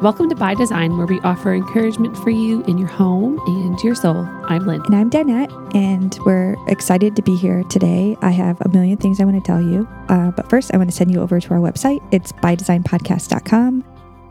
Welcome 0.00 0.28
to 0.28 0.36
By 0.36 0.54
Design, 0.54 0.96
where 0.96 1.08
we 1.08 1.18
offer 1.22 1.52
encouragement 1.52 2.16
for 2.18 2.30
you 2.30 2.62
in 2.66 2.78
your 2.78 2.86
home 2.86 3.40
and 3.48 3.76
your 3.82 3.96
soul. 3.96 4.28
I'm 4.44 4.64
Lynn. 4.64 4.80
And 4.82 4.94
I'm 4.94 5.10
Danette, 5.10 5.74
and 5.74 6.16
we're 6.24 6.54
excited 6.68 7.16
to 7.16 7.22
be 7.22 7.34
here 7.34 7.64
today. 7.64 8.16
I 8.22 8.30
have 8.30 8.60
a 8.60 8.68
million 8.68 8.96
things 8.98 9.20
I 9.20 9.24
want 9.24 9.44
to 9.44 9.44
tell 9.44 9.60
you. 9.60 9.88
Uh, 10.08 10.30
but 10.30 10.48
first, 10.48 10.72
I 10.72 10.76
want 10.76 10.88
to 10.88 10.94
send 10.94 11.10
you 11.10 11.20
over 11.20 11.40
to 11.40 11.50
our 11.50 11.58
website. 11.58 11.98
It's 12.12 12.30
bydesignpodcast.com. 12.30 13.84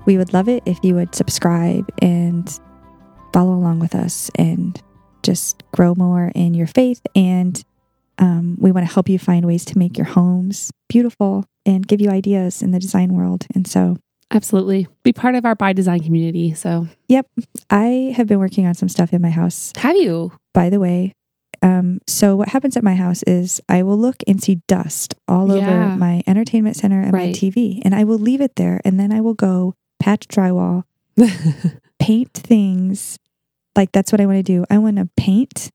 We 0.06 0.18
would 0.18 0.32
love 0.32 0.48
it 0.48 0.64
if 0.66 0.80
you 0.84 0.96
would 0.96 1.14
subscribe 1.14 1.94
and 2.02 2.50
follow 3.34 3.52
along 3.52 3.80
with 3.80 3.94
us 3.94 4.32
and 4.36 4.82
just 5.22 5.64
grow 5.74 5.94
more 5.96 6.32
in 6.34 6.54
your 6.54 6.68
faith. 6.68 7.02
And 7.14 7.62
um, 8.20 8.56
we 8.58 8.72
want 8.72 8.88
to 8.88 8.94
help 8.94 9.10
you 9.10 9.20
find 9.20 9.46
ways 9.46 9.66
to 9.66 9.78
make 9.78 9.98
your 9.98 10.08
homes 10.08 10.72
beautiful 10.88 11.44
and 11.66 11.86
give 11.86 12.00
you 12.00 12.10
ideas 12.10 12.62
in 12.62 12.72
the 12.72 12.80
design 12.80 13.14
world. 13.14 13.46
And 13.54 13.68
so 13.68 13.98
Absolutely. 14.32 14.88
Be 15.04 15.14
part 15.14 15.36
of 15.36 15.46
our 15.46 15.56
By 15.56 15.74
Design 15.74 16.02
community. 16.02 16.54
So, 16.54 16.88
yep. 17.08 17.28
I 17.70 18.14
have 18.16 18.28
been 18.28 18.40
working 18.40 18.66
on 18.66 18.74
some 18.74 18.90
stuff 18.90 19.14
in 19.14 19.22
my 19.22 19.30
house 19.30 19.72
have 19.78 19.96
you? 19.96 20.32
by 20.54 20.70
the 20.70 20.80
way. 20.80 21.14
Um, 21.64 22.02
so 22.06 22.36
what 22.36 22.50
happens 22.50 22.78
at 22.78 22.84
my 22.84 22.94
house 22.94 23.24
is 23.24 23.60
I 23.68 23.82
will 23.84 23.98
look 23.98 24.18
and 24.28 24.42
see 24.44 24.62
dust 24.68 25.16
all 25.28 25.48
Yeah. 25.56 25.68
over 25.70 25.96
my 25.96 26.22
entertainment 26.28 26.76
center 26.76 27.02
and 27.02 27.14
Right. 27.14 27.28
my 27.28 27.32
TV, 27.34 27.82
and 27.84 27.96
I 27.96 28.04
will 28.04 28.20
leave 28.20 28.42
it 28.42 28.56
there, 28.58 28.80
and 28.86 29.00
then 29.00 29.12
I 29.12 29.22
will 29.22 29.34
go 29.34 29.74
patch 30.00 30.28
drywall, 30.28 30.84
paint 32.00 32.32
things. 32.34 33.18
Like 33.76 33.92
that's 33.92 34.12
what 34.12 34.22
I 34.22 34.26
want 34.26 34.38
to 34.38 34.44
do. 34.44 34.66
I 34.70 34.78
want 34.78 34.98
to 34.98 35.10
paint 35.18 35.70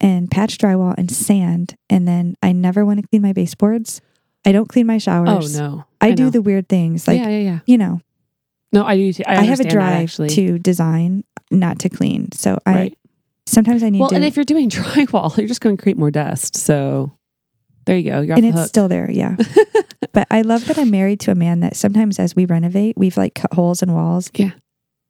and 0.00 0.30
patch 0.30 0.58
drywall 0.58 0.94
and 0.96 1.10
sand, 1.10 1.74
and 1.90 2.06
then 2.08 2.34
I 2.42 2.52
never 2.52 2.84
want 2.84 3.00
to 3.00 3.06
clean 3.08 3.22
my 3.22 3.32
baseboards. 3.32 4.00
I 4.44 4.52
don't 4.52 4.68
clean 4.68 4.86
my 4.86 4.98
showers. 4.98 5.58
oh, 5.58 5.62
no. 5.68 5.84
I, 6.00 6.12
do 6.12 6.30
the 6.30 6.40
weird 6.40 6.68
things, 6.68 7.06
like 7.08 7.18
yeah, 7.20 7.28
yeah, 7.28 7.38
yeah. 7.38 7.58
you 7.66 7.76
know. 7.76 8.00
No, 8.72 8.84
I 8.84 8.96
do 8.96 9.12
too. 9.12 9.22
I, 9.26 9.36
I, 9.38 9.42
have 9.42 9.60
a 9.60 9.62
that, 9.64 9.72
drive 9.72 10.02
actually. 10.04 10.28
to 10.30 10.58
design, 10.58 11.24
not 11.50 11.78
to 11.80 11.88
clean. 11.88 12.30
So 12.32 12.58
I 12.66 12.72
Right. 12.74 12.98
sometimes 13.46 13.82
I 13.82 13.90
need 13.90 14.00
Well, 14.00 14.10
to. 14.10 14.14
and 14.16 14.24
if 14.24 14.36
you're 14.36 14.44
doing 14.44 14.68
drywall, 14.70 15.36
you're 15.38 15.46
just 15.48 15.60
going 15.60 15.76
to 15.76 15.82
create 15.82 15.96
more 15.98 16.10
dust. 16.10 16.56
So, 16.56 17.12
there 17.86 17.96
you 17.96 18.10
go. 18.10 18.20
You're 18.20 18.36
and 18.36 18.44
it's 18.44 18.58
hook. 18.58 18.68
still 18.68 18.86
there 18.88 19.10
yeah 19.10 19.34
but 20.12 20.26
i 20.30 20.42
love 20.42 20.66
that 20.66 20.76
i'm 20.78 20.90
married 20.90 21.20
to 21.20 21.30
a 21.30 21.34
man 21.34 21.60
that 21.60 21.74
sometimes 21.74 22.18
as 22.18 22.36
we 22.36 22.44
renovate 22.44 22.98
we've 22.98 23.16
like 23.16 23.34
cut 23.34 23.54
holes 23.54 23.82
in 23.82 23.94
walls 23.94 24.30
Yeah. 24.34 24.50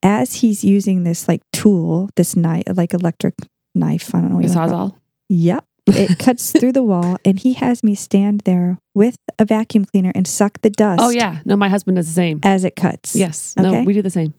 as 0.05 0.35
he's 0.35 0.63
using 0.63 1.03
this 1.03 1.27
like 1.27 1.43
tool 1.53 2.09
this 2.15 2.37
knife 2.37 2.63
like 2.77 2.95
electric 2.95 3.35
knife 3.75 4.15
i 4.15 4.21
don't 4.21 4.31
know 4.31 4.37
what 4.37 4.45
the 4.47 4.53
you 4.53 4.57
wanna 4.57 4.71
call 4.71 4.87
it. 4.87 4.91
sawzall. 4.93 4.97
yep 5.29 5.65
it 5.97 6.19
cuts 6.19 6.53
through 6.53 6.73
the 6.73 6.83
wall 6.83 7.17
and 7.25 7.39
he 7.41 7.55
has 7.55 7.83
me 7.83 7.95
stand 7.95 8.41
there 8.45 8.79
with 8.95 9.17
a 9.39 9.45
vacuum 9.45 9.85
cleaner 9.85 10.13
and 10.15 10.27
suck 10.27 10.61
the 10.63 10.71
dust 10.71 11.01
Oh, 11.03 11.11
yeah. 11.11 11.41
No, 11.45 11.57
my 11.57 11.69
husband 11.69 11.97
does 11.97 12.07
the 12.07 12.13
same. 12.13 12.41
as 12.43 12.65
it 12.65 12.77
cuts 12.77 13.15
Yes. 13.17 13.55
No, 13.57 13.69
Okay. 13.71 13.85
we 13.85 13.93
do 13.95 14.03
the 14.03 14.11
same. 14.11 14.35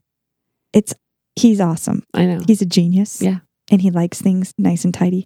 It's 0.74 0.94
he's 1.36 1.60
awesome 1.62 2.04
I 2.14 2.26
know. 2.26 2.40
he's 2.46 2.62
a 2.62 2.66
genius 2.66 3.22
Yeah. 3.22 3.40
and 3.72 3.82
he 3.82 3.90
likes 3.92 4.22
things 4.22 4.54
nice 4.58 4.84
and 4.84 4.94
tidy 4.94 5.26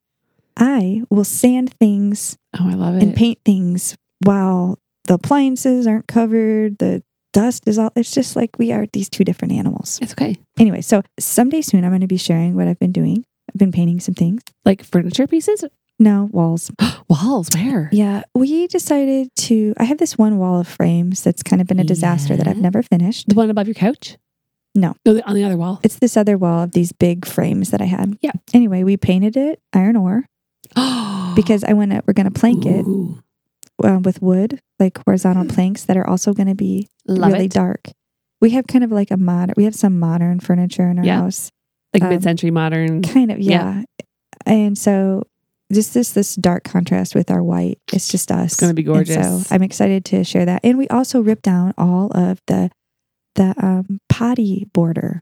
i 0.57 1.01
will 1.09 1.23
sand 1.23 1.73
things 1.79 2.38
Oh, 2.59 2.69
I 2.69 2.73
love 2.75 2.95
it. 2.97 3.01
and 3.03 3.16
paint 3.16 3.39
things 3.44 3.95
while 4.23 4.77
the 5.05 5.16
appliances 5.16 5.85
aren't 5.88 6.07
covered, 6.07 6.77
the 6.77 7.03
dust 7.33 7.67
is 7.67 7.77
all 7.79 7.91
it's 7.95 8.13
just 8.13 8.35
like 8.38 8.57
we 8.59 8.71
are 8.71 8.85
these 8.94 9.09
two 9.09 9.23
different 9.25 9.51
animals. 9.53 9.99
it's 10.01 10.13
okay. 10.13 10.38
Anyway, 10.59 10.79
so 10.81 11.01
someday 11.19 11.61
soon 11.61 11.83
I'm 11.83 11.89
going 11.91 12.01
to 12.01 12.07
be 12.07 12.16
sharing 12.17 12.55
what 12.55 12.67
I've 12.69 12.79
been 12.79 12.91
doing. 12.94 13.25
I've 13.49 13.57
been 13.59 13.71
painting 13.73 13.99
some 13.99 14.13
things. 14.16 14.44
Like 14.63 14.83
furniture 14.83 15.25
pieces? 15.27 15.66
No, 15.99 16.30
walls. 16.31 16.72
Walls, 17.09 17.49
where? 17.53 17.89
Yeah, 17.91 18.23
we 18.33 18.66
decided 18.67 19.29
to 19.35 19.73
I 19.78 19.84
have 19.84 19.97
this 20.00 20.17
one 20.17 20.38
wall 20.40 20.59
of 20.59 20.67
frames 20.67 21.22
that's 21.22 21.44
kind 21.44 21.62
of 21.62 21.67
been 21.67 21.79
a 21.79 21.84
disaster 21.84 22.35
that 22.35 22.47
I've 22.47 22.57
never 22.57 22.81
finished. 22.81 23.29
The 23.29 23.35
one 23.35 23.50
above 23.51 23.67
your 23.67 23.75
couch? 23.75 24.17
No. 24.73 24.95
No, 25.06 25.13
the, 25.13 25.28
on 25.28 25.35
the 25.35 25.44
other 25.44 25.57
wall. 25.57 25.79
It's 25.84 26.00
this 26.00 26.17
other 26.17 26.38
wall 26.38 26.63
of 26.63 26.72
these 26.72 26.91
big 26.91 27.25
frames 27.25 27.69
that 27.69 27.81
I 27.81 27.85
had. 27.85 28.17
Yeah. 28.22 28.31
Anyway, 28.53 28.84
we 28.84 28.97
painted 28.97 29.38
it 29.38 29.62
iron 29.73 29.95
ore 29.95 30.25
Oh 30.75 31.34
because 31.35 31.63
I 31.63 31.73
want 31.73 31.91
to 31.91 32.01
we're 32.07 32.13
going 32.13 32.31
to 32.31 32.40
plank 32.40 32.66
it 32.66 32.85
Ooh, 32.88 33.22
uh, 33.84 34.00
with 34.03 34.22
wood, 34.22 34.59
like 34.79 34.97
horizontal 35.06 35.46
planks 35.46 35.84
that 35.85 35.97
are 35.97 36.07
also 36.07 36.34
going 36.34 36.47
to 36.47 36.56
be 36.56 36.88
love 37.07 37.34
really 37.34 37.46
it. 37.46 37.51
dark. 37.51 37.90
We 38.41 38.50
have 38.51 38.66
kind 38.66 38.84
of 38.84 38.91
like 38.91 39.12
a 39.12 39.17
modern, 39.17 39.53
we 39.56 39.66
have 39.66 39.75
some 39.75 40.00
modern 40.00 40.40
furniture 40.40 40.90
in 40.90 40.97
our 41.00 41.06
Yeah. 41.06 41.19
house. 41.22 41.51
Like 41.94 42.01
um, 42.03 42.09
mid-century 42.09 42.50
modern. 42.50 43.03
Kind 43.03 43.31
of, 43.31 43.40
Yeah. 43.40 43.84
yeah. 44.00 44.06
And 44.47 44.78
so 44.78 45.23
just 45.73 45.94
this 45.94 46.11
this 46.11 46.35
dark 46.35 46.63
contrast 46.63 47.16
with 47.16 47.29
our 47.31 47.44
white. 47.44 47.79
It's 47.91 48.07
just 48.07 48.31
us. 48.31 48.53
It's 48.53 48.59
gonna 48.61 48.73
be 48.73 48.81
And 48.84 48.94
gorgeous. 48.94 49.47
so 49.47 49.53
I'm 49.56 49.63
excited 49.63 50.06
to 50.06 50.23
share 50.23 50.45
that. 50.45 50.61
And 50.63 50.78
we 50.78 50.88
also 50.89 51.22
ripped 51.22 51.44
down 51.44 51.73
all 51.78 52.11
of 52.16 52.41
the 52.47 52.69
the 53.35 53.53
um, 53.57 54.00
potty 54.09 54.67
border, 54.73 55.22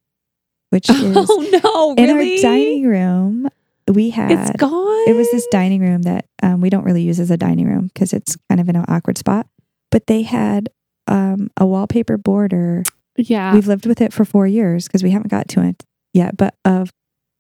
which 0.70 0.90
is 0.92 1.16
Oh 1.18 1.96
no! 1.98 2.04
in 2.04 2.10
our 2.10 2.24
dining 2.42 2.86
room. 2.88 3.48
We 3.92 4.10
had 4.12 4.32
It's 4.32 4.52
gone. 4.58 5.10
it 5.10 5.16
was 5.16 5.30
this 5.32 5.48
dining 5.48 5.82
room 5.82 6.04
that 6.04 6.26
um, 6.44 6.62
we 6.62 6.70
don't 6.70 6.84
really 6.84 7.02
use 7.02 7.20
as 7.20 7.32
a 7.32 7.38
dining 7.38 7.68
room 7.68 7.88
because 7.94 8.14
it's 8.14 8.38
kind 8.50 8.62
of 8.62 8.70
in 8.70 8.76
an 8.76 8.86
awkward 8.88 9.18
spot. 9.18 9.48
But 9.90 10.08
they 10.08 10.22
had 10.22 10.70
um, 11.08 11.50
a 11.58 11.66
wallpaper 11.66 12.18
border. 12.18 12.84
Yeah. 13.18 13.54
We've 13.54 13.68
lived 13.68 13.86
with 13.86 14.00
it 14.00 14.14
for 14.14 14.24
four 14.24 14.46
years 14.48 14.88
because 14.88 15.04
we 15.04 15.10
haven't 15.12 15.30
got 15.32 15.48
to 15.50 15.64
it 15.64 15.84
yet, 16.14 16.38
but 16.38 16.54
of 16.64 16.92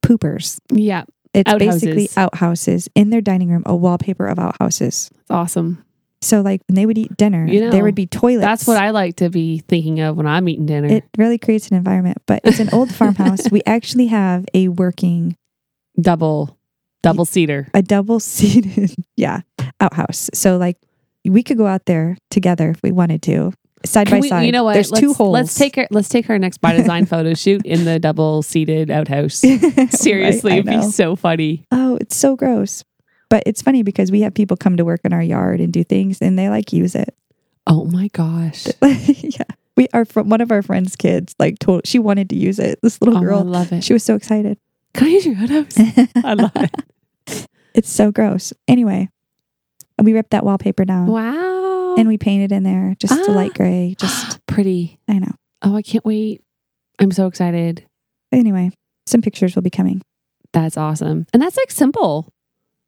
poopers. 0.05 0.57
yeah. 0.72 1.03
It's 1.33 1.51
basically 1.53 2.09
Outhouses. 2.15 2.17
outhouses 2.17 2.89
in 2.95 3.09
their 3.09 3.21
dining 3.21 3.49
room, 3.49 3.63
a 3.65 3.75
wallpaper 3.75 4.27
of 4.27 4.37
outhouses. 4.39 5.09
It's 5.21 5.31
awesome. 5.31 5.83
So, 6.23 6.41
like 6.41 6.61
when 6.67 6.75
they 6.75 6.85
would 6.85 6.97
eat 6.97 7.15
dinner, 7.17 7.47
You 7.47 7.61
know, 7.61 7.71
there 7.71 7.83
would 7.83 7.95
be 7.95 8.05
toilets. 8.05 8.43
That's 8.45 8.67
what 8.67 8.77
I 8.77 8.91
like 8.91 9.15
to 9.17 9.29
be 9.29 9.59
thinking 9.67 10.01
of 10.01 10.17
when 10.17 10.27
I'm 10.27 10.47
eating 10.49 10.65
dinner. 10.67 10.87
It 10.87 11.05
really 11.17 11.37
creates 11.39 11.69
an 11.69 11.77
environment, 11.77 12.17
but 12.27 12.41
it's 12.43 12.59
an 12.59 12.69
old 12.73 12.93
farmhouse. 12.95 13.49
We 13.49 13.61
actually 13.65 14.07
have 14.07 14.45
a 14.53 14.67
working, 14.67 15.35
double, 15.99 16.59
double 17.01 17.25
seater. 17.25 17.69
a 17.73 17.81
double 17.81 18.19
seated, 18.19 18.93
yeah, 19.15 19.41
outhouse. 19.79 20.29
So, 20.33 20.57
like, 20.57 20.77
we 21.25 21.41
could 21.43 21.57
go 21.57 21.65
out 21.65 21.85
there 21.85 22.17
together 22.29 22.69
if 22.69 22.83
we 22.83 22.91
wanted 22.91 23.21
to, 23.23 23.53
side 23.85 24.07
Can 24.07 24.17
by 24.17 24.21
we- 24.21 24.29
side. 24.29 24.41
You 24.43 24.51
know 24.51 24.63
what? 24.63 24.73
There's 24.73 24.91
let's, 24.91 25.01
two 25.01 25.13
holes. 25.13 25.33
Let's 25.33 25.55
take 25.55 25.77
our 25.77 25.87
let's 25.91 26.09
take 26.09 26.29
our 26.29 26.37
next 26.39 26.59
by 26.59 26.73
design 26.73 27.05
photo 27.07 27.33
shoot 27.33 27.65
in 27.65 27.85
the 27.85 27.99
double 27.99 28.41
seated 28.43 28.89
outhouse. 28.91 29.35
Seriously, 29.89 30.51
Right, 30.51 30.59
it'd 30.59 30.81
be 30.81 30.91
so 30.91 31.15
funny. 31.15 31.65
Oh, 31.71 31.97
it's 31.99 32.15
so 32.15 32.35
gross. 32.35 32.83
But 33.29 33.43
it's 33.45 33.61
funny 33.61 33.81
because 33.83 34.11
we 34.11 34.21
have 34.21 34.33
people 34.33 34.57
come 34.57 34.75
to 34.77 34.83
work 34.85 35.01
in 35.05 35.13
our 35.13 35.23
yard 35.23 35.61
and 35.61 35.71
do 35.71 35.83
things 35.83 36.21
and 36.21 36.37
they 36.37 36.49
like 36.49 36.73
use 36.73 36.95
it. 36.95 37.15
Oh 37.67 37.85
my 37.85 38.09
gosh. 38.09 38.67
yeah. 38.81 39.43
We 39.77 39.87
are 39.93 40.03
from 40.03 40.27
one 40.29 40.41
of 40.41 40.51
our 40.51 40.61
friends' 40.61 40.95
kids, 40.97 41.33
like 41.39 41.57
told 41.59 41.87
she 41.87 41.97
wanted 41.97 42.29
to 42.31 42.35
use 42.35 42.59
it. 42.59 42.79
This 42.81 42.99
little 43.01 43.15
Oh, 43.15 43.21
I 43.21 43.23
girl, 43.23 43.43
love 43.43 43.71
it. 43.71 43.83
she 43.85 43.93
was 43.93 44.03
so 44.03 44.15
excited. 44.15 44.57
Can 44.93 45.07
I 45.07 45.11
use 45.11 45.25
your 45.25 45.37
outhouse? 45.37 45.77
I 46.23 46.33
love 46.33 46.51
it. 46.55 47.47
it's 47.73 47.89
so 47.89 48.11
gross. 48.11 48.51
Anyway, 48.67 49.07
we 49.97 50.11
ripped 50.11 50.31
that 50.31 50.43
wallpaper 50.43 50.83
down 50.83 51.07
Wow. 51.07 51.60
And 51.97 52.07
we 52.07 52.18
painted 52.18 52.52
in 52.52 52.63
there 52.63 52.96
just 53.00 53.13
a 53.28 53.31
Ah. 53.31 53.35
light 53.35 53.53
gray. 53.53 53.96
Just 53.97 54.40
pretty. 54.47 55.00
I 55.07 55.19
know. 55.19 55.31
Oh, 55.62 55.75
I 55.75 55.81
can't 55.81 56.06
wait. 56.06 56.41
I'm 57.00 57.12
so 57.12 57.28
excited. 57.28 57.85
Anyway, 58.31 58.72
some 59.06 59.22
pictures 59.22 59.56
will 59.56 59.62
be 59.63 59.69
coming. 59.69 60.02
That's 60.53 60.78
awesome. 60.78 61.25
And 61.34 61.41
that's 61.41 61.57
like 61.57 61.72
simple. 61.72 62.28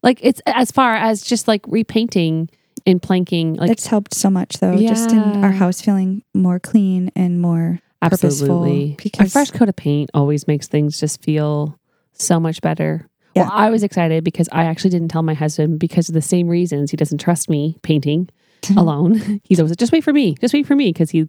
Like 0.01 0.19
it's 0.21 0.41
as 0.45 0.71
far 0.71 0.93
as 0.95 1.21
just 1.23 1.47
like 1.47 1.61
repainting 1.67 2.49
and 2.85 3.01
planking. 3.01 3.53
Like 3.55 3.71
it's 3.71 3.87
helped 3.87 4.13
so 4.13 4.29
much 4.29 4.59
though, 4.59 4.77
just 4.77 5.11
in 5.11 5.19
our 5.43 5.51
house 5.51 5.81
feeling 5.81 6.23
more 6.33 6.59
clean 6.59 7.11
and 7.15 7.41
more 7.41 7.79
absolutely. 8.01 8.95
purposeful. 8.97 9.25
A 9.25 9.29
fresh 9.29 9.51
coat 9.51 9.69
of 9.69 9.75
paint 9.75 10.09
always 10.13 10.47
makes 10.47 10.67
things 10.67 10.99
just 10.99 11.23
feel 11.23 11.79
so 12.13 12.39
much 12.39 12.61
better. 12.61 13.07
Yeah. 13.35 13.43
Well, 13.43 13.51
I 13.53 13.69
was 13.69 13.81
excited 13.83 14.23
because 14.23 14.47
I 14.51 14.65
actually 14.65 14.91
didn't 14.91 15.07
tell 15.09 15.23
my 15.23 15.33
husband 15.33 15.79
because 15.79 16.09
of 16.09 16.13
the 16.13 16.21
same 16.21 16.47
reasons. 16.47 16.91
He 16.91 16.97
doesn't 16.97 17.17
trust 17.19 17.49
me 17.49 17.77
painting 17.81 18.29
alone. 18.77 19.41
He's 19.43 19.59
always 19.59 19.71
like, 19.71 19.77
just 19.79 19.91
wait 19.91 20.03
for 20.03 20.13
me. 20.13 20.35
Just 20.35 20.53
wait 20.53 20.65
for 20.67 20.75
me 20.75 20.89
because 20.91 21.09
he's 21.11 21.27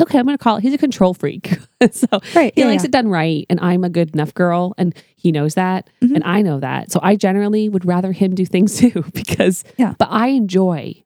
okay. 0.00 0.18
I'm 0.18 0.24
going 0.24 0.36
to 0.36 0.42
call 0.42 0.56
it. 0.56 0.62
He's 0.62 0.74
a 0.74 0.78
control 0.78 1.14
freak. 1.14 1.58
so 1.90 2.06
right. 2.34 2.52
he 2.54 2.62
yeah, 2.62 2.66
likes 2.66 2.82
yeah. 2.82 2.86
it 2.88 2.90
done 2.92 3.08
right. 3.08 3.46
And 3.50 3.60
I'm 3.60 3.84
a 3.84 3.90
good 3.90 4.14
enough 4.14 4.34
girl. 4.34 4.74
And 4.78 4.94
he 5.16 5.32
knows 5.32 5.54
that. 5.54 5.88
Mhm. 6.02 6.14
And 6.16 6.24
I 6.24 6.42
know 6.42 6.60
that. 6.60 6.90
So 6.90 7.00
I 7.02 7.16
generally 7.16 7.68
would 7.68 7.84
rather 7.84 8.12
him 8.12 8.34
do 8.34 8.46
things 8.46 8.76
too 8.78 9.04
because, 9.14 9.64
Yeah. 9.76 9.94
but 9.98 10.08
I 10.10 10.28
enjoy 10.28 11.02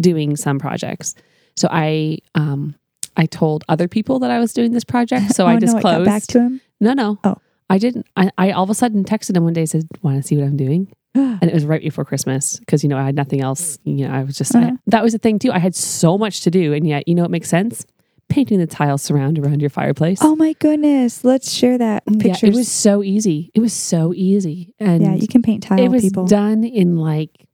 doing 0.00 0.36
some 0.36 0.58
projects. 0.58 1.14
So 1.56 1.68
I, 1.70 2.18
um, 2.34 2.74
I 3.16 3.26
told 3.26 3.64
other 3.68 3.88
people 3.88 4.18
that 4.20 4.30
I 4.30 4.38
was 4.38 4.54
doing 4.54 4.72
this 4.72 4.84
project. 4.84 5.34
So 5.34 5.44
oh, 5.44 5.48
I 5.48 5.54
no, 5.54 5.60
disclosed. 5.60 5.84
got 5.84 6.04
back 6.04 6.22
to 6.28 6.40
him. 6.40 6.60
no, 6.80 6.94
no. 6.94 7.18
Oh. 7.24 7.36
I 7.70 7.78
didn't. 7.78 8.06
I, 8.16 8.30
I 8.36 8.50
all 8.50 8.64
of 8.64 8.70
a 8.70 8.74
sudden 8.74 9.02
texted 9.02 9.34
him 9.34 9.44
one 9.44 9.54
day 9.54 9.62
and 9.62 9.70
said, 9.70 9.88
Want 10.02 10.20
to 10.20 10.22
see 10.22 10.36
what 10.36 10.44
I'm 10.44 10.58
doing? 10.58 10.92
And 11.14 11.44
it 11.44 11.52
was 11.54 11.64
right 11.66 11.82
before 11.82 12.04
Christmas 12.04 12.58
because, 12.60 12.82
you 12.82 12.88
know, 12.88 12.96
I 12.98 13.04
had 13.04 13.14
nothing 13.14 13.40
else. 13.40 13.78
You 13.84 14.06
know, 14.08 14.14
I 14.14 14.22
was 14.24 14.36
just, 14.38 14.54
Uh-huh. 14.54 14.72
that 14.86 15.02
was 15.02 15.12
the 15.12 15.18
thing 15.18 15.38
too. 15.38 15.52
I 15.52 15.58
had 15.58 15.74
so 15.74 16.16
much 16.16 16.40
to 16.42 16.50
do. 16.50 16.72
And 16.72 16.86
yet, 16.86 17.06
you 17.08 17.14
know, 17.14 17.24
it 17.24 17.30
makes 17.30 17.48
sense. 17.48 17.84
Painting 18.28 18.58
the 18.60 18.66
tile 18.66 18.96
surround 18.96 19.38
around 19.38 19.60
your 19.60 19.68
fireplace. 19.68 20.20
Oh 20.22 20.34
my 20.36 20.54
goodness. 20.54 21.22
Let's 21.22 21.52
share 21.52 21.76
that 21.76 22.02
Yeah, 22.08 22.36
it 22.42 22.54
was 22.54 22.70
so 22.70 23.02
easy. 23.02 23.50
It 23.54 23.60
was 23.60 23.74
so 23.74 24.14
easy. 24.14 24.74
And 24.80 25.02
yeah, 25.02 25.14
you 25.14 25.28
can 25.28 25.42
paint 25.42 25.64
tile 25.64 25.78
it 25.80 25.88
was 25.88 26.02
people. 26.02 26.26
done 26.26 26.64
in 26.64 26.96
like 26.96 27.46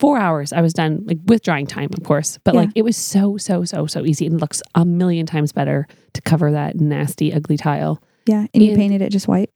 four 0.00 0.16
hours. 0.18 0.52
I 0.54 0.62
was 0.62 0.72
done, 0.72 1.02
like 1.06 1.18
with 1.26 1.42
drying 1.42 1.66
time, 1.66 1.90
of 1.96 2.04
course. 2.04 2.38
But 2.44 2.54
Yeah. 2.54 2.60
like 2.60 2.70
it 2.74 2.82
was 2.82 2.96
so, 2.96 3.36
so, 3.36 3.64
so, 3.64 3.86
so 3.86 4.06
easy. 4.06 4.24
And 4.26 4.40
looks 4.40 4.62
a 4.74 4.84
million 4.86 5.26
times 5.26 5.52
better 5.52 5.86
to 6.14 6.22
cover 6.22 6.52
that 6.52 6.80
nasty, 6.80 7.34
ugly 7.34 7.56
tile. 7.58 8.00
Yeah. 8.24 8.46
And 8.54 8.62
you 8.62 8.76
painted 8.76 9.02
it 9.02 9.10
just 9.10 9.28
white? 9.28 9.50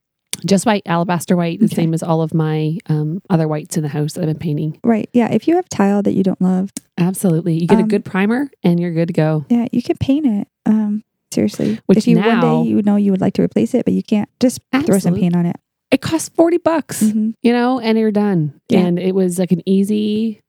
Just 0.46 0.66
white, 0.66 0.82
alabaster 0.86 1.36
white, 1.36 1.58
the 1.60 1.66
Okay. 1.66 1.76
same 1.76 1.94
as 1.94 2.02
all 2.02 2.22
of 2.22 2.34
my 2.34 2.78
um, 2.86 3.20
other 3.30 3.46
whites 3.48 3.76
in 3.76 3.82
the 3.82 3.88
house 3.88 4.12
that 4.14 4.20
I've 4.22 4.26
been 4.28 4.38
painting. 4.38 4.78
Right. 4.84 5.08
Yeah. 5.12 5.30
If 5.32 5.46
you 5.48 5.56
have 5.56 5.68
tile 5.68 6.02
that 6.02 6.12
you 6.14 6.22
don't 6.22 6.40
love, 6.40 6.70
Absolutely. 6.98 7.54
You 7.58 7.66
get 7.66 7.78
a 7.78 7.82
Um, 7.82 7.88
good 7.88 8.04
primer 8.04 8.50
and 8.62 8.78
you're 8.78 8.92
good 8.92 9.08
to 9.08 9.14
go. 9.14 9.44
yeah, 9.48 9.66
you 9.72 9.82
can 9.82 9.96
paint 9.96 10.26
it. 10.26 10.46
Um, 10.66 11.02
seriously. 11.32 11.80
Which 11.86 11.98
if 11.98 12.06
you 12.06 12.16
now- 12.16 12.28
one 12.28 12.64
day 12.64 12.68
you 12.70 12.82
know 12.82 12.96
you 12.96 13.10
would 13.10 13.20
like 13.20 13.34
to 13.34 13.42
replace 13.42 13.74
it, 13.74 13.84
but 13.84 13.94
you 13.94 14.02
can't, 14.02 14.28
just 14.40 14.60
throw 14.84 14.98
some 14.98 15.14
paint 15.14 15.34
on 15.34 15.46
it. 15.46 15.56
It 15.90 16.00
costs 16.00 16.28
40 16.28 16.58
bucks, 16.58 17.02
Mhm. 17.02 17.34
you 17.42 17.52
know, 17.52 17.80
and 17.80 17.98
you're 17.98 18.10
done. 18.12 18.54
Yeah. 18.68 18.80
And 18.80 18.98
it 18.98 19.14
was 19.14 19.38
like 19.38 19.52
an 19.52 19.62
easy, 19.66 20.40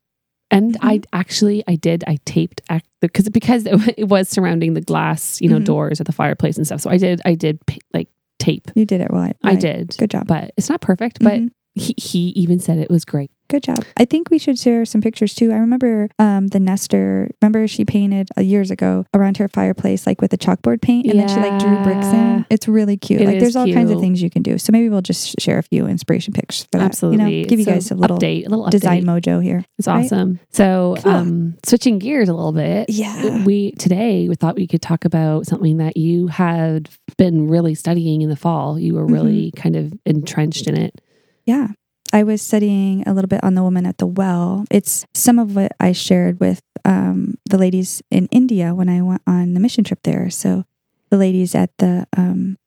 and 0.51 0.77
I 0.81 1.01
actually, 1.11 1.63
I 1.67 1.75
did, 1.75 2.03
I 2.07 2.17
taped, 2.25 2.61
because 3.01 3.27
because 3.29 3.65
it 3.97 4.07
was 4.09 4.29
surrounding 4.29 4.73
the 4.73 4.81
glass, 4.81 5.41
you 5.41 5.49
know, 5.49 5.59
Mhm. 5.59 5.65
doors 5.65 5.99
at 6.01 6.05
the 6.05 6.13
fireplace 6.13 6.57
and 6.57 6.65
stuff. 6.67 6.81
So 6.81 6.89
I 6.89 6.97
did, 6.97 7.21
I 7.25 7.35
did 7.35 7.59
like 7.93 8.07
tape. 8.43 8.69
You 8.75 8.85
did 8.85 9.01
it 9.01 9.07
right. 9.11 9.35
I 9.43 9.49
right. 9.51 9.59
did. 9.59 9.95
Good 9.97 10.09
job. 10.11 10.27
But 10.27 10.51
it's 10.57 10.69
not 10.69 10.81
perfect, 10.81 11.19
but 11.21 11.33
Mhm. 11.39 11.49
he, 11.75 11.95
he 11.97 12.19
even 12.35 12.59
said 12.59 12.77
it 12.77 12.89
was 12.89 13.05
great. 13.05 13.31
Good 13.53 13.61
job. 13.61 13.85
I 13.97 14.05
think 14.05 14.31
we 14.31 14.39
should 14.39 14.57
share 14.57 14.83
some 14.83 14.99
pictures 14.99 15.35
too. 15.35 15.51
I 15.51 15.57
remember 15.57 16.09
um, 16.17 16.47
the 16.47 16.59
Nester. 16.59 17.29
Remember 17.39 17.67
she 17.67 17.85
painted 17.85 18.29
uh, 18.35 18.41
years 18.41 18.71
ago 18.71 19.05
around 19.13 19.37
her 19.37 19.47
fireplace, 19.47 20.07
like 20.07 20.21
with 20.21 20.31
the 20.31 20.39
chalkboard 20.39 20.81
paint, 20.81 21.05
and 21.05 21.19
then 21.19 21.27
she 21.27 21.35
like 21.35 21.59
drew 21.59 21.77
bricks 21.83 22.07
in. 22.07 22.47
It's 22.49 22.67
really 22.67 22.97
cute. 22.97 23.21
It 23.21 23.27
like 23.27 23.39
there's 23.39 23.55
all 23.55 23.71
kinds 23.71 23.91
of 23.91 23.99
things 23.99 24.23
you 24.23 24.31
can 24.31 24.41
do. 24.41 24.57
So 24.57 24.71
maybe 24.71 24.89
we'll 24.89 25.03
just 25.03 25.39
share 25.39 25.59
a 25.59 25.61
few 25.61 25.85
inspiration 25.85 26.33
pics 26.33 26.63
for 26.71 26.79
that. 26.79 26.85
Absolutely. 26.85 27.35
You 27.35 27.43
know, 27.43 27.47
give 27.49 27.59
you 27.59 27.65
So 27.65 27.71
guys 27.73 27.91
a 27.91 27.95
little 27.95 28.17
update, 28.17 28.47
a 28.47 28.49
little 28.49 28.65
update. 28.65 28.71
design 28.71 29.03
mojo 29.05 29.43
here. 29.43 29.63
It's 29.77 29.87
right? 29.87 30.03
awesome. 30.03 30.39
So, 30.49 30.95
Cool. 31.03 31.11
um, 31.11 31.57
switching 31.63 31.99
gears 31.99 32.29
a 32.29 32.33
little 32.33 32.53
bit. 32.53 32.89
Yeah. 32.89 33.43
We 33.45 33.73
today 33.73 34.27
we 34.29 34.33
thought 34.35 34.55
we 34.55 34.65
could 34.65 34.81
talk 34.81 35.05
about 35.05 35.45
something 35.45 35.77
that 35.77 35.95
you 35.95 36.25
had 36.25 36.89
been 37.19 37.47
really 37.47 37.75
studying 37.75 38.23
in 38.23 38.29
the 38.29 38.35
fall. 38.35 38.79
You 38.79 38.95
were 38.95 39.05
really 39.05 39.51
Mm-hmm. 39.51 39.61
kind 39.61 39.75
of 39.75 39.93
entrenched 40.07 40.65
in 40.67 40.75
it. 40.75 40.99
Yeah. 41.45 41.67
I 42.13 42.23
was 42.23 42.41
studying 42.41 43.03
a 43.07 43.13
little 43.13 43.27
bit 43.27 43.43
on 43.43 43.55
the 43.55 43.63
woman 43.63 43.85
at 43.85 43.97
the 43.97 44.05
well. 44.07 44.65
It's 44.71 45.05
some 45.15 45.39
of 45.39 45.55
what 45.55 45.71
I 45.79 45.91
shared 45.93 46.39
with 46.39 46.61
um, 46.85 47.35
the 47.49 47.57
ladies 47.57 48.01
in 48.11 48.27
India 48.27 48.73
when 48.75 48.87
I 48.87 49.01
went 49.01 49.23
on 49.27 49.53
the 49.55 49.59
mission 49.59 49.83
trip 49.83 49.99
there. 50.03 50.29
So 50.29 50.63
the 51.09 51.17
ladies 51.17 51.55
at 51.55 51.71
the 51.79 52.05
um, 52.15 52.57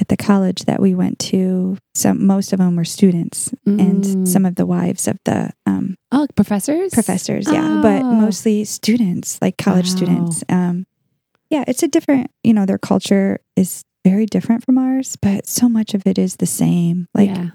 at 0.00 0.08
the 0.08 0.16
college 0.16 0.64
that 0.64 0.80
we 0.80 0.94
went 0.94 1.18
to, 1.20 1.76
some 1.94 2.26
most 2.26 2.52
of 2.52 2.58
them 2.58 2.74
were 2.76 2.84
students, 2.84 3.52
Mm. 3.68 3.80
and 3.80 4.28
some 4.28 4.44
of 4.44 4.56
the 4.56 4.66
wives 4.66 5.06
of 5.06 5.18
the 5.24 5.50
um, 5.66 5.96
oh, 6.10 6.26
professors, 6.34 6.92
professors. 6.92 7.46
Yeah, 7.50 7.78
but 7.82 8.02
Oh. 8.02 8.10
mostly 8.14 8.64
students, 8.64 9.38
like 9.42 9.56
college 9.58 9.86
Wow. 9.90 9.96
students. 9.96 10.44
Um, 10.48 10.86
yeah, 11.50 11.62
it's 11.68 11.82
a 11.82 11.88
different. 11.88 12.30
You 12.42 12.54
know, 12.54 12.66
their 12.66 12.78
culture 12.78 13.38
is 13.54 13.84
very 14.04 14.26
different 14.26 14.64
from 14.64 14.78
ours, 14.78 15.16
but 15.20 15.46
so 15.46 15.68
much 15.68 15.94
of 15.94 16.06
it 16.06 16.18
is 16.18 16.36
the 16.36 16.46
same. 16.46 17.06
Like 17.14 17.30
yeah, 17.30 17.50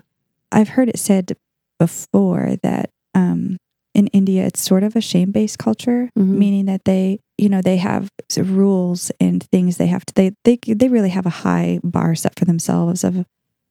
I've 0.52 0.70
heard 0.70 0.90
it 0.90 1.00
said 1.00 1.36
before 1.80 2.56
that 2.64 2.90
um, 3.16 3.58
in 3.94 4.08
India 4.08 4.46
it's 4.46 4.62
sort 4.62 4.84
of 4.84 4.96
a 4.96 5.02
shame 5.02 5.32
based 5.32 5.58
culture, 5.60 6.10
Mhm. 6.18 6.28
meaning 6.38 6.66
that 6.66 6.86
they, 6.86 7.20
you 7.38 7.50
know, 7.50 7.62
they 7.62 7.78
have 7.78 8.10
rules 8.38 9.12
and 9.20 9.44
things 9.52 9.78
they 9.78 9.88
have 9.88 10.06
to. 10.06 10.14
They 10.14 10.32
they 10.44 10.58
they 10.68 10.88
really 10.90 11.10
have 11.10 11.26
a 11.26 11.30
high 11.30 11.80
bar 11.84 12.16
set 12.16 12.38
for 12.38 12.46
themselves 12.46 13.04
of 13.04 13.26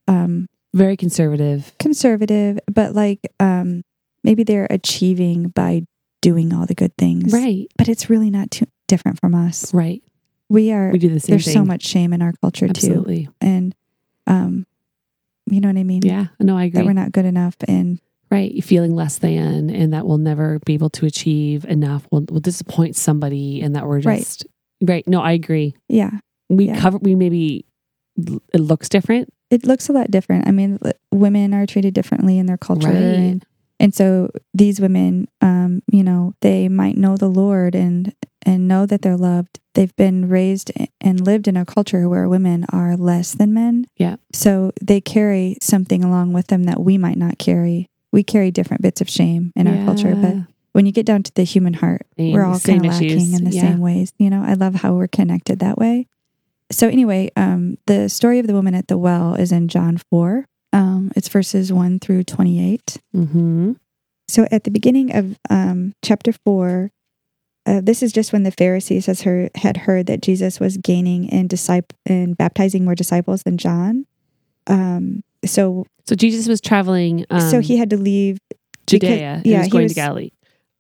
um, 0.07 0.47
very 0.75 0.97
conservative. 0.97 1.73
conservative, 1.79 2.59
but 2.73 2.95
like 2.95 3.21
um, 3.41 3.83
maybe 4.25 4.43
they're 4.45 4.67
achieving 4.71 5.49
by 5.49 5.83
doing 6.21 6.53
all 6.53 6.67
the 6.67 6.75
good 6.75 6.97
things, 6.99 7.33
Right, 7.33 7.69
But 7.77 7.89
it's 7.89 8.11
really 8.11 8.29
not 8.31 8.51
too 8.51 8.67
different 8.89 9.21
from 9.21 9.35
us. 9.35 9.73
right. 9.73 10.03
We 10.49 10.73
are. 10.73 10.91
We 10.91 10.99
do 10.99 11.11
the 11.11 11.21
same 11.21 11.35
There's 11.35 11.45
thing. 11.45 11.55
so 11.55 11.65
much 11.65 11.85
shame 11.85 12.13
in 12.15 12.23
our 12.23 12.33
culture 12.41 12.69
too, 12.69 13.29
and 13.41 13.75
um, 14.27 14.67
you 15.51 15.61
know 15.61 15.69
what 15.69 15.77
I 15.79 15.85
mean. 15.85 16.03
Yeah. 16.05 16.27
No, 16.41 16.57
I 16.57 16.65
agree. 16.65 16.81
That 16.81 16.87
we're 16.87 16.93
not 16.93 17.13
good 17.13 17.25
enough, 17.25 17.57
and 17.67 18.01
right. 18.31 18.63
Feeling 18.65 18.95
less 18.95 19.19
than, 19.19 19.71
and 19.71 19.93
that 19.93 20.07
we'll 20.07 20.19
never 20.19 20.59
be 20.67 20.75
able 20.75 20.91
to 20.91 21.07
achieve 21.07 21.65
enough. 21.65 22.07
We'll, 22.11 22.25
we'll 22.31 22.41
disappoint 22.41 22.97
somebody, 22.97 23.61
and 23.63 23.75
that 23.77 23.87
we're 23.87 24.01
just 24.01 24.47
right. 24.83 25.07
No, 25.09 25.21
I 25.21 25.33
agree. 25.33 25.75
yeah, 25.89 26.11
We 26.49 26.67
Yeah. 26.67 26.79
cover. 26.81 26.99
We 26.99 27.15
maybe 27.15 27.65
it 28.53 28.61
looks 28.61 28.89
different. 28.89 29.33
it 29.51 29.65
looks 29.65 29.89
a 29.89 29.93
lot 29.93 30.11
different. 30.11 30.47
I 30.47 30.51
mean, 30.51 30.79
women 31.13 31.55
are 31.55 31.65
treated 31.67 31.95
differently 31.95 32.39
in 32.39 32.47
their 32.47 32.59
culture, 32.59 32.89
Right. 32.89 32.95
and, 32.97 33.45
and 33.81 33.95
so 33.95 34.31
these 34.53 34.79
women, 34.81 35.27
um, 35.41 35.83
you 35.91 36.03
know, 36.05 36.35
they 36.43 36.69
might 36.69 36.97
know 36.99 37.17
the 37.17 37.29
Lord 37.31 37.75
and 37.75 38.13
and 38.45 38.69
know 38.69 38.87
that 38.87 39.03
they're 39.03 39.17
loved. 39.17 39.61
They've 39.75 39.95
been 39.97 40.29
raised 40.29 40.73
and 41.01 41.21
lived 41.25 41.47
in 41.49 41.57
a 41.57 41.65
culture 41.65 42.09
where 42.09 42.29
women 42.29 42.65
are 42.73 42.97
less 42.97 43.33
than 43.33 43.53
men. 43.55 43.87
Yeah. 43.97 44.17
So 44.33 44.73
they 44.83 45.01
carry 45.01 45.57
something 45.61 46.03
along 46.03 46.33
with 46.33 46.49
them 46.49 46.65
that 46.65 46.81
we 46.81 46.99
might 46.99 47.17
not 47.19 47.39
carry. 47.39 47.89
We 48.13 48.23
carry 48.23 48.51
different 48.51 48.83
bits 48.83 49.01
of 49.01 49.09
shame 49.11 49.53
in 49.55 49.67
our 49.69 49.85
culture, 49.85 50.15
but 50.15 50.35
when 50.73 50.87
you 50.87 50.93
get 50.93 51.07
down 51.07 51.23
to 51.25 51.33
the 51.35 51.43
human 51.45 51.75
heart, 51.75 52.07
Same- 52.17 52.33
we're 52.33 52.45
all 52.45 52.59
kind 52.59 52.85
of 52.87 52.93
lacking 52.93 53.07
issues. 53.11 53.35
in 53.39 53.45
the 53.45 53.51
Yeah. 53.51 53.63
same 53.63 53.79
ways. 53.81 54.13
You 54.19 54.31
know, 54.31 54.43
I 54.43 54.55
love 54.55 54.77
how 54.77 54.95
we're 54.95 55.09
connected 55.09 55.59
that 55.61 55.77
way. 55.79 56.07
So 56.71 56.89
anyway, 56.89 57.31
um, 57.37 57.79
the 57.87 58.09
story 58.09 58.39
of 58.39 58.47
the 58.47 58.53
woman 58.55 58.75
at 58.75 58.89
the 58.89 58.99
well 58.99 59.35
is 59.35 59.53
in 59.53 59.69
John 59.69 59.99
four. 60.11 60.47
Um, 60.73 61.13
it's 61.17 61.29
verses 61.29 61.73
one 61.73 61.99
through 61.99 62.25
twenty 62.25 62.61
eight. 62.73 62.99
Mm-hmm. 63.17 63.73
So 64.29 64.47
at 64.51 64.65
the 64.65 64.71
beginning 64.71 65.15
of 65.17 65.39
um, 65.49 65.95
chapter 66.03 66.33
four, 66.33 66.91
uh, 67.69 67.81
this 67.83 68.03
is 68.03 68.13
just 68.13 68.33
when 68.33 68.43
the 68.45 68.51
Pharisees 68.51 69.07
has 69.07 69.23
heard, 69.23 69.51
had 69.55 69.77
heard 69.77 70.07
that 70.07 70.23
Jesus 70.23 70.59
was 70.59 70.77
gaining 70.79 71.29
and 71.31 71.49
disciple 71.49 71.97
and 72.07 72.37
baptizing 72.37 72.85
more 72.85 72.95
disciples 72.95 73.43
than 73.43 73.59
John. 73.59 74.07
Um, 74.67 75.23
so 75.45 75.87
So 76.07 76.15
Jesus 76.15 76.49
was 76.49 76.61
traveling. 76.61 77.27
Um, 77.31 77.41
so 77.51 77.61
he 77.61 77.77
had 77.77 77.91
to 77.91 77.97
leave. 77.99 78.39
Judea. 78.87 79.11
yeah, 79.17 79.43
yeah, 79.45 79.53
he 79.53 79.57
was 79.59 79.67
he 79.67 79.71
going 79.71 79.83
was- 79.85 79.93
to 79.93 79.97
Galilee. 79.97 80.31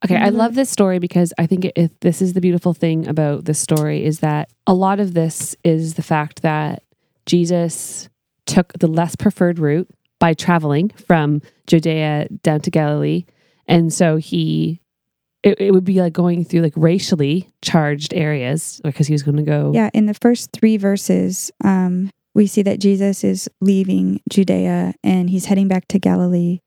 Okay, 0.05 0.17
I 0.17 0.31
Mhm. 0.31 0.35
love 0.37 0.55
this 0.55 0.71
story 0.71 0.99
because 1.01 1.33
I 1.39 1.47
think 1.47 1.67
if 1.77 1.91
this 2.01 2.23
is 2.23 2.33
the 2.33 2.41
beautiful 2.41 2.73
thing 2.73 3.07
about 3.09 3.45
this 3.47 3.59
story 3.59 4.05
is 4.05 4.21
that 4.21 4.49
a 4.67 4.73
lot 4.73 5.01
of 5.01 5.13
this 5.13 5.57
is 5.65 5.95
the 5.95 6.03
fact 6.03 6.43
that 6.43 6.85
Jesus 7.27 8.09
took 8.47 8.73
the 8.79 8.87
less 8.87 9.17
preferred 9.17 9.59
route 9.59 9.89
by 10.21 10.35
traveling 10.35 10.89
from 10.91 11.43
Judea 11.67 12.29
down 12.43 12.61
to 12.61 12.71
Galilee, 12.71 13.25
and 13.67 13.93
so 13.93 14.17
he. 14.17 14.81
It, 15.43 15.61
it 15.61 15.71
would 15.73 15.85
be 15.85 16.01
like 16.01 16.13
going 16.13 16.45
through 16.45 16.63
like 16.63 16.73
racially 16.77 17.49
charged 17.63 18.13
areas 18.13 18.81
because 18.83 19.07
he 19.07 19.15
was 19.15 19.23
going 19.23 19.37
to 19.37 19.43
go. 19.43 19.73
Yeah, 19.75 19.91
in 19.95 20.07
the 20.07 20.15
first 20.15 20.51
three 20.53 20.77
verses, 20.77 21.51
um, 21.63 22.11
we 22.35 22.47
see 22.47 22.63
that 22.63 22.81
Jesus 22.81 23.25
is 23.25 23.49
leaving 23.61 24.21
Judea 24.29 24.95
and 25.03 25.31
he's 25.31 25.47
heading 25.47 25.69
back 25.69 25.87
to 25.89 25.99
Galilee. 25.99 26.61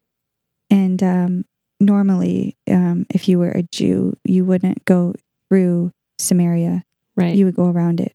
And 0.69 1.03
um, 1.03 1.45
normally, 1.79 2.57
um, 2.69 3.05
if 3.09 3.27
you 3.27 3.39
were 3.39 3.51
a 3.51 3.63
Jew, 3.63 4.17
you 4.23 4.45
wouldn't 4.45 4.85
go 4.85 5.15
through 5.49 5.91
Samaria, 6.17 6.83
right. 7.15 7.35
you 7.35 7.45
would 7.45 7.55
go 7.55 7.69
around 7.69 7.99
it. 7.99 8.13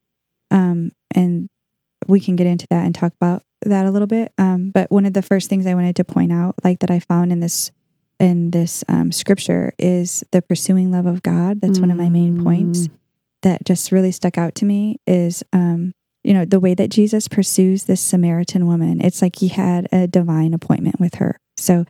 Um, 0.50 0.92
and 1.10 1.48
we 2.06 2.20
can 2.20 2.36
get 2.36 2.46
into 2.46 2.66
that 2.70 2.84
and 2.84 2.94
talk 2.94 3.12
about 3.20 3.42
that 3.62 3.86
a 3.86 3.90
little 3.90 4.06
bit. 4.06 4.32
Um, 4.38 4.70
but 4.70 4.90
one 4.90 5.06
of 5.06 5.12
the 5.12 5.22
first 5.22 5.50
things 5.50 5.66
I 5.66 5.74
wanted 5.74 5.96
to 5.96 6.04
point 6.04 6.32
out, 6.32 6.54
like 6.64 6.80
that 6.80 6.90
I 6.90 7.00
found 7.00 7.32
in 7.32 7.40
this 7.40 7.72
in 8.18 8.50
this 8.50 8.82
um, 8.88 9.12
scripture, 9.12 9.72
is 9.78 10.24
the 10.32 10.42
pursuing 10.42 10.90
love 10.90 11.06
of 11.06 11.22
God. 11.22 11.60
That's 11.60 11.80
one 11.80 11.90
of 11.90 11.96
my 11.96 12.08
main 12.08 12.42
points 12.42 12.88
Mm, 12.88 12.90
that 13.42 13.64
just 13.64 13.92
really 13.92 14.10
stuck 14.12 14.38
out 14.38 14.54
to 14.56 14.64
me 14.64 14.96
is 15.06 15.44
um 15.52 15.92
you 16.24 16.32
know 16.34 16.44
the 16.44 16.58
way 16.58 16.74
that 16.74 16.90
Jesus 16.90 17.28
pursues 17.28 17.84
this 17.84 18.00
Samaritan 18.00 18.66
woman 18.66 19.00
it's 19.00 19.20
like 19.22 19.36
he 19.36 19.48
had 19.48 19.86
a 19.92 20.06
divine 20.08 20.54
appointment 20.54 20.98
with 20.98 21.16
her 21.16 21.38
so 21.56 21.84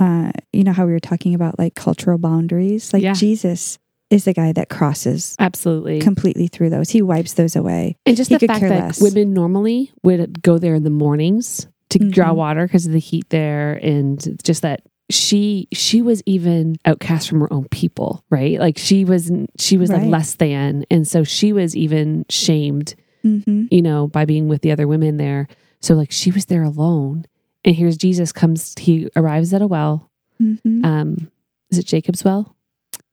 uh 0.00 0.32
you 0.52 0.64
know 0.64 0.72
how 0.72 0.86
we 0.86 0.92
were 0.92 0.98
talking 1.00 1.34
about 1.34 1.58
like 1.58 1.74
cultural 1.74 2.18
boundaries 2.18 2.92
like 2.92 3.02
Yeah. 3.02 3.12
Jesus 3.12 3.78
is 4.10 4.24
the 4.24 4.32
guy 4.32 4.52
that 4.52 4.68
crosses 4.70 5.36
Absolutely. 5.38 6.00
completely 6.00 6.48
through 6.48 6.70
those 6.70 6.90
he 6.90 7.02
wipes 7.02 7.34
those 7.34 7.54
away 7.54 7.96
And 8.06 8.16
just 8.16 8.30
He 8.30 8.36
the 8.38 8.46
fact 8.46 8.62
that 8.62 8.70
less. 8.70 9.00
women 9.00 9.34
normally 9.34 9.92
would 10.02 10.42
go 10.42 10.58
there 10.58 10.74
in 10.74 10.82
the 10.82 10.90
mornings 10.90 11.68
to 11.90 11.98
draw 11.98 12.32
Mhm. 12.32 12.36
water 12.36 12.66
because 12.66 12.86
of 12.86 12.92
the 12.92 12.98
heat 12.98 13.28
there, 13.30 13.74
and 13.82 14.42
just 14.42 14.62
that 14.62 14.80
she 15.10 15.68
she 15.72 16.02
was 16.02 16.22
even 16.26 16.76
outcast 16.84 17.28
from 17.28 17.40
her 17.40 17.52
own 17.52 17.68
people, 17.70 18.24
right? 18.30 18.58
Like 18.58 18.78
she 18.78 19.04
was 19.04 19.30
she 19.58 19.76
was 19.76 19.90
like 19.90 20.04
less 20.06 20.34
than, 20.34 20.84
and 20.90 21.06
so 21.06 21.22
she 21.24 21.52
was 21.52 21.76
even 21.76 22.26
shamed, 22.28 22.94
mm-hmm. 23.24 23.66
you 23.70 23.82
know, 23.82 24.08
by 24.08 24.24
being 24.24 24.48
with 24.48 24.62
the 24.62 24.72
other 24.72 24.88
women 24.88 25.16
there. 25.16 25.48
So 25.80 25.94
like 25.94 26.10
she 26.10 26.30
was 26.30 26.46
there 26.46 26.62
alone, 26.62 27.26
and 27.64 27.76
here's 27.76 27.96
Jesus 27.96 28.32
comes. 28.32 28.74
He 28.78 29.08
arrives 29.14 29.54
at 29.54 29.62
a 29.62 29.66
well. 29.66 30.10
Mm-hmm. 30.42 30.84
Um, 30.84 31.30
is 31.70 31.78
it 31.78 31.86
Jacob's 31.86 32.24
well? 32.24 32.54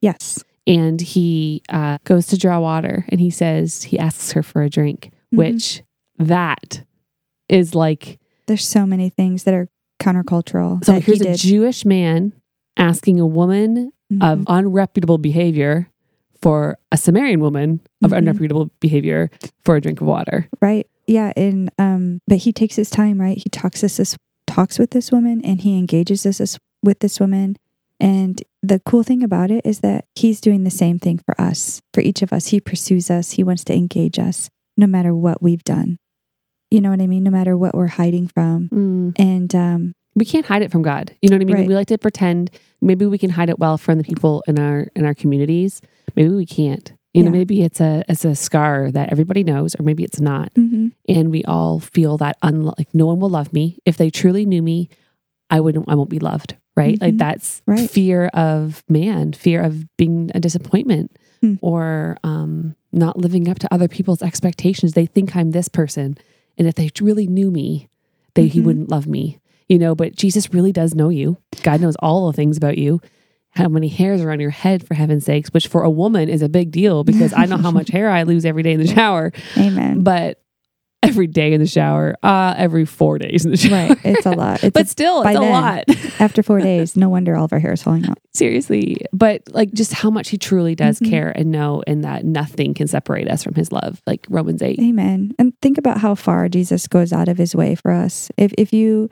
yes 0.01 0.43
and 0.67 1.00
he 1.00 1.62
uh, 1.69 1.97
goes 2.03 2.27
to 2.27 2.38
draw 2.38 2.59
water 2.59 3.05
and 3.09 3.21
he 3.21 3.29
says 3.29 3.83
he 3.83 3.97
asks 3.97 4.33
her 4.33 4.43
for 4.43 4.62
a 4.62 4.69
drink 4.69 5.12
Mhm. 5.33 5.38
which 5.38 5.81
that 6.19 6.83
is 7.47 7.73
like 7.73 8.19
there's 8.47 8.67
so 8.67 8.85
many 8.85 9.09
things 9.09 9.45
that 9.45 9.53
are 9.53 9.69
countercultural 10.03 10.83
so 10.86 10.93
here's 11.00 11.22
he 11.22 11.27
a 11.29 11.36
jewish 11.36 11.86
man 11.86 12.33
asking 12.77 13.19
a 13.19 13.27
woman 13.27 13.91
of 14.22 14.39
Mhm. 14.39 14.45
unreputable 14.45 15.19
behavior 15.22 15.89
for 16.41 16.77
a 16.91 16.98
Samaritan 16.98 17.39
woman 17.39 17.79
of 18.03 18.12
Mhm. 18.12 18.17
unreputable 18.27 18.69
behavior 18.79 19.29
for 19.63 19.75
a 19.77 19.81
drink 19.81 20.01
of 20.01 20.07
water. 20.07 20.48
right. 20.62 20.86
Yeah, 21.07 21.33
and 21.36 21.69
um, 21.77 22.19
but 22.27 22.38
he 22.39 22.51
takes 22.53 22.75
his 22.77 22.89
time, 22.89 23.19
right? 23.19 23.38
He 23.38 23.50
talks 23.50 23.81
this, 23.81 23.98
this 23.98 24.15
talks 24.48 24.79
with 24.79 24.91
this 24.91 25.12
woman, 25.12 25.41
and 25.43 25.60
he 25.62 25.77
engages 25.77 26.24
this, 26.24 26.38
this 26.38 26.57
with 26.81 27.00
this 27.00 27.19
woman. 27.19 27.55
And 28.00 28.41
the 28.62 28.79
cool 28.86 29.03
thing 29.03 29.22
about 29.24 29.51
it 29.51 29.65
is 29.65 29.79
that 29.81 30.05
he's 30.15 30.39
doing 30.41 30.63
the 30.63 30.69
same 30.72 31.00
thing 31.00 31.19
for 31.25 31.39
us, 31.39 31.81
for 31.93 32.01
each 32.01 32.22
of 32.22 32.31
us. 32.31 32.48
He 32.48 32.60
pursues 32.62 33.10
us. 33.12 33.31
He 33.31 33.43
wants 33.43 33.63
to 33.65 33.74
engage 33.75 34.17
us, 34.19 34.50
no 34.77 34.88
matter 34.88 35.13
what 35.15 35.41
we've 35.41 35.63
done. 35.63 35.98
You 36.74 36.82
know 36.82 36.89
what 36.89 37.01
I 37.01 37.06
mean? 37.08 37.24
No 37.24 37.30
matter 37.30 37.56
what 37.56 37.75
we're 37.75 37.86
hiding 38.01 38.27
from. 38.27 39.13
And 39.18 39.53
um, 39.53 39.94
We 40.15 40.25
can't 40.25 40.46
hide 40.48 40.63
it 40.63 40.72
from 40.72 40.82
God. 40.82 41.15
You 41.22 41.30
know 41.30 41.36
what 41.36 41.44
I 41.44 41.46
mean? 41.46 41.56
Right. 41.58 41.68
We 41.68 41.75
like 41.75 41.88
to 41.89 42.00
pretend 42.00 42.50
maybe 42.82 43.06
we 43.06 43.20
can 43.20 43.30
hide 43.30 43.50
it 43.51 43.60
well 43.60 43.77
from 43.77 44.00
the 44.00 44.03
people 44.03 44.44
in 44.48 44.58
our 44.58 44.88
in 44.96 45.06
our 45.06 45.13
communities. 45.13 45.82
Maybe 46.15 46.30
we 46.30 46.48
can't. 46.48 46.92
You 47.13 47.22
know, 47.22 47.30
maybe 47.30 47.62
it's 47.62 47.80
a 47.80 48.03
it's 48.10 48.25
a 48.25 48.34
scar 48.34 48.89
that 48.92 49.12
everybody 49.12 49.44
knows, 49.44 49.75
or 49.75 49.84
maybe 49.84 50.03
it's 50.03 50.20
not. 50.20 50.51
mhm, 50.56 50.94
and 51.08 51.30
we 51.30 51.44
all 51.44 51.80
feel 51.80 52.18
that 52.18 52.42
unlo- 52.42 52.74
like 52.80 52.89
no 52.92 53.06
one 53.06 53.20
will 53.20 53.30
love 53.30 53.53
me 53.53 53.77
if 53.86 53.98
they 53.98 54.10
truly 54.10 54.44
knew 54.48 54.63
me 54.63 54.89
i 55.51 55.60
wouldn't 55.60 55.86
i 55.88 55.94
won't 55.94 56.10
be 56.10 56.18
loved 56.18 56.56
right 56.75 57.00
like 57.01 57.13
Mhm. 57.13 57.18
that's 57.20 57.62
Right. 57.68 57.88
fear 57.88 58.27
of 58.34 58.84
man 58.89 59.34
fear 59.34 59.62
of 59.62 59.86
being 59.98 60.32
a 60.34 60.39
disappointment 60.39 61.12
Hmm. 61.42 61.56
or 61.62 62.18
um 62.24 62.75
not 62.92 63.18
living 63.18 63.48
up 63.48 63.60
to 63.60 63.72
other 63.72 63.88
people's 63.89 64.24
expectations 64.24 64.94
they 64.94 65.06
think 65.06 65.36
i'm 65.36 65.51
this 65.51 65.68
person 65.68 66.18
and 66.57 66.67
if 66.67 66.75
they 66.75 66.89
really 67.01 67.27
knew 67.27 67.50
me 67.51 67.89
they 68.36 68.48
he 68.48 68.60
Mhm. 68.60 68.63
wouldn't 68.65 68.89
love 68.89 69.07
me 69.07 69.39
you 69.69 69.77
know 69.79 69.95
but 69.95 70.15
jesus 70.15 70.53
really 70.53 70.72
does 70.72 70.93
know 70.95 71.10
you 71.10 71.38
god 71.63 71.79
knows 71.81 71.95
all 71.98 72.27
the 72.27 72.33
things 72.36 72.57
about 72.57 72.77
you 72.77 73.00
how 73.51 73.67
many 73.67 73.88
hairs 73.88 74.22
are 74.22 74.31
on 74.31 74.39
your 74.39 74.50
head 74.50 74.86
for 74.86 74.93
heaven's 74.95 75.25
sakes 75.25 75.50
which 75.53 75.67
for 75.67 75.83
a 75.83 75.89
woman 75.89 76.27
is 76.29 76.41
a 76.41 76.50
big 76.50 76.72
deal 76.72 77.03
because 77.03 77.33
i 77.33 77.45
know 77.45 77.57
how 77.57 77.72
much 77.72 77.88
hair 77.91 78.10
i 78.10 78.24
lose 78.24 78.45
every 78.45 78.63
day 78.63 78.74
in 78.74 78.79
the 78.79 78.88
shower 78.88 79.31
amen. 79.57 80.01
but 80.03 80.41
every 81.03 81.27
day 81.27 81.53
in 81.53 81.60
the 81.62 81.67
shower, 81.67 82.15
uh, 82.24 82.55
every 82.57 82.86
four 82.86 83.19
days 83.19 83.45
in 83.45 83.51
the 83.51 83.57
shower. 83.57 83.89
right. 83.89 84.00
It's 84.05 84.25
a 84.25 84.31
lot. 84.31 84.63
It's 84.63 84.74
but 84.74 84.86
a- 84.86 84.89
still, 84.89 85.22
it's 85.22 85.36
a 85.38 85.39
then- 85.39 85.51
lot. 85.51 85.83
after 86.19 86.41
four 86.41 86.60
days, 86.60 86.95
no 86.95 87.10
wonder 87.10 87.36
all 87.36 87.45
of 87.45 87.53
our 87.53 87.60
hair 87.60 87.74
is 87.74 87.83
falling 87.83 88.05
out. 88.07 88.17
Seriously. 88.33 88.98
But 89.12 89.41
like 89.51 89.72
just 89.74 89.93
how 89.93 90.10
much 90.10 90.29
he 90.29 90.38
truly 90.38 90.74
does 90.75 91.00
Mhm. 91.00 91.10
care 91.10 91.29
and 91.36 91.51
know, 91.51 91.83
and 91.86 92.03
that 92.03 92.25
nothing 92.25 92.74
can 92.74 92.88
separate 92.88 93.29
us 93.29 93.43
from 93.43 93.53
his 93.55 93.72
love, 93.72 94.01
like 94.07 94.25
Romans 94.29 94.62
8. 94.62 94.79
Amen. 94.79 95.33
And 95.38 95.53
think 95.62 95.77
about 95.77 95.98
how 96.00 96.15
far 96.15 96.50
Jesus 96.50 96.88
goes 96.88 97.13
out 97.13 97.27
of 97.27 97.38
his 97.38 97.55
way 97.55 97.75
for 97.75 97.91
us. 97.91 98.31
If 98.38 98.53
if 98.57 98.74
you 98.74 99.10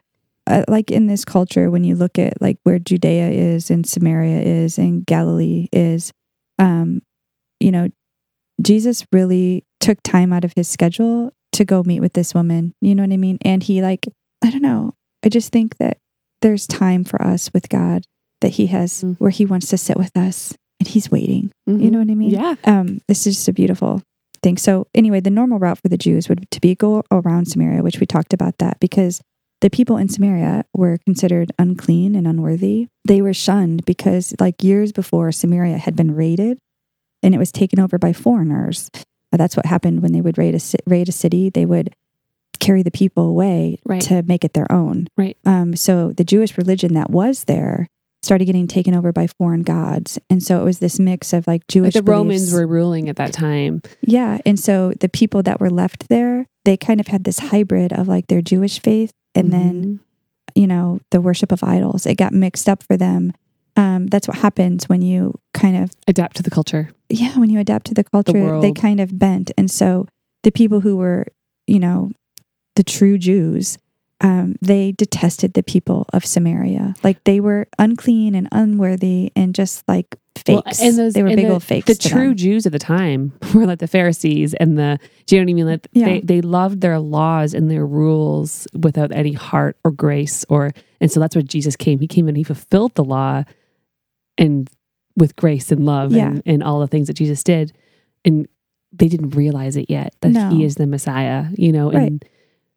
uh, 0.48 0.63
like 0.67 0.89
in 0.89 1.05
this 1.05 1.24
culture, 1.24 1.69
when 1.69 1.83
you 1.83 1.95
look 1.95 2.17
at 2.17 2.41
like 2.41 2.57
where 2.63 2.79
Judea 2.79 3.29
is 3.29 3.69
and 3.69 3.86
Samaria 3.86 4.41
is 4.41 4.79
and 4.79 5.05
Galilee 5.05 5.67
is, 5.71 6.12
um, 6.57 7.01
you 7.60 7.71
know, 7.71 7.89
Jesus 8.62 9.05
really 9.12 9.63
took 9.79 10.01
time 10.03 10.33
out 10.33 10.43
of 10.43 10.53
his 10.55 10.67
schedule 10.67 11.31
to 11.53 11.65
go 11.65 11.84
meet 11.84 12.00
with 12.00 12.13
this 12.13 12.34
woman. 12.34 12.74
You 12.81 12.96
know 12.96 13.03
what 13.03 13.12
I 13.13 13.17
mean? 13.17 13.38
And 13.43 13.62
he 13.63 13.81
like, 13.81 14.08
I 14.43 14.50
don't 14.50 14.62
know. 14.62 14.93
I 15.24 15.29
just 15.29 15.51
think 15.51 15.77
that 15.77 15.98
there's 16.41 16.65
time 16.67 17.03
for 17.03 17.22
us 17.22 17.51
with 17.53 17.70
God 17.70 18.03
that 18.41 18.50
he 18.53 18.67
has 18.67 19.03
Mm. 19.03 19.17
where 19.20 19.29
he 19.29 19.46
wants 19.46 19.67
to 19.70 19.77
sit 19.77 19.98
with 19.98 20.15
us 20.17 20.53
and 20.79 20.88
he's 20.88 21.12
waiting. 21.12 21.51
Mhm. 21.70 21.81
You 21.84 21.91
know 21.91 22.00
what 22.00 22.10
I 22.10 22.15
mean? 22.15 22.31
Yeah. 22.31 22.55
um, 22.63 23.01
this 23.08 23.27
is 23.27 23.36
just 23.36 23.48
a 23.48 23.53
beautiful 23.53 24.01
thing. 24.41 24.58
So 24.58 24.88
anyway, 24.96 25.20
the 25.20 25.29
normal 25.29 25.60
route 25.60 25.77
for 25.79 25.89
the 25.89 25.98
Jews 25.98 26.27
would 26.27 26.50
to 26.50 26.60
be 26.62 26.74
go 26.74 27.03
around 27.12 27.46
Samaria, 27.46 27.84
which 27.84 28.00
we 28.00 28.08
talked 28.08 28.34
about 28.34 28.58
that 28.58 28.79
because 28.79 29.22
the 29.60 29.70
people 29.70 29.98
in 29.98 30.10
Samaria 30.10 30.65
were 30.75 30.98
considered 31.05 31.51
unclean 31.60 32.15
and 32.15 32.25
unworthy. 32.25 32.88
They 33.08 33.22
were 33.22 33.34
shunned 33.36 33.86
because 33.86 34.34
like 34.39 34.63
years 34.63 34.91
before 34.91 35.31
Samaria 35.31 35.77
had 35.77 35.96
been 35.96 36.15
raided 36.15 36.58
and 37.22 37.36
it 37.36 37.38
was 37.38 37.51
taken 37.51 37.79
over 37.79 38.00
by 38.00 38.13
foreigners. 38.13 38.89
That's 39.31 39.55
what 39.57 39.65
happened 39.65 40.01
when 40.01 40.11
they 40.13 40.21
would 40.21 40.38
raid 40.38 40.55
a 40.55 40.59
raid 40.89 41.09
a 41.09 41.11
city. 41.11 41.50
They 41.50 41.65
would 41.65 41.95
carry 42.59 42.83
the 42.83 42.91
people 42.91 43.27
away 43.27 43.79
Right. 43.85 44.01
to 44.03 44.21
make 44.23 44.43
it 44.43 44.53
their 44.53 44.71
own. 44.71 45.07
Right. 45.17 45.35
Um, 45.45 45.75
so 45.75 46.11
the 46.11 46.23
Jewish 46.23 46.57
religion 46.57 46.93
that 46.93 47.09
was 47.09 47.45
there 47.45 47.88
started 48.21 48.45
getting 48.45 48.67
taken 48.67 48.93
over 48.93 49.11
by 49.11 49.25
foreign 49.25 49.63
gods, 49.63 50.19
and 50.29 50.43
so 50.43 50.61
it 50.61 50.63
was 50.63 50.77
this 50.77 51.00
mix 51.00 51.33
of 51.33 51.47
like 51.47 51.61
Like 51.61 51.67
Jewish. 51.67 51.93
the 51.95 52.03
Romans 52.03 52.53
were 52.53 52.67
ruling 52.67 53.09
at 53.09 53.15
that 53.15 53.33
time. 53.33 53.81
yeah. 54.01 54.38
And 54.45 54.59
so 54.59 54.93
the 55.00 55.09
people 55.09 55.41
that 55.43 55.59
were 55.59 55.71
left 55.71 56.07
there, 56.07 56.45
they 56.65 56.77
kind 56.77 57.00
of 57.00 57.07
had 57.07 57.23
this 57.23 57.39
hybrid 57.39 57.91
of 57.93 58.07
like 58.07 58.27
their 58.27 58.41
Jewish 58.43 58.79
faith 58.79 59.11
and 59.33 59.51
then, 59.51 59.83
Mhm. 59.83 60.00
you 60.53 60.67
know, 60.67 61.00
the 61.09 61.19
worship 61.21 61.51
of 61.51 61.63
idols. 61.63 62.05
It 62.05 62.15
got 62.17 62.31
mixed 62.33 62.69
up 62.69 62.83
for 62.83 62.95
them. 62.95 63.33
Um, 63.81 64.07
that's 64.07 64.27
what 64.27 64.38
happens 64.38 64.88
when 64.89 65.01
you 65.01 65.33
kind 65.53 65.75
of, 65.83 65.91
adapt 66.07 66.35
to 66.38 66.43
the 66.43 66.51
culture. 66.51 66.89
yeah, 67.09 67.38
when 67.39 67.50
you 67.50 67.59
adapt 67.59 67.85
to 67.88 67.93
the 67.93 68.03
culture, 68.03 68.59
they 68.61 68.71
kind 68.73 69.00
of 69.00 69.17
bent. 69.17 69.51
And 69.57 69.69
so 69.71 70.07
the 70.43 70.51
people 70.51 70.81
who 70.81 70.97
were, 70.97 71.25
you 71.67 71.79
know, 71.79 72.11
the 72.75 72.83
true 72.83 73.17
Jews, 73.17 73.77
um, 74.21 74.55
they 74.61 74.91
detested 74.91 75.53
the 75.53 75.63
people 75.63 76.05
of 76.13 76.25
Samaria. 76.25 76.93
Like 77.03 77.23
they 77.23 77.39
were 77.39 77.67
unclean 77.79 78.35
and 78.35 78.47
unworthy 78.51 79.31
and 79.35 79.55
just 79.55 79.83
like 79.88 80.15
Well, 80.47 80.61
fakes. 80.63 80.79
and 80.81 80.97
those- 80.97 81.13
they 81.13 81.23
were 81.23 81.29
big 81.29 81.47
the, 81.47 81.53
old 81.53 81.63
fakes. 81.63 81.88
The 81.88 81.95
true 82.09 82.29
them. 82.29 82.38
Jews 82.38 82.65
of 82.67 82.71
the 82.71 82.79
time 82.79 83.33
were 83.55 83.65
like 83.65 83.79
the 83.79 83.88
Pharisees 83.88 84.53
and 84.53 84.77
the, 84.77 85.00
do 85.25 85.35
you 85.35 85.41
know 85.41 85.45
what 85.45 85.51
I 85.51 85.53
mean? 85.55 85.65
Like 85.65 85.88
Yeah. 85.93 86.05
they, 86.05 86.19
they 86.21 86.41
loved 86.41 86.81
their 86.81 87.00
laws 87.00 87.53
and 87.55 87.69
their 87.71 87.85
rules 87.85 88.67
without 88.77 89.11
any 89.11 89.33
heart 89.33 89.75
or 89.83 89.89
grace 89.91 90.45
or, 90.50 90.71
and 91.01 91.11
so 91.11 91.19
that's 91.19 91.35
where 91.35 91.41
Jesus 91.55 91.75
came. 91.75 92.00
He 92.00 92.07
came 92.07 92.27
and 92.27 92.38
he 92.38 92.43
fulfilled 92.43 92.93
the 92.95 93.03
law 93.03 93.43
and 94.38 94.69
with 95.17 95.35
grace 95.35 95.71
and 95.71 95.85
love 95.85 96.11
Yeah. 96.13 96.27
and, 96.27 96.43
and 96.45 96.63
all 96.63 96.79
the 96.79 96.88
things 96.88 97.07
that 97.07 97.15
Jesus 97.15 97.43
did. 97.43 97.73
And 98.25 98.47
they 98.93 99.07
didn't 99.07 99.31
realize 99.31 99.75
it 99.77 99.89
yet 99.89 100.13
that 100.21 100.29
No. 100.29 100.50
he 100.50 100.63
is 100.63 100.75
the 100.75 100.88
Messiah, 100.88 101.47
you 101.57 101.71
know? 101.71 101.91
Right. 101.91 102.07
And 102.11 102.25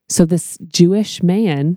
so 0.09 0.25
this 0.25 0.59
Jewish 0.69 1.23
man, 1.23 1.77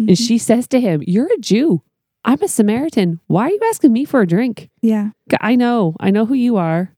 Mhm. 0.00 0.08
and 0.08 0.18
she 0.18 0.38
says 0.38 0.66
to 0.68 0.80
him, 0.80 1.02
You're 1.06 1.32
a 1.32 1.38
Jew. 1.38 1.82
I'm 2.24 2.40
a 2.42 2.48
Samaritan. 2.48 3.20
Why 3.26 3.46
are 3.48 3.50
you 3.50 3.60
asking 3.68 3.92
me 3.92 4.04
for 4.04 4.20
a 4.20 4.26
drink? 4.26 4.70
yeah. 4.80 5.10
I 5.40 5.56
know. 5.56 5.96
I 6.00 6.10
know 6.10 6.26
who 6.26 6.34
you 6.34 6.56
are. 6.56 6.94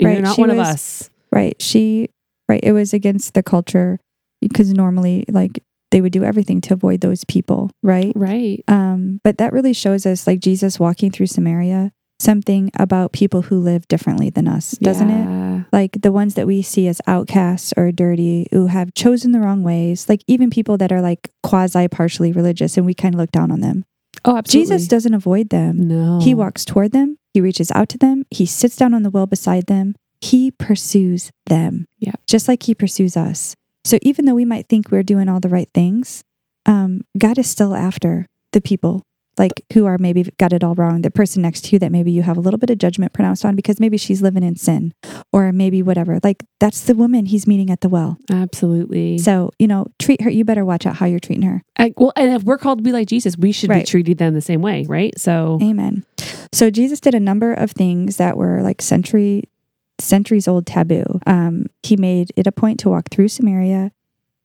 And 0.00 0.06
Right, 0.06 0.12
You're 0.14 0.22
not 0.22 0.36
she 0.36 0.40
one 0.40 0.50
of 0.50 0.58
us. 0.58 1.10
Right. 1.30 1.60
She, 1.60 2.08
right. 2.48 2.60
It 2.62 2.72
was 2.72 2.92
against 2.94 3.34
the 3.34 3.42
culture 3.42 3.98
because 4.40 4.72
normally, 4.72 5.24
like, 5.28 5.62
they 5.92 6.00
would 6.00 6.12
do 6.12 6.24
everything 6.24 6.60
to 6.62 6.74
avoid 6.74 7.00
those 7.00 7.22
people. 7.24 7.70
Right. 7.82 8.12
Right. 8.16 8.64
Um, 8.66 9.20
but 9.22 9.38
that 9.38 9.52
really 9.52 9.72
shows 9.72 10.04
us, 10.04 10.26
like, 10.26 10.40
Jesus 10.40 10.80
walking 10.80 11.12
through 11.12 11.28
Samaria, 11.28 11.92
something 12.18 12.70
about 12.78 13.12
people 13.12 13.42
who 13.42 13.58
live 13.58 13.86
differently 13.88 14.30
than 14.30 14.48
us, 14.48 14.72
doesn't 14.72 15.10
it? 15.10 15.42
Like 15.72 16.02
the 16.02 16.12
ones 16.12 16.34
that 16.34 16.46
we 16.46 16.62
see 16.62 16.86
as 16.86 17.00
outcasts 17.06 17.72
or 17.76 17.90
dirty, 17.92 18.46
who 18.52 18.66
have 18.66 18.94
chosen 18.94 19.32
the 19.32 19.40
wrong 19.40 19.62
ways, 19.62 20.08
like 20.08 20.22
even 20.26 20.50
people 20.50 20.76
that 20.78 20.92
are 20.92 21.00
like 21.00 21.30
quasi 21.42 21.88
partially 21.88 22.32
religious 22.32 22.76
and 22.76 22.86
we 22.86 22.94
kind 22.94 23.14
of 23.14 23.20
look 23.20 23.32
down 23.32 23.50
on 23.50 23.60
them. 23.60 23.84
Oh, 24.24 24.36
absolutely. 24.36 24.76
Jesus 24.76 24.88
doesn't 24.88 25.14
avoid 25.14 25.50
them. 25.50 25.88
No. 25.88 26.20
He 26.20 26.34
walks 26.34 26.64
toward 26.64 26.92
them, 26.92 27.18
he 27.34 27.40
reaches 27.40 27.72
out 27.72 27.88
to 27.90 27.98
them, 27.98 28.24
he 28.30 28.46
sits 28.46 28.76
down 28.76 28.94
on 28.94 29.02
the 29.02 29.10
well 29.10 29.26
beside 29.26 29.66
them, 29.66 29.94
he 30.20 30.50
pursues 30.52 31.30
them. 31.46 31.86
Yeah. 31.98 32.12
Just 32.28 32.46
like 32.46 32.62
he 32.64 32.74
pursues 32.74 33.16
us. 33.16 33.56
So 33.84 33.98
even 34.02 34.24
though 34.24 34.34
we 34.34 34.44
might 34.44 34.68
think 34.68 34.90
we're 34.90 35.02
doing 35.02 35.28
all 35.28 35.40
the 35.40 35.48
right 35.48 35.68
things, 35.74 36.22
um, 36.66 37.02
God 37.18 37.38
is 37.38 37.50
still 37.50 37.74
after 37.74 38.26
the 38.52 38.60
people 38.60 39.02
like 39.38 39.52
who 39.72 39.86
are 39.86 39.96
maybe 39.98 40.24
got 40.38 40.52
it 40.52 40.62
all 40.62 40.74
wrong. 40.74 41.00
The 41.00 41.10
person 41.10 41.40
next 41.42 41.64
to 41.64 41.70
you 41.72 41.78
that 41.78 41.90
maybe 41.90 42.12
you 42.12 42.22
have 42.22 42.36
a 42.36 42.40
little 42.40 42.58
bit 42.58 42.68
of 42.68 42.76
judgment 42.76 43.14
pronounced 43.14 43.44
on 43.46 43.56
because 43.56 43.80
maybe 43.80 43.96
she's 43.96 44.20
living 44.20 44.42
in 44.42 44.56
sin 44.56 44.92
or 45.32 45.52
maybe 45.52 45.82
whatever. 45.82 46.20
Like 46.22 46.44
that's 46.60 46.82
the 46.82 46.94
woman 46.94 47.24
he's 47.26 47.46
meeting 47.46 47.70
at 47.70 47.80
the 47.80 47.88
well. 47.88 48.18
Absolutely. 48.30 49.16
So, 49.18 49.50
you 49.58 49.66
know, 49.66 49.86
treat 49.98 50.20
her, 50.20 50.28
you 50.30 50.44
better 50.44 50.66
watch 50.66 50.84
out 50.84 50.96
how 50.96 51.06
you're 51.06 51.18
treating 51.18 51.46
her. 51.48 51.62
I, 51.78 51.94
well, 51.96 52.12
and 52.14 52.32
if 52.34 52.42
we're 52.42 52.58
called 52.58 52.78
to 52.80 52.84
be 52.84 52.92
like 52.92 53.08
Jesus, 53.08 53.36
we 53.36 53.52
should 53.52 53.70
be 53.70 53.76
Right. 53.76 53.86
treated 53.86 54.18
them 54.18 54.34
the 54.34 54.42
same 54.42 54.60
way, 54.60 54.84
right? 54.86 55.18
So, 55.18 55.58
Amen. 55.62 56.04
So 56.52 56.68
Jesus 56.70 57.00
did 57.00 57.14
a 57.14 57.20
number 57.20 57.54
of 57.54 57.70
things 57.70 58.18
that 58.18 58.36
were 58.36 58.60
like 58.62 58.82
century 58.82 59.44
centuries 60.02 60.46
old 60.48 60.66
taboo. 60.66 61.04
Um, 61.26 61.66
he 61.82 61.96
made 61.96 62.32
it 62.36 62.46
a 62.46 62.52
point 62.52 62.80
to 62.80 62.90
walk 62.90 63.08
through 63.10 63.28
Samaria 63.28 63.92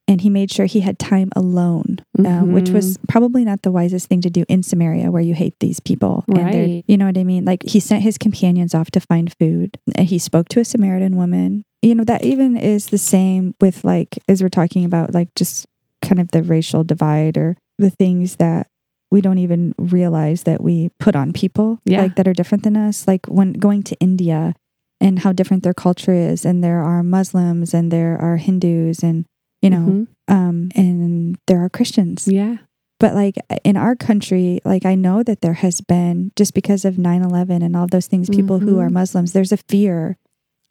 and 0.10 0.22
he 0.22 0.30
made 0.30 0.50
sure 0.52 0.66
he 0.66 0.80
had 0.80 0.98
time 0.98 1.30
alone, 1.36 2.00
uh, 2.18 2.40
which 2.42 2.70
was 2.70 2.98
probably 3.10 3.44
not 3.44 3.64
the 3.64 3.72
wisest 3.72 4.08
thing 4.08 4.22
to 4.22 4.30
do 4.30 4.46
in 4.48 4.64
Samaria 4.64 5.12
where 5.12 5.22
you 5.22 5.34
hate 5.34 5.56
these 5.60 5.82
people. 5.82 6.24
And 6.30 6.38
Right. 6.38 6.84
you 6.88 6.96
know 6.96 7.06
what 7.08 7.18
I 7.18 7.26
mean? 7.26 7.44
Like 7.44 7.64
he 7.64 7.82
sent 7.82 8.04
his 8.04 8.18
companions 8.18 8.74
off 8.74 8.90
to 8.92 9.02
find 9.02 9.34
food 9.38 9.78
and 9.96 10.08
he 10.08 10.18
spoke 10.18 10.48
to 10.50 10.62
a 10.62 10.66
Samaritan 10.66 11.18
woman. 11.18 11.64
You 11.82 11.94
know, 11.94 12.06
that 12.06 12.24
even 12.24 12.56
is 12.56 12.88
the 12.88 12.98
same 12.98 13.54
with 13.60 13.84
like, 13.84 14.18
as 14.30 14.42
we're 14.42 14.48
talking 14.50 14.86
about, 14.86 15.14
like 15.14 15.36
just 15.36 15.66
kind 16.02 16.20
of 16.22 16.30
the 16.32 16.42
racial 16.42 16.84
divide 16.86 17.38
or 17.38 17.58
the 17.78 17.90
things 17.90 18.38
that 18.38 18.68
we 19.12 19.20
don't 19.22 19.38
even 19.40 19.74
realize 19.78 20.44
that 20.44 20.62
we 20.62 20.90
put 21.00 21.16
on 21.18 21.34
people 21.34 21.80
Yeah. 21.86 22.02
like 22.04 22.16
that 22.16 22.28
are 22.30 22.34
different 22.34 22.64
than 22.64 22.78
us. 22.78 23.08
Like 23.08 23.26
when 23.28 23.54
going 23.54 23.84
to 23.84 23.96
India 24.00 24.54
and 25.00 25.20
how 25.20 25.32
different 25.32 25.64
their 25.64 25.74
culture 25.74 26.14
is, 26.14 26.46
and 26.46 26.64
there 26.64 26.82
are 26.82 27.04
Muslims 27.04 27.74
and 27.74 27.92
there 27.92 28.18
are 28.20 28.38
Hindus 28.38 29.04
and 29.04 29.26
you 29.62 29.72
know, 29.72 29.78
Mhm. 29.78 30.08
um, 30.28 30.70
and 30.76 31.36
there 31.48 31.64
are 31.64 31.70
Christians. 31.70 32.28
yeah. 32.28 32.58
But 33.00 33.14
like 33.16 33.36
in 33.64 33.76
our 33.78 33.96
country, 33.96 34.60
like 34.66 34.86
I 34.86 34.94
know 34.96 35.22
that 35.24 35.42
there 35.42 35.54
has 35.54 35.82
been 35.82 36.32
just 36.36 36.54
because 36.54 36.86
of 36.86 36.98
9/11 36.98 37.62
and 37.64 37.76
all 37.76 37.88
those 37.88 38.08
things 38.08 38.30
people 38.30 38.60
who 38.60 38.76
Mhm. 38.76 38.82
are 38.82 38.90
Muslims, 38.92 39.34
there's 39.34 39.52
a 39.52 39.58
fear 39.68 40.18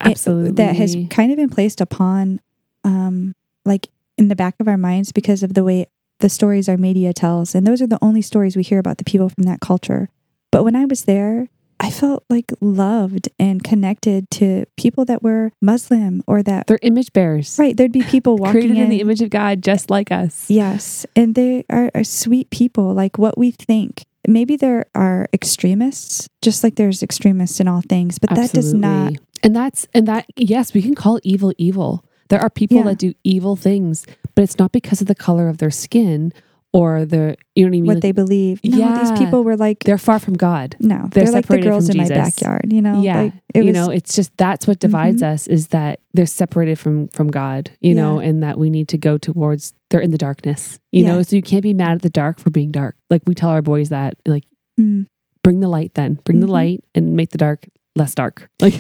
it- 0.05 0.19
that 0.57 0.77
has 0.77 0.95
kind 1.11 1.31
of 1.33 1.37
been 1.37 1.49
placed 1.51 1.81
upon 1.81 2.41
um 2.85 3.33
like 3.65 3.89
in 4.19 4.29
the 4.29 4.37
back 4.37 4.55
of 4.61 4.69
our 4.69 4.77
minds 4.79 5.11
because 5.13 5.43
of 5.43 5.55
the 5.55 5.65
way 5.65 5.87
the 6.21 6.29
stories 6.29 6.69
our 6.69 6.77
media 6.77 7.13
tells 7.13 7.55
and 7.55 7.67
those 7.67 7.83
are 7.83 7.87
the 7.89 7.99
only 8.03 8.23
stories 8.23 8.57
we 8.57 8.63
hear 8.63 8.79
about 8.79 8.99
the 8.99 9.05
people 9.05 9.29
from 9.29 9.45
that 9.45 9.61
culture 9.61 10.09
but 10.53 10.63
when 10.65 10.77
i 10.77 10.85
was 10.85 11.05
there 11.05 11.49
i 11.81 11.91
felt 11.91 12.25
like 12.31 12.53
loved 12.61 13.29
and 13.39 13.63
connected 13.63 14.31
to 14.31 14.65
people 14.77 15.05
that 15.05 15.23
were 15.23 15.53
muslim 15.61 16.23
or 16.27 16.43
that 16.43 16.67
They're 16.67 16.79
image 16.83 17.13
bearers. 17.13 17.57
right 17.59 17.77
there'd 17.77 17.93
be 17.93 18.03
people 18.03 18.37
walking 18.43 18.53
Created 18.61 18.77
in, 18.79 18.83
in 18.85 18.89
the 18.91 19.01
image 19.01 19.21
of 19.23 19.31
God, 19.31 19.63
just 19.63 19.91
like 19.91 20.11
us. 20.11 20.49
yes 20.51 21.05
and 21.15 21.35
they 21.35 21.65
are, 21.71 21.91
are 21.95 22.05
sweet 22.05 22.51
people 22.51 22.93
like 22.95 23.19
what 23.19 23.37
we 23.39 23.51
think 23.51 24.05
maybe 24.27 24.57
there 24.57 24.87
are 24.95 25.29
extremists 25.33 26.29
just 26.43 26.65
like 26.65 26.77
there's 26.77 27.03
extremists 27.03 27.61
in 27.61 27.69
all 27.69 27.83
things 27.89 28.19
but 28.19 28.31
that 28.31 28.53
does 28.53 28.73
not 28.75 29.13
And 29.43 29.55
that's 29.55 29.87
and 29.95 30.09
that 30.09 30.25
yes, 30.37 30.73
we 30.75 30.83
can 30.83 30.95
call 30.95 31.21
evil 31.23 31.53
evil. 31.59 32.03
There 32.31 32.41
are 32.41 32.51
people 32.51 32.79
Yeah. 32.79 32.85
that 32.91 32.99
do 32.99 33.13
evil 33.23 33.55
things, 33.55 34.05
but 34.35 34.43
it's 34.43 34.59
not 34.59 34.73
because 34.73 35.01
of 35.01 35.07
the 35.07 35.15
color 35.15 35.49
of 35.49 35.59
their 35.59 35.71
skin 35.71 36.33
or 36.73 37.05
the 37.07 37.37
you 37.55 37.65
know 37.65 37.69
what 37.69 37.69
I 37.69 37.71
mean. 37.71 37.87
what 37.87 37.95
Like, 37.97 38.03
they 38.03 38.13
believe 38.13 38.61
no 38.65 38.77
Yeah. 38.79 38.93
these 38.93 39.13
people 39.13 39.45
were 39.45 39.57
like 39.57 39.81
they're 39.85 39.99
far 39.99 40.19
from 40.19 40.35
God. 40.35 40.77
No, 40.81 41.09
They're 41.11 41.25
they're, 41.25 41.33
like 41.33 41.47
the 41.47 41.59
girls 41.59 41.89
in 41.89 41.95
from 41.97 42.03
my 42.03 42.09
backyard. 42.09 42.73
You 42.73 42.83
know, 42.83 43.01
yeah, 43.03 43.21
like 43.23 43.33
it 43.55 43.61
you 43.65 43.67
was, 43.67 43.75
know, 43.75 43.91
it's 43.91 44.15
just 44.15 44.37
that's 44.37 44.67
what 44.67 44.79
divides 44.79 45.23
Mhm. 45.23 45.33
us 45.33 45.47
is 45.47 45.69
that 45.69 46.01
they're 46.13 46.27
separated 46.27 46.79
from 46.79 47.09
from 47.09 47.29
God. 47.29 47.71
You 47.81 47.95
know, 47.95 48.19
and 48.19 48.43
that 48.43 48.59
we 48.59 48.69
need 48.71 48.89
to 48.89 48.99
go 48.99 49.17
towards. 49.19 49.73
They're 49.91 50.01
in 50.01 50.11
the 50.11 50.19
darkness. 50.19 50.79
You 50.93 51.05
Yeah. 51.05 51.13
know, 51.17 51.23
so 51.23 51.37
you 51.37 51.43
can't 51.43 51.63
be 51.63 51.73
mad 51.75 51.93
at 51.93 52.03
the 52.03 52.11
dark 52.11 52.39
for 52.41 52.51
being 52.51 52.73
dark. 52.73 52.97
Like 53.09 53.23
we 53.27 53.35
tell 53.35 53.51
our 53.51 53.63
boys 53.63 53.89
that, 53.91 54.17
like, 54.27 54.45
Mm, 54.79 55.07
bring 55.43 55.61
the 55.61 55.69
light. 55.69 55.95
Then 55.95 56.19
bring 56.25 56.41
the 56.41 56.47
Mhm. 56.47 56.51
light 56.51 56.85
and 56.95 57.15
make 57.17 57.31
the 57.31 57.39
dark 57.39 57.67
less 57.95 58.15
dark. 58.15 58.51
Like 58.61 58.75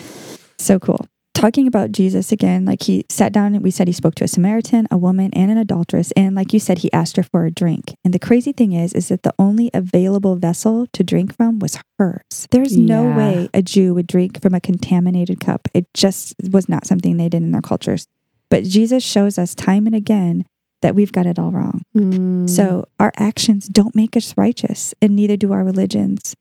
so 0.58 0.78
cool. 0.78 1.06
Talking 1.36 1.66
about 1.66 1.92
Jesus 1.92 2.32
again, 2.32 2.64
like 2.64 2.84
he 2.84 3.04
sat 3.10 3.30
down 3.30 3.54
and 3.54 3.62
we 3.62 3.70
said 3.70 3.86
he 3.88 3.92
spoke 3.92 4.14
to 4.14 4.24
a 4.24 4.28
Samaritan, 4.28 4.88
a 4.90 4.96
woman, 4.96 5.30
and 5.34 5.50
an 5.50 5.58
adulteress, 5.58 6.10
and 6.12 6.34
like 6.34 6.54
you 6.54 6.58
said, 6.58 6.78
he 6.78 6.90
asked 6.94 7.18
her 7.18 7.22
for 7.22 7.44
a 7.44 7.50
drink. 7.50 7.94
And 8.06 8.14
the 8.14 8.18
crazy 8.18 8.52
thing 8.52 8.72
is, 8.72 8.94
is 8.94 9.08
that 9.08 9.22
the 9.22 9.34
only 9.38 9.70
available 9.74 10.36
vessel 10.36 10.86
to 10.94 11.04
drink 11.04 11.36
from 11.36 11.58
was 11.58 11.78
hers. 11.98 12.22
There's 12.50 12.74
no 12.78 13.04
way 13.04 13.50
a 13.52 13.60
Jew 13.60 13.92
would 13.92 14.06
drink 14.06 14.40
from 14.40 14.54
a 14.54 14.60
contaminated 14.62 15.38
cup. 15.38 15.68
It 15.74 15.92
just 15.92 16.34
was 16.50 16.70
not 16.70 16.86
something 16.86 17.18
they 17.18 17.28
did 17.28 17.42
in 17.42 17.52
their 17.52 17.60
cultures. 17.60 18.06
But 18.48 18.64
Jesus 18.64 19.04
shows 19.04 19.36
us 19.38 19.54
time 19.54 19.86
and 19.86 19.94
again 19.94 20.46
that 20.80 20.94
we've 20.94 21.12
got 21.12 21.26
it 21.26 21.38
all 21.38 21.50
wrong. 21.52 21.82
mm, 21.94 22.48
So 22.48 22.86
our 22.98 23.12
actions 23.18 23.66
don't 23.68 23.94
make 23.94 24.16
us 24.16 24.32
righteous, 24.38 24.94
and 25.02 25.14
neither 25.14 25.36
do 25.36 25.52
our 25.52 25.64
religions. 25.64 26.34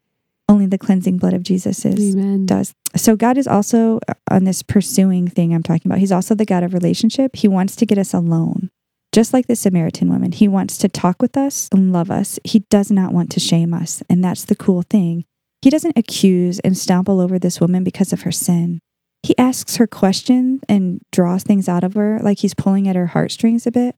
Only 0.47 0.67
the 0.67 0.77
cleansing 0.77 1.17
blood 1.17 1.33
of 1.33 1.43
Jesus 1.43 1.85
is 1.85 2.15
amen. 2.15 2.45
does. 2.45 2.73
So 2.95 3.15
God 3.15 3.37
is 3.37 3.47
also 3.47 3.99
uh, 4.07 4.13
on 4.29 4.43
this 4.43 4.61
pursuing 4.61 5.27
thing 5.27 5.53
I'm 5.53 5.63
talking 5.63 5.89
about. 5.91 5.99
He's 5.99 6.11
also 6.11 6.35
the 6.35 6.45
God 6.45 6.63
of 6.63 6.73
relationship. 6.73 7.35
He 7.35 7.47
wants 7.47 7.75
to 7.77 7.85
get 7.85 7.97
us 7.97 8.13
alone. 8.13 8.69
Just 9.11 9.33
like 9.33 9.47
the 9.47 9.55
Samaritan 9.55 10.09
woman, 10.09 10.33
he 10.33 10.47
wants 10.47 10.77
to 10.79 10.89
talk 10.89 11.21
with 11.21 11.37
us 11.37 11.69
and 11.71 11.93
love 11.93 12.11
us. 12.11 12.37
He 12.43 12.65
does 12.69 12.91
not 12.91 13.13
want 13.13 13.31
to 13.31 13.39
shame 13.39 13.73
us. 13.73 14.03
And 14.09 14.23
that's 14.23 14.45
the 14.45 14.55
cool 14.55 14.81
thing. 14.81 15.25
He 15.61 15.69
doesn't 15.69 15.97
accuse 15.97 16.59
and 16.59 16.77
stomp 16.77 17.09
all 17.09 17.19
over 17.19 17.39
this 17.39 17.59
woman 17.59 17.83
because 17.83 18.13
of 18.13 18.21
her 18.21 18.31
sin. 18.31 18.81
He 19.23 19.35
asks 19.37 19.77
her 19.77 19.87
questions 19.87 20.61
and 20.69 21.01
draws 21.11 21.41
things 21.41 21.67
out 21.67 21.83
of 21.83 21.95
her 21.95 22.19
like 22.21 22.39
he's 22.39 22.53
pulling 22.53 22.87
at 22.87 22.95
her 22.95 23.07
heartstrings 23.07 23.65
a 23.65 23.71
bit, 23.71 23.95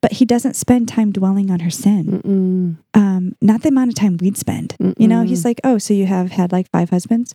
but 0.00 0.12
he 0.12 0.24
doesn't 0.24 0.54
spend 0.56 0.88
time 0.88 1.10
dwelling 1.12 1.50
on 1.50 1.60
her 1.60 1.70
sin. 1.70 2.78
Um, 2.94 3.36
not 3.40 3.62
the 3.62 3.68
amount 3.68 3.88
of 3.90 3.94
time 3.96 4.16
we'd 4.20 4.36
spend. 4.38 4.76
You 4.98 5.08
know, 5.08 5.22
he's 5.22 5.44
like, 5.44 5.60
oh, 5.64 5.78
so 5.78 5.94
you 5.94 6.06
have 6.06 6.30
had 6.32 6.52
like 6.52 6.70
five 6.70 6.90
husbands? 6.90 7.34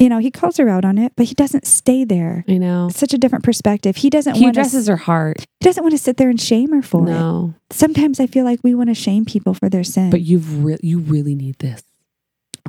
You 0.00 0.08
know, 0.08 0.18
he 0.18 0.32
calls 0.32 0.56
her 0.56 0.68
out 0.68 0.84
on 0.84 0.98
it, 0.98 1.12
but 1.14 1.26
he 1.26 1.34
doesn't 1.36 1.68
stay 1.68 2.02
there. 2.04 2.44
I 2.48 2.58
know. 2.58 2.88
It's 2.88 2.98
such 2.98 3.14
a 3.14 3.18
different 3.18 3.44
perspective. 3.44 3.94
He 3.94 4.10
doesn't 4.10 4.34
He 4.34 4.42
want 4.42 4.56
addresses 4.56 4.86
to, 4.86 4.90
her 4.92 4.96
heart. 4.96 5.38
he 5.60 5.64
doesn't 5.64 5.84
want 5.84 5.92
to 5.92 5.98
sit 5.98 6.16
there 6.16 6.28
and 6.28 6.40
shame 6.40 6.72
her 6.72 6.82
for 6.82 7.02
it. 7.06 7.10
No, 7.12 7.54
Sometimes 7.70 8.18
I 8.18 8.26
feel 8.26 8.44
like 8.44 8.58
we 8.64 8.74
want 8.74 8.88
to 8.90 8.94
shame 8.94 9.24
people 9.24 9.54
for 9.54 9.68
their 9.68 9.84
sin. 9.84 10.10
but 10.10 10.20
you've 10.22 10.64
re- 10.64 10.78
you 10.82 10.98
really 10.98 11.36
need 11.36 11.60
this. 11.60 11.82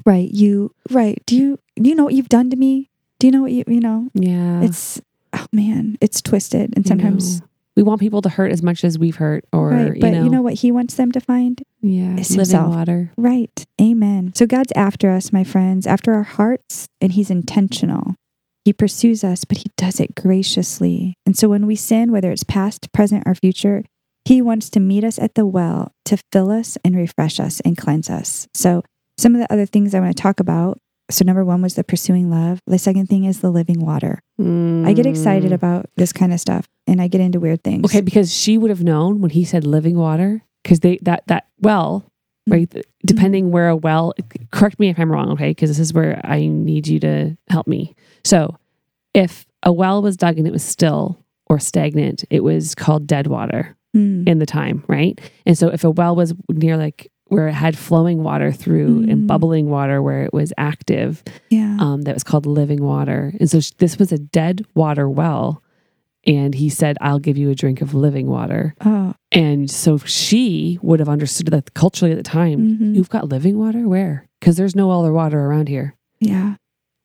right, 0.06 0.30
you 0.30 0.72
right. 0.92 1.18
Do 1.26 1.36
you 1.36 1.60
do 1.78 1.90
you 1.90 1.96
know 1.96 2.04
what 2.04 2.14
you've 2.14 2.30
done 2.30 2.52
to 2.52 2.56
me? 2.58 2.92
Do 3.18 3.26
you 3.26 3.32
know 3.32 3.42
what 3.42 3.52
you 3.54 3.64
you 3.68 3.80
know? 3.80 4.08
Yeah, 4.14 4.62
It's 4.62 5.02
oh 5.34 5.48
man, 5.52 5.98
it's 6.02 6.22
twisted 6.22 6.74
and 6.76 6.86
I 6.86 6.90
sometimes 6.90 7.42
know. 7.42 7.48
We 7.76 7.84
want 7.84 8.00
people 8.00 8.22
to 8.22 8.30
hurt 8.30 8.52
as 8.52 8.64
much 8.64 8.84
as 8.84 8.98
we've 8.98 9.18
hurt, 9.18 9.46
or 9.52 9.70
right. 9.70 10.00
But 10.00 10.08
you 10.08 10.14
know, 10.14 10.24
you 10.24 10.30
know 10.30 10.42
what 10.42 10.54
he 10.56 10.72
wants 10.72 10.96
them 10.96 11.12
to 11.12 11.20
find? 11.20 11.62
yeah, 11.82 12.16
it's 12.18 12.32
living 12.32 12.40
himself. 12.40 12.76
water. 12.76 13.12
Right. 13.18 13.66
Amen. 13.80 14.34
So 14.36 14.46
God's 14.46 14.72
after 14.76 15.12
us, 15.12 15.32
my 15.32 15.44
friends, 15.44 15.86
after 15.86 16.14
our 16.14 16.24
hearts, 16.24 16.88
and 17.02 17.12
He's 17.12 17.30
intentional. 17.30 18.16
He 18.64 18.74
pursues 18.74 19.24
us, 19.24 19.46
but 19.46 19.60
He 19.60 19.70
does 19.78 20.00
it 20.00 20.16
graciously. 20.16 21.14
And 21.26 21.38
so 21.38 21.50
when 21.50 21.68
we 21.68 21.76
sin, 21.76 22.12
whether 22.12 22.32
it's 22.32 22.44
past, 22.44 22.92
present, 22.92 23.24
or 23.28 23.36
future, 23.36 23.84
He 24.26 24.42
wants 24.42 24.70
to 24.72 24.80
meet 24.80 25.04
us 25.04 25.20
at 25.20 25.36
the 25.36 25.46
well 25.46 25.92
to 26.06 26.18
fill 26.32 26.50
us 26.50 26.78
and 26.84 26.96
refresh 26.96 27.40
us 27.40 27.60
and 27.60 27.78
cleanse 27.78 28.10
us. 28.10 28.48
So 28.56 28.84
some 29.18 29.36
of 29.36 29.42
the 29.42 29.52
other 29.52 29.66
things 29.66 29.94
I 29.94 30.00
want 30.00 30.16
to 30.16 30.22
talk 30.22 30.40
about. 30.40 30.80
So 31.10 31.24
number 31.24 31.46
one 31.46 31.62
was 31.62 31.76
the 31.76 31.84
pursuing 31.84 32.30
love. 32.32 32.60
The 32.66 32.80
second 32.80 33.08
thing 33.08 33.26
is 33.26 33.40
the 33.42 33.52
living 33.52 33.80
water. 33.80 34.22
I 34.40 34.94
get 34.94 35.06
excited 35.06 35.52
Mm. 35.52 35.56
about 35.56 35.86
this 35.98 36.12
kind 36.12 36.34
of 36.34 36.40
stuff 36.40 36.68
and 36.88 37.02
I 37.02 37.08
get 37.08 37.22
into 37.22 37.40
weird 37.40 37.64
things. 37.64 37.86
Okay, 37.86 38.02
because 38.02 38.34
she 38.34 38.58
would 38.58 38.70
have 38.72 38.84
known 38.84 39.22
when 39.22 39.30
he 39.32 39.44
said 39.44 39.66
living 39.68 39.98
water, 39.98 40.42
because 40.64 40.80
they 40.80 40.98
that 41.04 41.24
that 41.28 41.46
well, 41.62 42.06
Mm. 42.50 42.54
right? 42.54 42.86
Depending 43.06 43.52
where 43.52 43.70
a 43.70 43.76
well, 43.76 44.14
correct 44.52 44.80
me 44.80 44.90
if 44.90 45.00
I'm 45.00 45.12
wrong, 45.12 45.30
okay? 45.32 45.52
Because 45.52 45.70
this 45.70 45.80
is 45.80 45.94
where 45.94 46.20
I 46.24 46.48
need 46.48 46.88
you 46.88 47.00
to 47.02 47.38
help 47.50 47.68
me. 47.68 47.96
So, 48.24 48.58
if 49.14 49.46
a 49.64 49.72
well 49.72 50.02
was 50.02 50.18
dug 50.18 50.38
and 50.38 50.48
it 50.48 50.54
was 50.54 50.64
still 50.64 51.20
or 51.48 51.60
stagnant, 51.60 52.24
it 52.32 52.44
was 52.44 52.74
called 52.76 53.06
dead 53.08 53.28
water 53.28 53.76
Mm. 53.96 54.28
in 54.28 54.40
the 54.40 54.46
time, 54.46 54.84
right? 54.88 55.20
And 55.46 55.58
so, 55.58 55.70
if 55.70 55.84
a 55.84 55.92
well 55.92 56.16
was 56.16 56.34
near 56.50 56.78
like 56.78 57.12
where 57.36 57.48
it 57.48 57.54
had 57.54 57.78
flowing 57.78 58.24
water 58.24 58.52
through 58.52 59.02
Mm. 59.06 59.12
and 59.12 59.28
bubbling 59.28 59.70
water 59.70 60.02
where 60.02 60.24
it 60.24 60.34
was 60.34 60.54
active, 60.58 61.24
Yeah. 61.50 61.78
um, 61.80 62.04
that 62.04 62.14
was 62.16 62.24
called 62.24 62.46
living 62.46 62.82
water. 62.84 63.34
And 63.40 63.50
so 63.50 63.60
sh- 63.60 63.72
this 63.78 64.00
was 64.00 64.12
a 64.12 64.18
dead 64.18 64.66
water 64.74 65.10
well. 65.10 65.62
And 66.28 66.56
he 66.56 66.70
said, 66.70 66.98
I'll 67.02 67.20
give 67.20 67.38
you 67.38 67.50
a 67.52 67.56
drink 67.56 67.82
of 67.82 67.94
living 67.94 68.28
water. 68.28 68.74
oh. 68.84 69.14
And 69.32 69.70
so 69.70 69.98
she 69.98 70.80
would 70.82 71.00
have 71.00 71.10
understood 71.10 71.48
that 71.48 71.74
culturally 71.74 72.12
at 72.14 72.18
the 72.18 72.24
time, 72.24 72.60
Mhm. 72.80 72.96
you've 72.96 73.10
got 73.10 73.28
living 73.30 73.58
water? 73.60 73.88
Where? 73.88 74.26
Because 74.40 74.56
there's 74.58 74.76
no 74.76 74.90
other 74.92 75.12
water 75.12 75.40
around 75.40 75.68
here. 75.68 75.94
Yeah. 76.22 76.56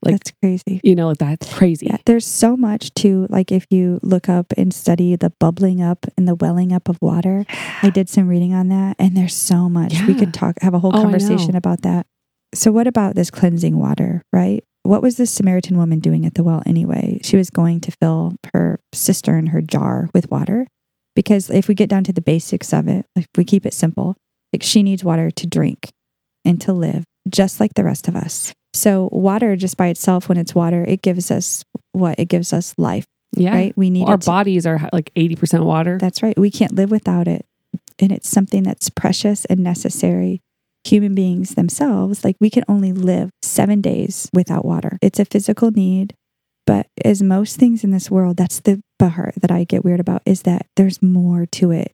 Like- 0.02 0.14
That's 0.14 0.32
crazy. 0.42 0.80
You 0.82 0.94
know, 0.94 1.12
that's 1.14 1.52
crazy. 1.52 1.86
Yeah, 1.86 1.98
there's 2.06 2.26
so 2.26 2.56
much 2.56 2.92
to 2.94 3.26
like 3.28 3.52
if 3.52 3.66
you 3.70 4.00
look 4.02 4.28
up 4.28 4.52
and 4.56 4.72
study 4.72 5.14
the 5.16 5.30
bubbling 5.38 5.82
up 5.82 6.06
and 6.16 6.26
the 6.26 6.34
welling 6.34 6.72
up 6.72 6.88
of 6.88 6.96
water. 7.02 7.44
I 7.82 7.90
did 7.90 8.08
some 8.08 8.26
reading 8.28 8.54
on 8.54 8.68
that 8.68 8.96
and 8.98 9.16
there's 9.16 9.34
so 9.34 9.68
much. 9.68 9.94
We 10.08 10.14
could 10.14 10.32
talk 10.32 10.56
have 10.62 10.72
a 10.74 10.78
whole 10.78 10.96
Oh, 10.96 11.02
conversation 11.02 11.54
about 11.54 11.82
that. 11.82 12.06
So 12.54 12.72
what 12.72 12.86
about 12.86 13.14
this 13.14 13.30
cleansing 13.30 13.78
water, 13.78 14.22
right? 14.32 14.64
What 14.82 15.02
was 15.02 15.18
this 15.18 15.30
Samaritan 15.30 15.76
woman 15.76 16.00
doing 16.00 16.24
at 16.24 16.34
the 16.34 16.42
well 16.42 16.62
anyway? 16.64 17.20
She 17.22 17.36
was 17.36 17.50
going 17.50 17.80
to 17.82 17.92
fill 18.00 18.36
her 18.54 18.80
cistern, 18.94 19.48
her 19.48 19.60
jar 19.60 20.08
with 20.14 20.30
water. 20.30 20.66
Because 21.14 21.50
if 21.50 21.68
we 21.68 21.74
get 21.74 21.90
down 21.90 22.04
to 22.04 22.12
the 22.14 22.22
basics 22.22 22.72
of 22.72 22.88
it, 22.88 23.04
if 23.14 23.26
we 23.36 23.44
keep 23.44 23.66
it 23.66 23.74
simple, 23.74 24.16
like 24.54 24.62
she 24.62 24.82
needs 24.82 25.04
water 25.04 25.30
to 25.30 25.46
drink 25.46 25.90
and 26.44 26.58
to 26.62 26.72
live, 26.72 27.04
just 27.28 27.60
like 27.60 27.74
the 27.74 27.84
rest 27.84 28.08
of 28.08 28.16
us. 28.16 28.54
So 28.72 29.08
water 29.12 29.56
just 29.56 29.76
by 29.76 29.88
itself, 29.88 30.28
when 30.28 30.38
it's 30.38 30.54
water, 30.54 30.84
it 30.86 31.02
gives 31.02 31.30
us 31.30 31.64
what? 31.92 32.18
It 32.18 32.28
gives 32.28 32.52
us 32.52 32.74
life, 32.78 33.06
Yeah. 33.36 33.52
right? 33.54 33.76
We 33.76 33.90
need 33.90 34.06
Our 34.08 34.14
it 34.14 34.20
to- 34.22 34.26
bodies 34.26 34.66
are 34.66 34.88
like 34.92 35.10
80% 35.16 35.64
water. 35.64 35.98
that's 35.98 36.22
right. 36.22 36.38
We 36.38 36.50
can't 36.50 36.74
live 36.74 36.90
without 36.90 37.26
it. 37.28 37.44
And 37.98 38.12
it's 38.12 38.28
something 38.28 38.62
that's 38.62 38.88
precious 38.90 39.44
and 39.46 39.60
necessary. 39.60 40.40
Human 40.84 41.14
beings 41.14 41.56
themselves, 41.56 42.24
like 42.24 42.36
we 42.40 42.48
can 42.48 42.64
only 42.68 42.92
live 42.92 43.30
seven 43.42 43.80
days 43.82 44.30
without 44.32 44.64
water. 44.64 44.98
It's 45.02 45.18
a 45.20 45.26
physical 45.26 45.70
need. 45.70 46.14
But 46.66 46.86
as 47.04 47.20
most 47.22 47.56
things 47.58 47.82
in 47.84 47.90
this 47.90 48.10
world, 48.10 48.36
that's 48.36 48.60
the 48.60 48.80
part 48.98 49.34
that 49.42 49.50
I 49.50 49.64
get 49.64 49.84
weird 49.84 50.00
about 50.00 50.22
is 50.24 50.42
that 50.42 50.66
there's 50.76 51.02
more 51.02 51.44
to 51.46 51.72
it. 51.72 51.92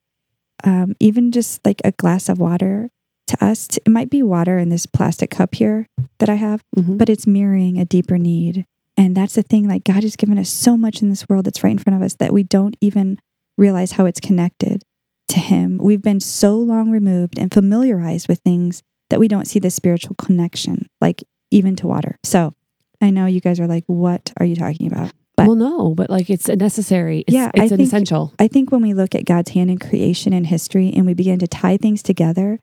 Um, 0.62 0.94
even 1.00 1.32
just 1.32 1.64
like 1.64 1.80
a 1.84 1.92
glass 1.92 2.28
of 2.28 2.38
water 2.38 2.90
to 3.28 3.44
us, 3.44 3.68
it 3.76 3.88
might 3.88 4.10
be 4.10 4.22
water 4.22 4.58
in 4.58 4.68
this 4.68 4.86
plastic 4.86 5.30
cup 5.30 5.54
here 5.56 5.86
that 6.18 6.28
I 6.28 6.34
have 6.36 6.62
Mhm. 6.76 6.96
but 6.98 7.08
it's 7.08 7.26
mirroring 7.26 7.78
a 7.78 7.84
deeper 7.84 8.18
need. 8.18 8.64
And 8.96 9.14
that's 9.16 9.34
the 9.34 9.42
thing, 9.42 9.68
like 9.68 9.84
God 9.84 10.02
has 10.04 10.16
given 10.16 10.38
us 10.38 10.48
so 10.48 10.76
much 10.76 11.02
in 11.02 11.10
this 11.10 11.28
world 11.28 11.44
that's 11.44 11.62
right 11.62 11.70
in 11.72 11.78
front 11.78 11.96
of 11.96 12.02
us 12.02 12.14
that 12.14 12.32
we 12.32 12.42
don't 12.42 12.76
even 12.80 13.18
realize 13.58 13.92
how 13.92 14.06
it's 14.06 14.20
connected 14.20 14.82
to 15.28 15.38
Him. 15.40 15.78
We've 15.82 16.02
been 16.02 16.20
so 16.20 16.56
long 16.58 16.90
removed 16.90 17.38
and 17.38 17.52
familiarized 17.52 18.28
with 18.28 18.38
things 18.40 18.82
that 19.10 19.20
we 19.20 19.28
don't 19.28 19.46
see 19.46 19.58
the 19.58 19.70
spiritual 19.70 20.14
connection, 20.16 20.86
like 21.00 21.22
even 21.50 21.76
to 21.76 21.86
water. 21.86 22.16
So 22.24 22.54
I 23.00 23.10
know 23.10 23.26
you 23.26 23.40
guys 23.40 23.60
are 23.60 23.66
like, 23.66 23.84
what 23.86 24.32
are 24.38 24.46
you 24.46 24.56
talking 24.56 24.86
about? 24.86 25.12
but- 25.36 25.46
well, 25.48 25.56
no, 25.56 25.94
but 25.94 26.08
like 26.08 26.30
it's 26.30 26.48
a 26.48 26.56
necessary. 26.56 27.22
It's, 27.26 27.34
Yeah, 27.34 27.50
I 27.54 27.64
it's 27.64 27.72
an 27.72 27.76
think- 27.78 27.88
essential. 27.88 28.32
I 28.38 28.48
think 28.48 28.72
when 28.72 28.80
we 28.80 28.94
look 28.94 29.14
at 29.14 29.26
God's 29.26 29.50
hand 29.50 29.70
in 29.70 29.76
creation 29.78 30.32
and 30.32 30.46
history 30.46 30.90
and 30.96 31.04
we 31.04 31.12
begin 31.12 31.38
to 31.40 31.46
tie 31.46 31.76
things 31.76 32.02
together, 32.02 32.58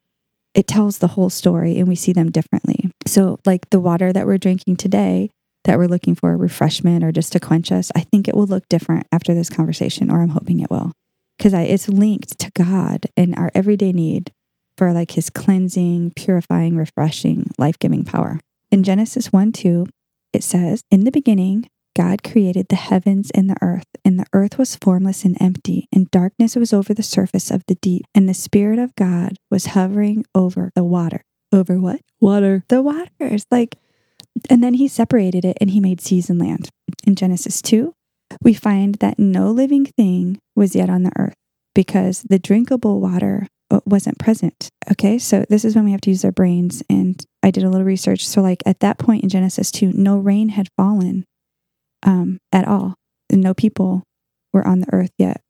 it 0.54 0.68
tells 0.68 1.00
the 1.00 1.10
whole 1.10 1.30
story 1.30 1.78
and 1.78 1.88
we 1.88 1.96
see 1.96 2.14
them 2.14 2.32
differently. 2.32 2.92
So, 3.06 3.40
like 3.46 3.70
the 3.70 3.80
water 3.80 4.14
that 4.14 4.26
we're 4.26 4.38
drinking 4.38 4.78
today, 4.78 5.30
that 5.64 5.78
we're 5.78 5.88
looking 5.88 6.16
for 6.16 6.32
a 6.32 6.38
refreshment 6.38 7.04
or 7.04 7.12
just 7.12 7.32
to 7.34 7.40
quench 7.40 7.72
us, 7.72 7.92
I 7.96 8.02
think 8.02 8.28
it 8.28 8.36
will 8.36 8.46
look 8.46 8.68
different 8.70 9.08
after 9.12 9.34
this 9.34 9.50
conversation, 9.50 10.12
or 10.12 10.22
I'm 10.22 10.30
hoping 10.30 10.60
it 10.60 10.70
will, 10.70 10.92
because 11.38 11.54
it's 11.54 11.90
linked 11.90 12.38
to 12.40 12.52
God 12.52 13.06
and 13.16 13.36
our 13.36 13.52
everyday 13.56 13.92
need 13.92 14.32
for 14.78 14.92
like 14.92 15.12
his 15.12 15.30
cleansing, 15.30 16.14
purifying, 16.16 16.76
refreshing, 16.76 17.50
life 17.58 17.80
giving 17.80 18.04
power. 18.04 18.40
In 18.72 18.84
Genesis 18.84 19.32
1 19.32 19.52
2, 19.52 19.88
it 20.34 20.44
says, 20.44 20.84
In 20.90 21.04
the 21.04 21.12
beginning, 21.12 21.68
God 21.96 22.24
created 22.24 22.68
the 22.70 22.76
heavens 22.76 23.32
and 23.32 23.50
the 23.50 23.58
earth, 23.62 23.88
and 24.04 24.20
the 24.20 24.26
earth 24.34 24.58
was 24.58 24.76
formless 24.76 25.26
and 25.26 25.40
empty, 25.40 25.88
and 25.92 26.10
darkness 26.10 26.56
was 26.56 26.74
over 26.74 26.94
the 26.94 27.04
surface 27.04 27.52
of 27.52 27.64
the 27.68 27.76
deep, 27.76 28.06
and 28.16 28.28
the 28.28 28.34
Spirit 28.34 28.80
of 28.80 28.96
God 28.96 29.38
was 29.52 29.68
hovering 29.68 30.26
over 30.34 30.72
the 30.76 30.84
water. 30.84 31.24
Over 31.52 31.80
what? 31.80 32.02
Water. 32.20 32.64
The 32.68 32.82
waters. 32.82 33.46
Like, 33.52 33.78
and 34.50 34.64
then 34.64 34.74
he 34.76 34.88
separated 34.88 35.46
it 35.46 35.58
and 35.62 35.70
he 35.70 35.80
made 35.80 36.02
seas 36.02 36.30
and 36.30 36.40
land. 36.40 36.70
In 37.06 37.16
Genesis 37.16 37.62
2, 37.62 37.94
we 38.42 38.56
find 38.56 38.96
that 38.96 39.20
no 39.20 39.52
living 39.52 39.86
thing 39.86 40.40
was 40.56 40.76
yet 40.76 40.90
on 40.90 41.04
the 41.04 41.12
earth 41.16 41.36
because 41.76 42.24
the 42.24 42.40
drinkable 42.40 43.00
water 43.00 43.48
uh, 43.70 43.82
wasn't 43.86 44.18
present. 44.18 44.70
Okay, 44.92 45.20
so 45.20 45.46
this 45.50 45.64
is 45.64 45.76
when 45.76 45.86
we 45.86 45.92
have 45.92 46.02
to 46.02 46.10
use 46.10 46.26
our 46.26 46.32
brains. 46.32 46.82
And 46.90 47.24
I 47.44 47.52
did 47.52 47.64
a 47.64 47.70
little 47.70 47.86
research. 47.86 48.26
So, 48.28 48.42
like 48.42 48.64
at 48.66 48.80
that 48.80 48.98
point 48.98 49.24
in 49.24 49.30
Genesis 49.30 49.72
2, 49.72 49.94
no 49.94 50.18
rain 50.18 50.50
had 50.50 50.70
fallen 50.76 51.26
um, 52.04 52.40
at 52.52 52.68
all. 52.68 52.96
And 53.30 53.42
no 53.42 53.54
people 53.54 54.04
were 54.54 54.68
on 54.68 54.80
the 54.82 54.94
earth 54.94 55.12
yet. 55.18 55.42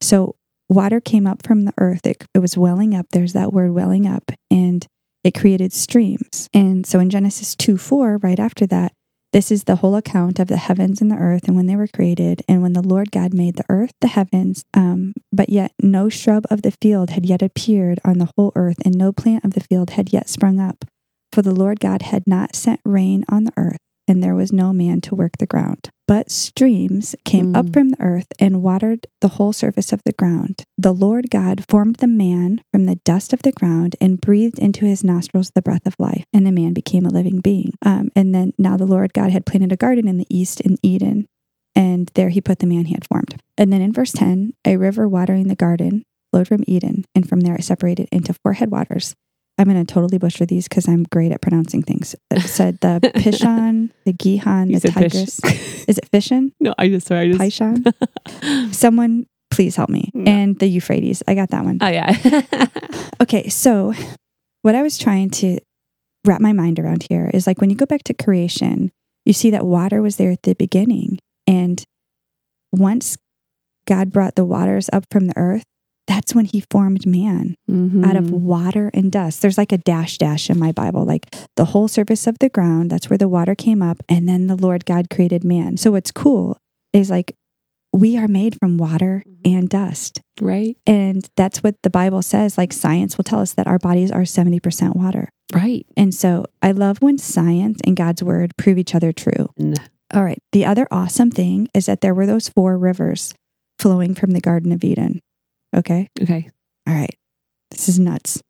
So 0.00 0.34
water 0.68 1.00
came 1.00 1.26
up 1.26 1.46
from 1.46 1.64
the 1.64 1.74
earth. 1.78 2.06
It, 2.06 2.24
it 2.34 2.40
was 2.40 2.56
welling 2.56 2.94
up. 2.94 3.06
There's 3.10 3.32
that 3.32 3.52
word 3.52 3.72
welling 3.72 4.06
up. 4.06 4.30
And 4.50 4.86
it 5.24 5.34
created 5.34 5.72
streams. 5.72 6.48
And 6.54 6.86
so 6.86 7.00
in 7.00 7.10
Genesis 7.10 7.54
2 7.56 7.76
4, 7.76 8.18
right 8.18 8.38
after 8.38 8.66
that, 8.66 8.92
this 9.32 9.50
is 9.50 9.64
the 9.64 9.76
whole 9.76 9.94
account 9.94 10.38
of 10.38 10.48
the 10.48 10.56
heavens 10.56 11.02
and 11.02 11.10
the 11.10 11.16
earth 11.16 11.46
and 11.46 11.56
when 11.56 11.66
they 11.66 11.76
were 11.76 11.86
created, 11.86 12.42
and 12.48 12.62
when 12.62 12.72
the 12.72 12.82
Lord 12.82 13.10
God 13.10 13.34
made 13.34 13.56
the 13.56 13.64
earth, 13.68 13.92
the 14.00 14.08
heavens, 14.08 14.64
um, 14.72 15.12
but 15.30 15.50
yet 15.50 15.72
no 15.82 16.08
shrub 16.08 16.46
of 16.50 16.62
the 16.62 16.74
field 16.80 17.10
had 17.10 17.26
yet 17.26 17.42
appeared 17.42 18.00
on 18.04 18.18
the 18.18 18.30
whole 18.36 18.52
earth, 18.56 18.78
and 18.86 18.96
no 18.96 19.12
plant 19.12 19.44
of 19.44 19.52
the 19.52 19.60
field 19.60 19.90
had 19.90 20.14
yet 20.14 20.30
sprung 20.30 20.58
up. 20.58 20.86
For 21.30 21.42
the 21.42 21.54
Lord 21.54 21.78
God 21.78 22.02
had 22.02 22.26
not 22.26 22.56
sent 22.56 22.80
rain 22.86 23.24
on 23.28 23.44
the 23.44 23.52
earth, 23.58 23.76
and 24.08 24.22
there 24.22 24.34
was 24.34 24.52
no 24.52 24.72
man 24.72 25.00
to 25.02 25.14
work 25.14 25.36
the 25.38 25.46
ground. 25.46 25.90
But 26.08 26.30
streams 26.30 27.14
came 27.26 27.54
up 27.54 27.66
Mm. 27.66 27.72
from 27.74 27.88
the 27.90 28.00
earth 28.00 28.28
and 28.38 28.62
watered 28.62 29.06
the 29.20 29.28
whole 29.28 29.52
surface 29.52 29.92
of 29.92 30.00
the 30.04 30.14
ground. 30.14 30.64
The 30.78 30.94
Lord 30.94 31.30
God 31.30 31.64
formed 31.68 31.96
the 31.96 32.06
man 32.06 32.62
from 32.72 32.86
the 32.86 32.96
dust 33.04 33.34
of 33.34 33.42
the 33.42 33.52
ground 33.52 33.94
and 34.00 34.20
breathed 34.20 34.58
into 34.58 34.86
his 34.86 35.04
nostrils 35.04 35.50
the 35.54 35.60
breath 35.62 35.86
of 35.86 35.94
life, 35.98 36.24
and 36.32 36.46
the 36.46 36.50
man 36.52 36.72
became 36.72 37.04
a 37.04 37.10
living 37.10 37.40
being. 37.40 37.74
Um, 37.82 38.08
and 38.16 38.34
then 38.34 38.54
now 38.58 38.78
the 38.78 38.86
Lord 38.86 39.12
God 39.12 39.30
had 39.30 39.44
planted 39.44 39.70
a 39.70 39.76
garden 39.76 40.08
in 40.08 40.16
the 40.16 40.26
east 40.30 40.62
in 40.62 40.78
Eden, 40.82 41.26
and 41.76 42.10
there 42.14 42.30
he 42.30 42.40
put 42.40 42.60
the 42.60 42.66
man 42.66 42.86
he 42.86 42.94
had 42.94 43.06
formed. 43.06 43.36
And 43.58 43.70
then 43.70 43.82
in 43.82 43.92
verse 43.92 44.12
10, 44.12 44.54
a 44.64 44.78
river 44.78 45.06
watering 45.06 45.48
the 45.48 45.54
garden 45.54 46.04
flowed 46.32 46.48
from 46.48 46.64
Eden, 46.66 47.04
and 47.14 47.28
from 47.28 47.40
there 47.40 47.56
it 47.56 47.64
separated 47.64 48.08
into 48.10 48.32
four 48.42 48.54
headwaters. 48.54 49.14
I'm 49.58 49.64
going 49.68 49.84
to 49.84 49.92
totally 49.92 50.18
butcher 50.18 50.46
these 50.46 50.68
because 50.68 50.88
I'm 50.88 51.02
great 51.04 51.32
at 51.32 51.40
pronouncing 51.40 51.82
things. 51.82 52.14
It 52.30 52.42
said 52.42 52.78
the 52.80 53.00
Pishon, 53.16 53.90
the 54.04 54.12
Gihon, 54.12 54.70
You 54.70 54.78
the. 54.78 54.90
Tigris. 54.90 55.40
Is 55.88 55.98
it 55.98 56.08
Fishon? 56.12 56.52
no, 56.60 56.74
I 56.78 56.88
just 56.88 57.08
sorry. 57.08 57.34
I 57.34 57.48
just. 57.48 57.60
Pishon? 57.60 58.74
Someone 58.74 59.26
please 59.50 59.74
help 59.76 59.90
me. 59.90 60.10
No. 60.14 60.30
And 60.30 60.58
the 60.58 60.66
Euphrates. 60.68 61.22
I 61.26 61.34
got 61.34 61.50
that 61.50 61.64
one. 61.64 61.78
oh 61.80 61.88
yeah. 61.88 62.14
Okay, 63.20 63.48
so 63.48 63.92
what 64.62 64.74
I 64.74 64.82
was 64.82 64.96
trying 64.96 65.30
to 65.30 65.58
wrap 66.24 66.40
my 66.40 66.52
mind 66.52 66.78
around 66.78 67.06
here 67.08 67.30
is 67.34 67.46
like 67.46 67.60
when 67.60 67.70
you 67.70 67.76
go 67.76 67.86
back 67.86 68.04
to 68.04 68.14
creation, 68.14 68.92
you 69.24 69.32
see 69.32 69.50
that 69.50 69.66
water 69.66 70.00
was 70.00 70.16
there 70.16 70.30
at 70.30 70.42
the 70.42 70.54
beginning. 70.54 71.18
And 71.46 71.82
once 72.70 73.16
God 73.86 74.12
brought 74.12 74.36
the 74.36 74.44
waters 74.44 74.88
up 74.92 75.04
from 75.10 75.26
the 75.26 75.36
earth, 75.36 75.64
that's 76.08 76.34
when 76.34 76.46
he 76.46 76.64
formed 76.70 77.06
man 77.06 77.54
out 78.04 78.16
of 78.16 78.24
Mhm. 78.24 78.40
water 78.40 78.90
and 78.92 79.12
dust. 79.12 79.40
There's 79.42 79.58
like 79.58 79.70
a 79.72 79.78
dash 79.78 80.18
dash 80.18 80.50
in 80.50 80.58
my 80.58 80.72
Bible, 80.72 81.04
like 81.04 81.26
the 81.56 81.66
whole 81.66 81.86
surface 81.86 82.26
of 82.26 82.36
the 82.40 82.48
ground. 82.48 82.90
That's 82.90 83.08
where 83.08 83.18
the 83.18 83.28
water 83.28 83.54
came 83.54 83.82
up. 83.82 84.02
And 84.08 84.28
then 84.28 84.46
the 84.48 84.56
Lord 84.56 84.84
God 84.86 85.10
created 85.10 85.44
man. 85.44 85.76
So 85.76 85.92
what's 85.92 86.10
cool 86.10 86.56
is 86.92 87.10
like 87.10 87.34
we 87.92 88.16
are 88.18 88.28
made 88.28 88.56
from 88.58 88.78
water 88.78 89.22
and 89.44 89.68
dust. 89.68 90.20
right. 90.40 90.76
And 90.86 91.26
that's 91.36 91.62
what 91.62 91.74
the 91.82 91.90
Bible 91.90 92.22
says. 92.22 92.56
Like 92.58 92.72
science 92.72 93.16
will 93.16 93.24
tell 93.24 93.40
us 93.40 93.52
that 93.54 93.66
our 93.66 93.78
bodies 93.78 94.10
are 94.10 94.24
70% 94.24 94.94
water. 94.96 95.28
Right. 95.54 95.86
And 95.96 96.14
so 96.14 96.44
I 96.62 96.72
love 96.72 96.98
when 97.00 97.18
science 97.18 97.80
and 97.84 97.96
God's 97.96 98.22
word 98.22 98.52
prove 98.56 98.78
each 98.78 98.94
other 98.94 99.12
true. 99.12 99.48
N- 99.58 99.74
All 100.14 100.22
right. 100.24 100.38
The 100.52 100.64
other 100.64 100.86
awesome 100.90 101.30
thing 101.30 101.68
is 101.74 101.86
that 101.86 102.00
there 102.02 102.14
were 102.14 102.26
those 102.26 102.48
four 102.48 102.76
rivers 102.78 103.34
flowing 103.78 104.14
from 104.14 104.30
the 104.32 104.40
Garden 104.40 104.70
of 104.72 104.84
Eden. 104.84 105.20
Okay. 105.76 106.08
Okay. 106.20 106.50
All 106.86 106.94
right. 106.94 107.16
This 107.70 107.88
is 107.88 107.98
nuts. 107.98 108.42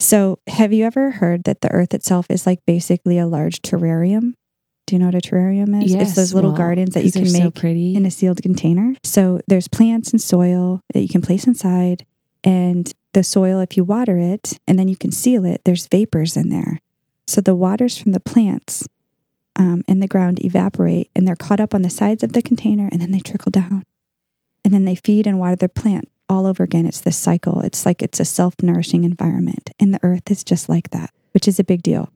So, 0.00 0.38
have 0.48 0.72
you 0.72 0.84
ever 0.84 1.12
heard 1.12 1.44
that 1.44 1.60
the 1.60 1.70
earth 1.70 1.94
itself 1.94 2.26
is 2.28 2.46
like 2.46 2.60
basically 2.66 3.18
a 3.18 3.26
large 3.26 3.62
terrarium? 3.62 4.34
Do 4.86 4.96
you 4.96 4.98
know 4.98 5.06
what 5.06 5.14
a 5.14 5.18
terrarium 5.18 5.82
is? 5.82 5.94
Yes, 5.94 6.08
it's 6.08 6.16
those 6.16 6.34
little 6.34 6.50
well, 6.50 6.58
gardens 6.58 6.94
that 6.94 7.04
you 7.04 7.12
can 7.12 7.26
so 7.26 7.44
make 7.44 7.54
pretty. 7.54 7.94
in 7.94 8.04
a 8.04 8.10
sealed 8.10 8.42
container. 8.42 8.94
So 9.02 9.40
there's 9.46 9.68
plants 9.68 10.10
and 10.10 10.20
soil 10.20 10.80
that 10.92 11.00
you 11.00 11.08
can 11.08 11.22
place 11.22 11.46
inside, 11.46 12.04
and 12.42 12.92
the 13.14 13.22
soil, 13.24 13.60
if 13.60 13.76
you 13.76 13.84
water 13.84 14.18
it 14.18 14.58
and 14.66 14.78
then 14.78 14.88
you 14.88 14.96
can 14.96 15.12
seal 15.12 15.44
it, 15.44 15.62
there's 15.64 15.86
vapors 15.86 16.36
in 16.36 16.50
there. 16.50 16.80
So 17.26 17.40
the 17.40 17.54
waters 17.54 17.96
from 17.96 18.12
the 18.12 18.20
plants 18.20 18.86
um, 19.56 19.82
in 19.88 20.00
the 20.00 20.08
ground 20.08 20.44
evaporate, 20.44 21.10
and 21.14 21.26
they're 21.26 21.36
caught 21.36 21.60
up 21.60 21.74
on 21.74 21.82
the 21.82 21.90
sides 21.90 22.22
of 22.22 22.32
the 22.32 22.42
container, 22.42 22.88
and 22.92 23.00
then 23.00 23.12
they 23.12 23.20
trickle 23.20 23.50
down, 23.50 23.84
and 24.64 24.74
then 24.74 24.84
they 24.84 24.96
feed 24.96 25.26
and 25.26 25.38
water 25.38 25.56
their 25.56 25.68
plant 25.68 26.08
all 26.28 26.46
over 26.46 26.62
again. 26.62 26.86
It's 26.86 27.00
this 27.00 27.16
cycle. 27.16 27.60
It's 27.60 27.84
like 27.84 28.02
it's 28.02 28.20
a 28.20 28.24
self 28.24 28.54
nourishing 28.62 29.04
environment, 29.04 29.70
and 29.78 29.92
the 29.92 30.00
earth 30.02 30.30
is 30.30 30.44
just 30.44 30.68
like 30.68 30.90
that, 30.90 31.10
which 31.32 31.48
is 31.48 31.58
a 31.58 31.64
big 31.64 31.82
deal. 31.82 32.10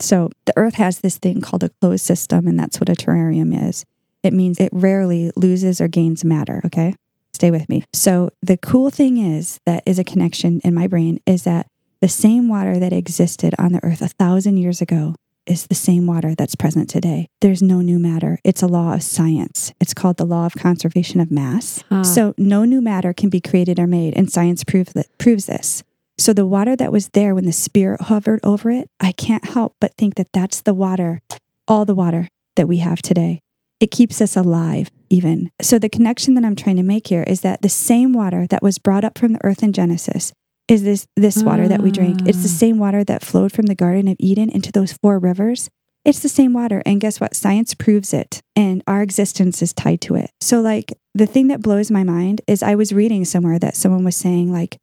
So 0.00 0.30
the 0.44 0.52
earth 0.56 0.74
has 0.74 1.00
this 1.00 1.18
thing 1.18 1.40
called 1.40 1.64
a 1.64 1.70
closed 1.80 2.04
system, 2.04 2.46
and 2.46 2.58
that's 2.58 2.80
what 2.80 2.88
a 2.88 2.92
terrarium 2.92 3.68
is. 3.68 3.84
It 4.22 4.32
means 4.32 4.58
it 4.58 4.70
rarely 4.72 5.32
loses 5.36 5.80
or 5.80 5.88
gains 5.88 6.24
matter. 6.24 6.60
Okay. 6.64 6.94
Stay 7.32 7.50
with 7.50 7.68
me. 7.68 7.84
So 7.92 8.30
the 8.42 8.56
cool 8.56 8.90
thing 8.90 9.16
is 9.16 9.60
that 9.64 9.82
is 9.86 9.98
a 9.98 10.04
connection 10.04 10.60
in 10.64 10.74
my 10.74 10.86
brain 10.86 11.20
is 11.24 11.44
that 11.44 11.68
the 12.00 12.08
same 12.08 12.48
water 12.48 12.78
that 12.78 12.92
existed 12.92 13.54
on 13.58 13.72
the 13.72 13.84
earth 13.84 14.02
a 14.02 14.08
thousand 14.08 14.56
years 14.56 14.80
ago 14.80 15.14
is 15.48 15.66
the 15.66 15.74
same 15.74 16.06
water 16.06 16.34
that's 16.34 16.54
present 16.54 16.88
today. 16.88 17.28
There's 17.40 17.62
no 17.62 17.80
new 17.80 17.98
matter. 17.98 18.38
It's 18.44 18.62
a 18.62 18.66
law 18.66 18.94
of 18.94 19.02
science. 19.02 19.72
It's 19.80 19.94
called 19.94 20.18
the 20.18 20.26
law 20.26 20.46
of 20.46 20.54
conservation 20.54 21.20
of 21.20 21.30
mass. 21.30 21.82
Huh. 21.88 22.04
So 22.04 22.34
no 22.36 22.64
new 22.64 22.80
matter 22.80 23.12
can 23.12 23.30
be 23.30 23.40
created 23.40 23.78
or 23.78 23.86
made, 23.86 24.14
and 24.16 24.30
science 24.30 24.64
proves 24.64 24.92
that 24.92 25.06
proves 25.18 25.46
this. 25.46 25.82
So 26.18 26.32
the 26.32 26.46
water 26.46 26.76
that 26.76 26.92
was 26.92 27.08
there 27.10 27.34
when 27.34 27.46
the 27.46 27.52
spirit 27.52 28.02
hovered 28.02 28.40
over 28.42 28.70
it, 28.70 28.90
I 29.00 29.12
can't 29.12 29.44
help 29.44 29.76
but 29.80 29.94
think 29.96 30.16
that 30.16 30.32
that's 30.32 30.60
the 30.60 30.74
water, 30.74 31.22
all 31.66 31.84
the 31.84 31.94
water 31.94 32.28
that 32.56 32.68
we 32.68 32.78
have 32.78 33.00
today. 33.00 33.40
It 33.80 33.92
keeps 33.92 34.20
us 34.20 34.36
alive, 34.36 34.90
even. 35.08 35.52
So 35.62 35.78
the 35.78 35.88
connection 35.88 36.34
that 36.34 36.44
I'm 36.44 36.56
trying 36.56 36.76
to 36.76 36.82
make 36.82 37.06
here 37.06 37.22
is 37.22 37.42
that 37.42 37.62
the 37.62 37.68
same 37.68 38.12
water 38.12 38.46
that 38.48 38.62
was 38.62 38.78
brought 38.78 39.04
up 39.04 39.16
from 39.16 39.32
the 39.32 39.44
earth 39.44 39.62
in 39.62 39.72
Genesis 39.72 40.32
is 40.68 40.82
this 40.82 41.06
this 41.16 41.42
water 41.42 41.66
that 41.68 41.82
we 41.82 41.90
drink. 41.90 42.20
It's 42.26 42.42
the 42.42 42.48
Ah. 42.48 42.62
same 42.64 42.78
water 42.78 43.02
that 43.04 43.22
flowed 43.24 43.52
from 43.52 43.66
the 43.66 43.74
Garden 43.74 44.08
of 44.08 44.16
Eden 44.20 44.50
into 44.50 44.70
those 44.70 44.92
four 44.92 45.18
rivers. 45.18 45.70
It's 46.04 46.20
the 46.20 46.28
same 46.28 46.52
water. 46.52 46.82
And 46.86 47.00
guess 47.00 47.20
what? 47.20 47.34
Science 47.34 47.74
proves 47.74 48.14
it. 48.14 48.40
And 48.56 48.82
our 48.86 49.02
existence 49.02 49.60
is 49.62 49.72
tied 49.74 50.00
to 50.02 50.14
it. 50.14 50.30
So, 50.40 50.60
like, 50.60 50.92
the 51.14 51.26
thing 51.26 51.48
that 51.48 51.60
blows 51.60 51.90
my 51.90 52.04
mind 52.04 52.40
is 52.46 52.62
I 52.62 52.74
was 52.76 52.92
reading 52.92 53.24
somewhere 53.24 53.58
that 53.58 53.76
someone 53.76 54.04
was 54.04 54.16
saying, 54.16 54.52
like, 54.52 54.78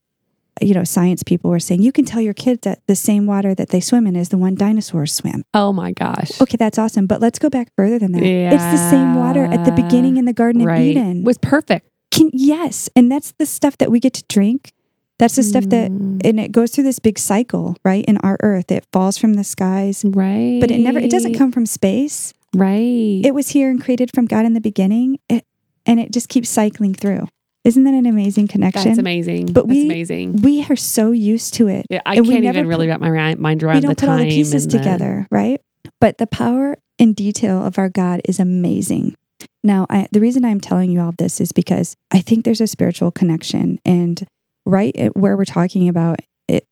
you 0.61 0.73
know, 0.73 0.83
science 0.83 1.23
people 1.23 1.49
were 1.49 1.59
saying, 1.59 1.81
you 1.81 1.91
can 1.91 2.05
tell 2.05 2.21
your 2.21 2.33
kids 2.33 2.61
that 2.61 2.79
the 2.87 2.95
same 2.95 3.25
water 3.25 3.53
that 3.55 3.69
they 3.69 3.79
swim 3.81 4.05
in 4.07 4.15
is 4.15 4.29
the 4.29 4.37
one 4.37 4.55
dinosaurs 4.55 5.11
swim. 5.13 5.43
oh 5.53 5.73
my 5.73 5.91
gosh. 5.91 6.39
Okay, 6.41 6.57
that's 6.57 6.77
awesome. 6.77 7.07
But 7.07 7.21
let's 7.21 7.39
go 7.39 7.49
back 7.49 7.69
further 7.75 7.97
than 7.99 8.11
that. 8.13 8.23
It's 8.23 8.63
the 8.63 8.89
same 8.89 9.15
water 9.15 9.45
at 9.45 9.65
the 9.65 9.71
beginning 9.71 10.17
in 10.17 10.25
the 10.25 10.33
Garden 10.33 10.61
of 10.61 10.67
right. 10.67 10.81
Eden. 10.81 11.23
Was 11.23 11.37
perfect. 11.37 11.89
Can, 12.11 12.29
yes. 12.33 12.89
And 12.95 13.11
that's 13.11 13.33
the 13.37 13.45
stuff 13.45 13.77
that 13.79 13.89
we 13.91 13.99
get 13.99 14.13
to 14.13 14.23
drink. 14.29 14.71
That's 15.17 15.35
the 15.37 15.43
stuff 15.43 15.65
that, 15.69 15.91
Mm, 15.91 16.21
and 16.25 16.39
it 16.39 16.51
goes 16.51 16.71
through 16.71 16.83
this 16.83 16.99
big 16.99 17.17
cycle, 17.17 17.77
right? 17.85 18.03
In 18.05 18.17
our 18.17 18.37
earth, 18.41 18.69
it 18.71 18.85
falls 18.91 19.17
from 19.17 19.35
the 19.35 19.43
skies, 19.45 20.03
right. 20.05 20.57
but 20.59 20.71
it 20.71 20.79
never, 20.79 20.99
it 20.99 21.09
doesn't 21.11 21.35
come 21.35 21.51
from 21.53 21.65
space. 21.65 22.33
right. 22.53 23.21
It 23.23 23.33
was 23.33 23.49
here 23.49 23.69
and 23.69 23.81
created 23.83 24.11
from 24.13 24.25
God 24.25 24.45
in 24.45 24.53
the 24.53 24.61
beginning, 24.61 25.19
it, 25.29 25.45
and 25.85 25.99
it 25.99 26.11
just 26.11 26.27
keeps 26.29 26.49
cycling 26.49 26.93
through. 26.93 27.27
Isn't 27.63 27.83
that 27.85 27.93
an 27.93 28.05
amazing 28.05 28.47
connection? 28.47 28.83
That's 28.89 28.99
amazing. 28.99 29.47
But 29.47 29.67
That's 29.67 29.77
we- 29.77 29.85
amazing. 29.85 30.41
We 30.41 30.63
are 30.69 30.75
so 30.75 31.11
used 31.11 31.53
to 31.55 31.67
it. 31.67 31.85
Yeah, 31.89 32.01
I 32.05 32.15
can't 32.15 32.27
even 32.43 32.67
really 32.67 32.87
wrap 32.87 32.99
my 32.99 33.09
mind 33.35 33.63
around 33.63 33.75
we 33.75 33.81
don't 33.81 33.97
put 33.97 34.07
all 34.09 34.17
the 34.17 34.29
pieces 34.29 34.65
and 34.65 34.71
the- 34.73 34.77
together, 34.77 35.27
right? 35.31 35.59
But 36.01 36.17
the 36.17 36.27
power 36.27 36.75
and 36.99 37.15
detail 37.15 37.65
of 37.65 37.79
our 37.79 37.89
God 37.89 38.21
is 38.25 38.39
amazing. 38.39 39.15
Now, 39.63 39.87
I, 39.89 40.07
the 40.11 40.19
reason 40.19 40.45
I'm 40.45 40.61
telling 40.61 40.91
you 40.91 40.99
all 41.01 41.13
this 41.17 41.41
is 41.41 41.51
because 41.51 41.95
I 42.11 42.19
think 42.21 42.45
there's 42.45 42.61
a 42.61 42.67
spiritual 42.67 43.11
connection, 43.11 43.79
and 43.83 44.25
right 44.65 44.95
where 45.15 45.37
we're 45.37 45.45
talking 45.45 45.87
about 45.89 46.19
it, 46.47 46.65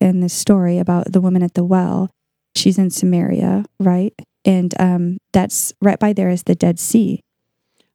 in 0.00 0.20
this 0.20 0.34
story 0.34 0.78
about 0.78 1.12
the 1.12 1.20
woman 1.20 1.42
at 1.42 1.54
the 1.54 1.64
well. 1.64 2.10
She's 2.56 2.78
in 2.78 2.90
Samaria, 2.90 3.64
right? 3.80 4.12
And 4.44 4.72
um, 4.80 5.18
that's 5.32 5.72
right 5.82 5.98
by 5.98 6.12
there 6.12 6.28
is 6.28 6.44
the 6.44 6.54
Dead 6.54 6.78
Sea. 6.78 7.20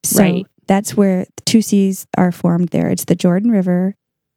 So 0.04 0.22
Right. 0.22 0.46
that's 0.66 0.96
where 0.96 1.24
the 1.36 1.42
two 1.46 1.62
seas 1.62 2.06
are 2.18 2.32
formed 2.32 2.68
there. 2.68 2.88
It's 2.88 3.04
the 3.04 3.14
Jordan 3.14 3.50
River, 3.50 3.94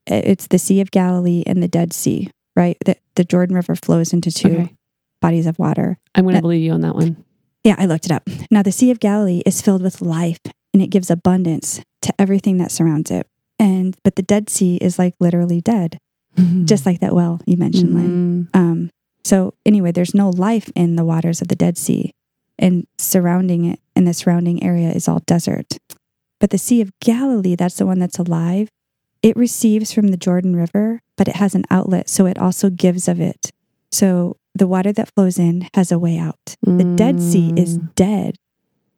it's 0.08 0.47
the 0.47 0.60
Sea 0.60 0.80
of 0.82 0.91
Galilee, 0.91 1.43
and 1.47 1.62
the 1.63 1.67
Dead 1.67 1.91
Sea, 1.93 2.30
right? 2.56 2.78
The, 2.86 2.95
the 3.15 3.23
Jordan 3.23 3.56
River 3.56 3.76
flows 3.76 4.13
into 4.13 4.32
two 4.32 4.47
Okay. 4.60 4.76
bodies 5.21 5.45
of 5.47 5.58
water. 5.60 5.97
I'm 6.15 6.23
going 6.26 6.36
to 6.36 6.41
believe 6.41 6.62
you 6.62 6.71
on 6.71 6.82
that 6.82 6.95
one. 6.95 7.23
Yeah, 7.63 7.76
I 7.78 7.86
looked 7.86 8.06
it 8.06 8.12
up. 8.12 8.30
Now, 8.52 8.62
the 8.62 8.71
Sea 8.73 8.91
of 8.91 8.99
Galilee 8.99 9.41
is 9.45 9.62
filled 9.62 9.82
with 9.82 10.02
life 10.02 10.39
and 10.73 10.82
it 10.84 10.88
gives 10.88 11.10
abundance 11.10 11.82
to 12.02 12.13
everything 12.19 12.58
that 12.58 12.71
surrounds 12.71 13.10
it. 13.10 13.26
And 13.60 13.96
but 14.04 14.16
the 14.16 14.22
Dead 14.24 14.50
Sea 14.50 14.78
is 14.78 14.98
like 15.00 15.16
literally 15.20 15.62
dead, 15.62 16.00
just 16.66 16.86
like 16.86 17.00
that 17.00 17.13
well 17.16 17.39
you 17.46 17.58
mentioned, 17.58 17.94
Lynn. 17.94 18.48
Mhm. 18.54 18.60
Um, 18.60 18.89
so 19.24 19.54
anyway, 19.66 19.92
there's 19.92 20.13
no 20.16 20.30
life 20.30 20.70
in 20.76 20.96
the 20.96 21.06
waters 21.06 21.42
of 21.42 21.48
the 21.48 21.56
Dead 21.56 21.78
Sea, 21.78 22.12
and 22.60 22.86
surrounding 22.98 23.66
it 23.66 23.80
and 23.96 24.08
the 24.08 24.13
surrounding 24.13 24.62
area 24.63 24.92
is 24.92 25.08
all 25.08 25.20
desert. 25.26 25.78
But 26.39 26.50
the 26.50 26.58
Sea 26.58 26.82
of 26.82 26.92
Galilee, 27.00 27.56
that's 27.56 27.78
the 27.78 27.86
one 27.86 28.00
that's 28.00 28.20
alive. 28.20 28.70
It 29.22 29.38
receives 29.38 29.94
from 29.94 30.10
the 30.10 30.18
Jordan 30.18 30.56
River, 30.56 31.02
but 31.16 31.28
it 31.30 31.38
has 31.38 31.56
an 31.56 31.63
outlet, 31.70 32.10
so 32.10 32.26
it 32.26 32.38
also 32.38 32.70
gives 32.70 33.08
of 33.08 33.22
it. 33.22 33.52
So 33.92 34.36
the 34.54 34.68
water 34.68 34.92
that 34.92 35.12
flows 35.16 35.39
in 35.39 35.68
has 35.76 35.92
a 35.92 36.00
way 36.00 36.18
out. 36.18 36.56
The 36.63 36.84
Dead 36.96 37.22
Sea 37.22 37.54
is 37.56 37.78
Mm. 37.78 37.96
dead 37.96 38.36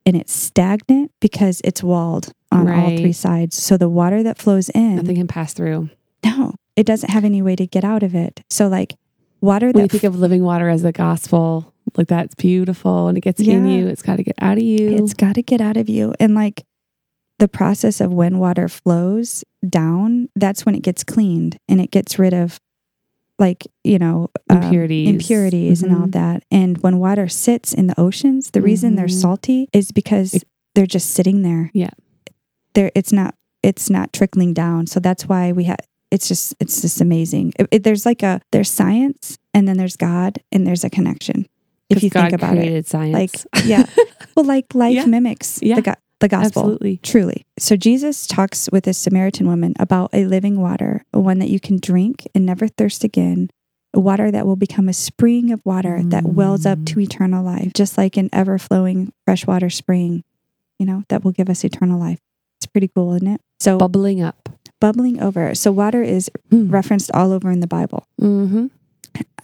and 0.06 0.16
it's 0.16 0.34
stagnant 0.34 1.12
because 1.22 1.62
it's 1.64 1.84
walled 1.84 2.32
on 2.52 2.68
all 2.70 2.98
three 2.98 3.12
sides. 3.14 3.56
So 3.62 3.78
the 3.78 3.90
water 3.90 4.24
that 4.24 4.38
flows 4.38 4.70
in, 4.70 4.96
Nothing 4.98 5.16
can 5.18 5.28
pass 5.28 5.54
through. 5.54 5.90
no, 6.24 6.54
it 6.76 6.86
doesn't 6.86 7.10
have 7.10 7.24
any 7.26 7.42
way 7.42 7.56
to 7.56 7.66
get 7.68 7.84
out 7.84 8.04
of 8.04 8.16
it. 8.16 8.42
So 8.50 8.68
like 8.68 8.96
water 9.42 9.72
that 9.74 9.92
think 9.92 10.04
of 10.04 10.18
living 10.20 10.44
water 10.44 10.70
as 10.70 10.82
the 10.82 10.92
gospel, 10.92 11.74
like 11.98 12.08
that's 12.08 12.36
beautiful. 12.36 13.08
and 13.08 13.18
it 13.18 13.22
gets 13.22 13.42
in 13.42 13.68
you, 13.68 13.88
it's 13.88 14.02
got 14.02 14.18
to 14.18 14.24
get 14.24 14.36
out 14.42 14.58
of 14.58 14.64
you. 14.64 14.96
It's 14.96 15.14
got 15.14 15.36
to 15.36 15.42
get 15.44 15.62
out 15.62 15.78
of 15.78 15.90
you. 15.90 16.14
And 16.20 16.34
like 16.36 16.64
the 17.40 17.48
process 17.50 18.00
of 18.00 18.14
when 18.14 18.38
water 18.40 18.68
flows 18.70 19.44
down, 19.68 20.30
that's 20.36 20.66
when 20.66 20.74
it 20.76 20.82
gets 20.84 21.04
cleaned 21.04 21.58
and 21.68 21.82
it 21.82 21.92
gets 21.92 22.18
rid 22.18 22.34
of 22.34 22.60
like, 23.38 23.68
you 23.84 24.00
know, 24.00 24.30
um, 24.50 24.62
Impurities. 24.64 25.10
impurities 25.10 25.84
and 25.84 25.94
all 25.94 26.08
Mhm. 26.08 26.12
that. 26.14 26.44
And 26.50 26.78
when 26.78 27.00
water 27.00 27.28
sits 27.28 27.74
in 27.74 27.88
the 27.88 28.00
oceans, 28.00 28.52
the 28.52 28.62
reason 28.62 28.96
they're 28.96 29.08
Mhm. 29.08 29.22
salty 29.22 29.68
is 29.74 29.92
because 29.92 30.36
It- 30.36 30.44
they're 30.74 30.86
just 30.86 31.10
sitting 31.12 31.42
there. 31.42 31.70
Yeah. 31.74 31.90
There 32.76 32.92
it's 32.96 33.12
not 33.12 33.36
it's 33.64 33.90
not 33.90 34.14
trickling 34.14 34.54
down. 34.54 34.86
So 34.88 35.00
that's 35.00 35.28
why 35.28 35.52
we 35.52 35.64
have 35.66 35.80
it's 36.12 36.28
just 36.28 36.54
it's 36.60 36.82
just 36.82 37.02
amazing. 37.02 37.54
It- 37.60 37.68
it- 37.72 37.84
there's 37.84 38.06
like 38.06 38.22
a 38.24 38.40
there's 38.52 38.70
science 38.70 39.38
and 39.54 39.68
then 39.68 39.78
there's 39.78 39.96
God 39.98 40.38
and 40.52 40.66
there's 40.68 40.84
a 40.84 40.90
connection. 40.90 41.48
If 41.90 42.04
you 42.04 42.10
God 42.10 42.22
think 42.30 42.34
about 42.34 42.54
it. 42.54 42.60
created 42.62 42.88
science. 42.88 43.14
Like 43.54 43.66
yeah. 43.66 43.86
Well, 44.36 44.46
like 44.46 44.74
life 44.76 44.96
Yeah. 44.96 45.06
mimics 45.06 45.60
Yeah. 45.62 45.76
the, 45.76 45.82
go- 45.82 45.94
the 46.20 46.28
gospel. 46.28 46.62
Absolutely. 46.64 46.98
Truly. 46.98 47.46
So 47.60 47.76
Jesus 47.76 48.28
talks 48.28 48.70
with 48.72 48.84
this 48.86 48.98
Samaritan 48.98 49.48
woman 49.48 49.74
about 49.80 50.10
a 50.14 50.26
living 50.26 50.60
water, 50.62 51.04
one 51.12 51.40
that 51.40 51.50
you 51.50 51.60
can 51.60 51.78
drink 51.80 52.26
and 52.36 52.46
never 52.46 52.68
thirst 52.68 53.04
again, 53.04 53.50
a 53.94 54.00
water 54.00 54.32
that 54.32 54.46
will 54.46 54.56
become 54.56 54.90
a 54.90 54.94
spring 54.94 55.52
of 55.52 55.62
water 55.66 56.02
that 56.04 56.24
wells 56.26 56.66
up 56.66 56.80
Mm. 56.80 56.86
to 56.88 57.00
eternal 57.02 57.44
life, 57.44 57.72
just 57.74 57.98
like 57.98 58.18
an 58.18 58.30
ever 58.34 58.58
flowing 58.58 59.12
freshwater 59.26 59.70
spring, 59.70 60.24
you 60.80 60.86
know, 60.86 61.04
that 61.10 61.24
will 61.24 61.32
give 61.32 61.50
us 61.50 61.64
eternal 61.64 62.00
life. 62.00 62.20
Pretty 62.76 62.90
cool, 62.94 63.14
isn't 63.14 63.28
it? 63.28 63.40
So 63.62 63.78
Bubbling 63.78 64.22
up. 64.22 64.50
bubbling 64.82 65.22
over. 65.22 65.56
So 65.56 65.72
water 65.72 66.04
is 66.04 66.30
referenced 66.52 67.10
all 67.14 67.32
over 67.32 67.50
in 67.50 67.62
the 67.62 67.68
Bible. 67.68 68.06
Mm-hmm. 68.20 68.66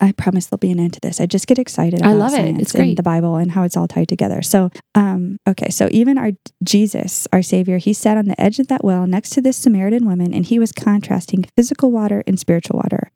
I 0.02 0.12
promise 0.12 0.48
there'll 0.48 0.60
be 0.60 0.70
an 0.72 0.82
end 0.82 0.91
to 0.96 1.00
this. 1.00 1.22
I 1.22 1.28
just 1.28 1.48
get 1.48 1.58
excited. 1.58 2.02
I 2.02 2.12
love 2.12 2.34
it. 2.34 2.60
It's 2.60 2.76
and 2.76 2.84
great. 2.84 2.98
the 2.98 3.04
Bible 3.04 3.38
and 3.38 3.52
how 3.54 3.63
it's 3.63 3.78
all 3.78 3.88
tied 3.88 4.10
together. 4.10 4.41
So, 4.41 4.70
um, 4.96 5.38
okay, 5.48 5.70
so 5.70 5.88
even 5.91 6.17
our 6.17 6.32
Jesus, 6.62 7.26
our 7.32 7.41
Savior, 7.41 7.78
he 7.78 7.94
sat 7.94 8.17
on 8.17 8.26
the 8.26 8.39
edge 8.41 8.60
of 8.60 8.67
that 8.67 8.84
well 8.84 9.08
next 9.08 9.30
to 9.30 9.41
this 9.41 9.56
Samaritan 9.56 10.06
woman, 10.06 10.34
and 10.34 10.46
he 10.46 10.60
was 10.60 10.74
contrasting 10.74 11.46
physical 11.56 11.89
water 11.89 12.26
and 12.28 12.38
spiritual 12.38 12.82
water. 12.84 13.12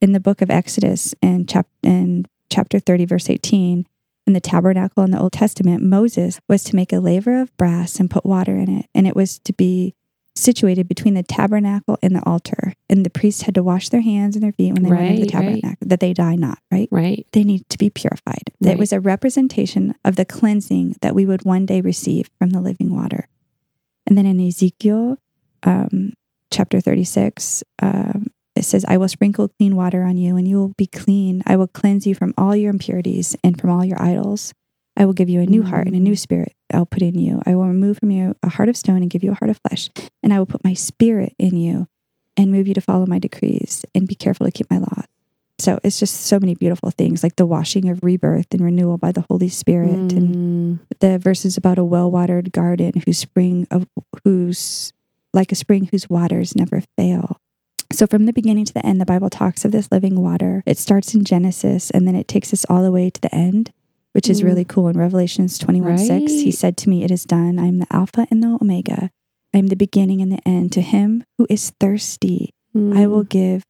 In 0.00 0.12
the 0.12 0.20
book 0.20 0.40
of 0.40 0.48
Exodus, 0.50 1.14
in 1.20 1.44
chap 1.44 1.66
in 1.82 2.24
chapter 2.48 2.78
thirty, 2.78 3.04
verse 3.04 3.28
eighteen, 3.28 3.86
in 4.28 4.34
the 4.34 4.40
tabernacle 4.40 5.02
in 5.02 5.10
the 5.10 5.18
Old 5.18 5.32
Testament, 5.32 5.82
Moses 5.82 6.38
was 6.48 6.62
to 6.64 6.76
make 6.76 6.92
a 6.92 7.00
laver 7.00 7.40
of 7.40 7.56
brass 7.56 7.98
and 7.98 8.10
put 8.10 8.26
water 8.26 8.56
in 8.56 8.68
it, 8.68 8.86
and 8.94 9.06
it 9.06 9.16
was 9.16 9.38
to 9.40 9.52
be 9.54 9.94
situated 10.36 10.86
between 10.86 11.14
the 11.14 11.22
tabernacle 11.22 11.98
and 12.02 12.14
the 12.14 12.22
altar. 12.24 12.74
And 12.88 13.04
the 13.04 13.10
priests 13.10 13.42
had 13.42 13.54
to 13.56 13.62
wash 13.62 13.88
their 13.88 14.02
hands 14.02 14.36
and 14.36 14.42
their 14.42 14.52
feet 14.52 14.72
when 14.74 14.84
they 14.84 14.90
went 14.90 15.02
into 15.02 15.26
the 15.26 15.32
Right, 15.32 15.34
right. 15.34 15.54
tabernacle, 15.54 15.88
that 15.88 16.00
they 16.00 16.12
die 16.12 16.36
not, 16.36 16.58
right? 16.70 16.88
Right. 16.92 17.26
They 17.32 17.42
need 17.42 17.68
to 17.70 17.78
be 17.78 17.90
purified. 17.90 18.52
It 18.60 18.78
was 18.78 18.92
a 18.92 19.00
representation 19.00 19.94
of 20.04 20.16
the 20.16 20.24
cleansing 20.24 20.96
that 21.00 21.14
we 21.14 21.26
would 21.26 21.44
one 21.44 21.66
day 21.66 21.80
receive 21.80 22.30
from 22.38 22.50
the 22.50 22.60
living 22.60 22.94
water. 22.94 23.28
And 24.06 24.16
then 24.16 24.26
in 24.26 24.38
Ezekiel 24.46 25.18
um, 25.64 26.12
chapter 26.52 26.80
36, 26.80 27.64
um, 27.82 28.26
it 28.58 28.64
says, 28.64 28.84
I 28.86 28.96
will 28.96 29.08
sprinkle 29.08 29.48
clean 29.48 29.76
water 29.76 30.02
on 30.02 30.16
you, 30.16 30.36
and 30.36 30.46
you 30.46 30.56
will 30.58 30.74
be 30.76 30.86
clean. 30.86 31.42
I 31.46 31.56
will 31.56 31.68
cleanse 31.68 32.06
you 32.06 32.14
from 32.14 32.34
all 32.36 32.54
your 32.54 32.70
impurities 32.70 33.36
and 33.42 33.58
from 33.58 33.70
all 33.70 33.84
your 33.84 34.00
idols. 34.02 34.52
I 34.96 35.04
will 35.06 35.12
give 35.12 35.28
you 35.28 35.40
a 35.40 35.46
new 35.46 35.62
heart 35.62 35.86
and 35.86 35.94
a 35.94 36.00
new 36.00 36.16
spirit 36.16 36.54
I'll 36.72 36.84
put 36.84 37.02
in 37.02 37.16
you. 37.18 37.40
I 37.46 37.54
will 37.54 37.68
remove 37.68 37.98
from 37.98 38.10
you 38.10 38.34
a 38.42 38.48
heart 38.48 38.68
of 38.68 38.76
stone 38.76 38.96
and 38.96 39.08
give 39.08 39.22
you 39.22 39.30
a 39.30 39.34
heart 39.34 39.48
of 39.50 39.60
flesh. 39.66 39.90
And 40.24 40.32
I 40.34 40.40
will 40.40 40.46
put 40.46 40.64
my 40.64 40.74
spirit 40.74 41.34
in 41.38 41.56
you 41.56 41.86
and 42.36 42.50
move 42.50 42.66
you 42.66 42.74
to 42.74 42.80
follow 42.80 43.06
my 43.06 43.20
decrees 43.20 43.84
and 43.94 44.08
be 44.08 44.16
careful 44.16 44.44
to 44.44 44.50
keep 44.50 44.68
my 44.70 44.78
law. 44.78 45.02
So 45.60 45.78
it's 45.84 45.98
just 46.00 46.16
so 46.22 46.38
many 46.40 46.54
beautiful 46.54 46.90
things 46.90 47.22
like 47.22 47.36
the 47.36 47.46
washing 47.46 47.88
of 47.88 48.02
rebirth 48.02 48.46
and 48.52 48.60
renewal 48.60 48.98
by 48.98 49.12
the 49.12 49.24
Holy 49.28 49.48
Spirit 49.48 50.12
and 50.12 50.34
Mm. 50.34 50.78
the 51.00 51.18
verses 51.18 51.56
about 51.56 51.78
a 51.78 51.84
well-watered 51.84 52.52
garden 52.52 52.92
whose 53.04 53.18
spring 53.18 53.66
of 53.70 53.86
whose 54.24 54.92
like 55.34 55.52
a 55.52 55.56
spring 55.56 55.88
whose 55.90 56.08
waters 56.10 56.56
never 56.56 56.82
fail. 56.96 57.40
So 57.92 58.06
from 58.06 58.26
the 58.26 58.32
beginning 58.32 58.64
to 58.66 58.74
the 58.74 58.84
end 58.84 59.00
the 59.00 59.06
Bible 59.06 59.30
talks 59.30 59.64
of 59.64 59.72
this 59.72 59.90
living 59.90 60.20
water. 60.20 60.62
It 60.66 60.78
starts 60.78 61.14
in 61.14 61.24
Genesis 61.24 61.90
and 61.90 62.06
then 62.06 62.14
it 62.14 62.28
takes 62.28 62.52
us 62.52 62.64
all 62.68 62.82
the 62.82 62.92
way 62.92 63.08
to 63.10 63.20
the 63.20 63.34
end, 63.34 63.72
which 64.12 64.28
is 64.28 64.42
Mm. 64.42 64.44
really 64.44 64.64
cool 64.64 64.88
in 64.88 64.98
Revelations 64.98 65.58
21 65.58 65.98
6. 65.98 66.32
He 66.32 66.50
said 66.50 66.76
to 66.78 66.88
me, 66.90 67.02
It 67.02 67.10
is 67.10 67.24
done. 67.24 67.58
I 67.58 67.66
am 67.66 67.78
the 67.78 67.86
Alpha 67.90 68.26
and 68.30 68.42
the 68.42 68.58
Omega. 68.60 69.10
I 69.54 69.58
am 69.58 69.68
the 69.68 69.76
beginning 69.76 70.20
and 70.20 70.30
the 70.30 70.46
end. 70.46 70.72
To 70.72 70.82
him 70.82 71.24
who 71.38 71.46
is 71.48 71.72
thirsty, 71.80 72.50
I 72.74 73.06
will 73.06 73.24
Mm. 73.24 73.28
give 73.30 73.62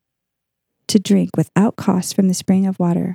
to 0.89 0.99
drink 0.99 1.31
without 1.37 1.77
cost 1.77 2.15
from 2.17 2.29
the 2.29 2.35
spring 2.35 2.67
of 2.67 2.79
water. 2.81 3.15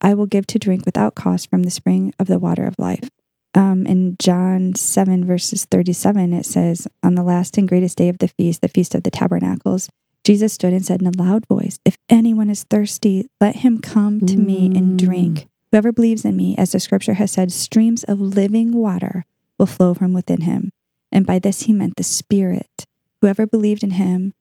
I 0.00 0.14
will 0.14 0.26
give 0.26 0.46
to 0.48 0.58
drink 0.58 0.86
without 0.86 1.14
cost 1.14 1.50
from 1.50 1.64
the 1.64 1.70
spring 1.70 2.14
of 2.18 2.26
the 2.28 2.38
water 2.38 2.64
of 2.66 2.74
life. 2.78 3.10
Um, 3.54 3.84
in 3.84 4.16
John 4.18 4.74
7, 4.74 5.24
verses 5.26 5.66
37, 5.66 6.32
it 6.32 6.46
says, 6.46 6.88
On 7.02 7.16
the 7.16 7.22
last 7.24 7.58
and 7.58 7.68
greatest 7.68 7.98
day 7.98 8.08
of 8.08 8.18
the 8.18 8.28
feast, 8.28 8.62
the 8.62 8.68
feast 8.68 8.94
of 8.94 9.02
the 9.02 9.10
tabernacles, 9.10 9.90
Jesus 10.24 10.52
stood 10.52 10.72
and 10.72 10.84
said 10.84 11.00
in 11.00 11.06
a 11.06 11.22
loud 11.22 11.46
voice, 11.46 11.78
If 11.84 11.96
anyone 12.08 12.50
is 12.50 12.64
thirsty, 12.64 13.26
let 13.40 13.56
him 13.56 13.78
come 13.78 14.20
to 14.20 14.36
me 14.38 14.66
and 14.74 14.92
Mm. 14.92 14.96
drink. 14.98 15.46
Whoever 15.72 15.92
believes 15.92 16.24
in 16.24 16.36
me, 16.36 16.54
as 16.58 16.72
the 16.72 16.80
scripture 16.80 17.14
has 17.14 17.30
said, 17.30 17.52
streams 17.52 18.04
of 18.04 18.20
living 18.20 18.72
water 18.72 19.24
will 19.58 19.66
flow 19.66 19.94
from 19.94 20.12
within 20.12 20.42
him. 20.42 20.70
And 21.12 21.26
by 21.26 21.38
this 21.38 21.62
he 21.62 21.72
meant 21.72 21.96
the 21.96 22.02
Spirit. 22.02 22.84
Whoever 23.20 23.46
believed 23.46 23.82
in 23.82 23.92
him 23.92 24.32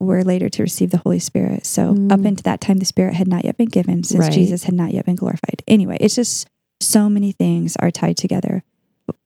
were 0.00 0.22
later 0.22 0.48
to 0.48 0.62
receive 0.62 0.90
the 0.90 0.98
Holy 0.98 1.18
Spirit. 1.18 1.66
So 1.66 1.94
Mm. 1.94 2.12
up 2.12 2.24
into 2.24 2.42
that 2.44 2.60
time, 2.60 2.78
the 2.78 2.84
Spirit 2.84 3.14
had 3.14 3.26
not 3.28 3.44
yet 3.44 3.56
been 3.56 3.68
given 3.68 4.04
since 4.04 4.26
Right. 4.26 4.32
Jesus 4.32 4.64
had 4.64 4.74
not 4.74 4.92
yet 4.92 5.04
been 5.06 5.16
glorified. 5.16 5.62
Anyway, 5.66 5.96
it's 6.00 6.14
just 6.14 6.46
so 6.80 7.08
many 7.08 7.32
things 7.32 7.74
are 7.76 7.90
tied 7.90 8.16
together. 8.16 8.62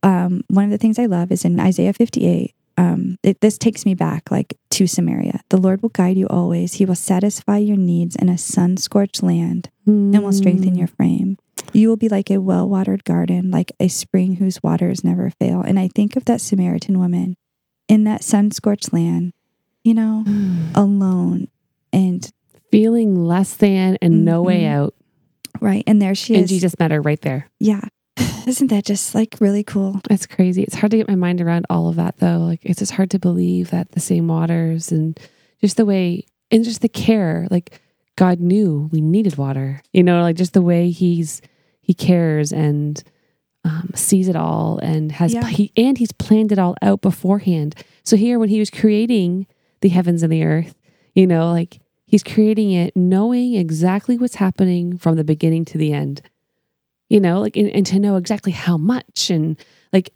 Um, 0.02 0.42
one 0.48 0.64
of 0.64 0.70
the 0.70 0.78
things 0.78 0.98
I 0.98 1.06
love 1.06 1.30
is 1.30 1.44
in 1.44 1.58
Isaiah 1.60 1.92
58. 1.92 2.54
Um, 2.78 3.18
it, 3.22 3.40
this 3.40 3.58
takes 3.58 3.84
me 3.84 3.94
back 3.94 4.30
like 4.30 4.56
to 4.70 4.86
Samaria. 4.86 5.40
The 5.50 5.58
Lord 5.58 5.82
will 5.82 5.90
guide 5.90 6.16
you 6.16 6.26
always. 6.28 6.74
He 6.74 6.84
will 6.86 6.94
satisfy 6.94 7.58
your 7.58 7.76
needs 7.76 8.16
in 8.16 8.28
a 8.28 8.38
sun 8.38 8.76
scorched 8.78 9.22
land 9.22 9.68
and 9.86 10.22
will 10.22 10.32
strengthen 10.32 10.74
Mm. 10.74 10.78
your 10.78 10.86
frame. 10.86 11.36
You 11.72 11.88
will 11.88 11.96
be 11.96 12.08
like 12.08 12.30
a 12.30 12.40
well 12.40 12.68
watered 12.68 13.04
garden, 13.04 13.50
like 13.50 13.72
a 13.80 13.88
spring 13.88 14.36
whose 14.36 14.62
waters 14.62 15.04
never 15.04 15.30
fail. 15.30 15.60
And 15.60 15.78
I 15.78 15.88
think 15.88 16.16
of 16.16 16.24
that 16.26 16.40
Samaritan 16.40 16.98
woman 16.98 17.36
in 17.88 18.04
that 18.04 18.22
sun 18.24 18.50
scorched 18.50 18.92
land, 18.92 19.32
you 19.84 19.92
know, 19.94 20.24
Mm. 20.26 20.74
alone 20.74 21.48
and 21.92 22.30
feeling 22.70 23.24
less 23.24 23.54
than 23.54 23.98
and 24.00 24.24
no 24.24 24.42
way 24.42 24.62
Mhm. 24.62 24.70
out. 24.70 24.94
right. 25.60 25.84
And 25.86 26.00
there 26.00 26.14
she 26.14 26.34
And 26.34 26.44
is. 26.44 26.50
And 26.50 26.56
Jesus 26.60 26.78
met 26.78 26.90
her 26.90 27.00
right 27.02 27.20
there. 27.20 27.48
Yeah. 27.60 27.82
Isn't 28.46 28.68
that 28.68 28.84
just 28.84 29.14
like 29.14 29.36
really 29.40 29.64
cool? 29.64 30.00
It's 30.10 30.26
crazy. 30.26 30.62
It's 30.62 30.74
hard 30.74 30.90
to 30.92 30.96
get 30.96 31.08
my 31.08 31.14
mind 31.14 31.40
around 31.40 31.66
all 31.70 31.88
of 31.88 31.96
that 31.96 32.18
though. 32.18 32.38
Like 32.38 32.60
it's 32.62 32.78
just 32.80 32.92
hard 32.92 33.10
to 33.10 33.18
believe 33.18 33.70
that 33.70 33.92
the 33.92 34.00
same 34.00 34.28
waters 34.28 34.90
and 34.92 35.18
just 35.60 35.76
the 35.76 35.84
way 35.84 36.26
and 36.50 36.64
just 36.64 36.80
the 36.80 36.88
care. 36.88 37.46
Like 37.50 37.80
God 38.16 38.40
knew 38.40 38.88
we 38.92 39.00
needed 39.00 39.36
water. 39.36 39.82
You 39.92 40.02
know, 40.02 40.22
like 40.22 40.36
just 40.36 40.52
the 40.52 40.62
way 40.62 40.90
he's 40.90 41.40
he 41.80 41.94
cares 41.94 42.52
and 42.52 43.02
um, 43.64 43.90
sees 43.94 44.28
it 44.28 44.36
all 44.36 44.78
and 44.78 45.12
has 45.12 45.32
Yeah. 45.32 45.46
he 45.46 45.72
and 45.76 45.98
he's 45.98 46.12
planned 46.12 46.52
it 46.52 46.58
all 46.58 46.76
out 46.82 47.00
beforehand. 47.00 47.74
So 48.04 48.16
here 48.16 48.38
when 48.38 48.48
he 48.48 48.58
was 48.58 48.70
creating 48.70 49.46
the 49.80 49.88
heavens 49.88 50.22
and 50.22 50.32
the 50.32 50.44
earth, 50.44 50.74
you 51.14 51.26
know, 51.26 51.50
like 51.52 51.78
He's 52.04 52.22
creating 52.22 52.72
it 52.72 52.94
knowing 52.94 53.54
exactly 53.54 54.18
what's 54.18 54.34
happening 54.34 54.98
from 54.98 55.16
the 55.16 55.24
beginning 55.24 55.64
to 55.64 55.78
the 55.78 55.94
end. 55.94 56.20
You 57.12 57.20
know, 57.20 57.40
like, 57.42 57.56
and, 57.58 57.68
and 57.68 57.84
to 57.86 57.98
know 57.98 58.16
exactly 58.16 58.52
how 58.52 58.78
much 58.78 59.28
and 59.28 59.58
like 59.92 60.10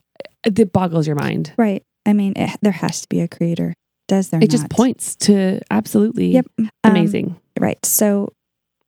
it 0.44 0.72
boggles 0.72 1.06
your 1.06 1.16
mind. 1.16 1.52
Right. 1.58 1.82
I 2.06 2.14
mean, 2.14 2.32
it, 2.36 2.58
there 2.62 2.72
has 2.72 3.02
to 3.02 3.08
be 3.08 3.20
a 3.20 3.28
creator. 3.28 3.74
Does 4.08 4.30
there 4.30 4.40
It 4.42 4.48
just 4.50 4.70
points 4.70 5.14
to 5.16 5.60
absolutely 5.70 6.28
Yep. 6.28 6.46
Um, 6.58 6.70
amazing. 6.84 7.36
right. 7.60 7.84
So 7.84 8.32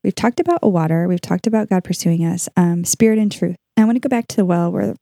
we've 0.02 0.14
talked 0.14 0.40
about 0.40 0.60
a 0.62 0.68
water. 0.70 1.06
We've 1.06 1.20
talked 1.20 1.46
about 1.46 1.68
God 1.68 1.84
pursuing 1.84 2.24
us, 2.24 2.48
um, 2.56 2.84
spirit 2.84 3.18
and 3.18 3.30
truth. 3.30 3.56
I 3.76 3.84
want 3.84 3.96
to 3.96 4.00
go 4.00 4.08
back 4.08 4.26
to 4.28 4.36
the 4.36 4.44
well 4.46 4.72
where 4.72 4.94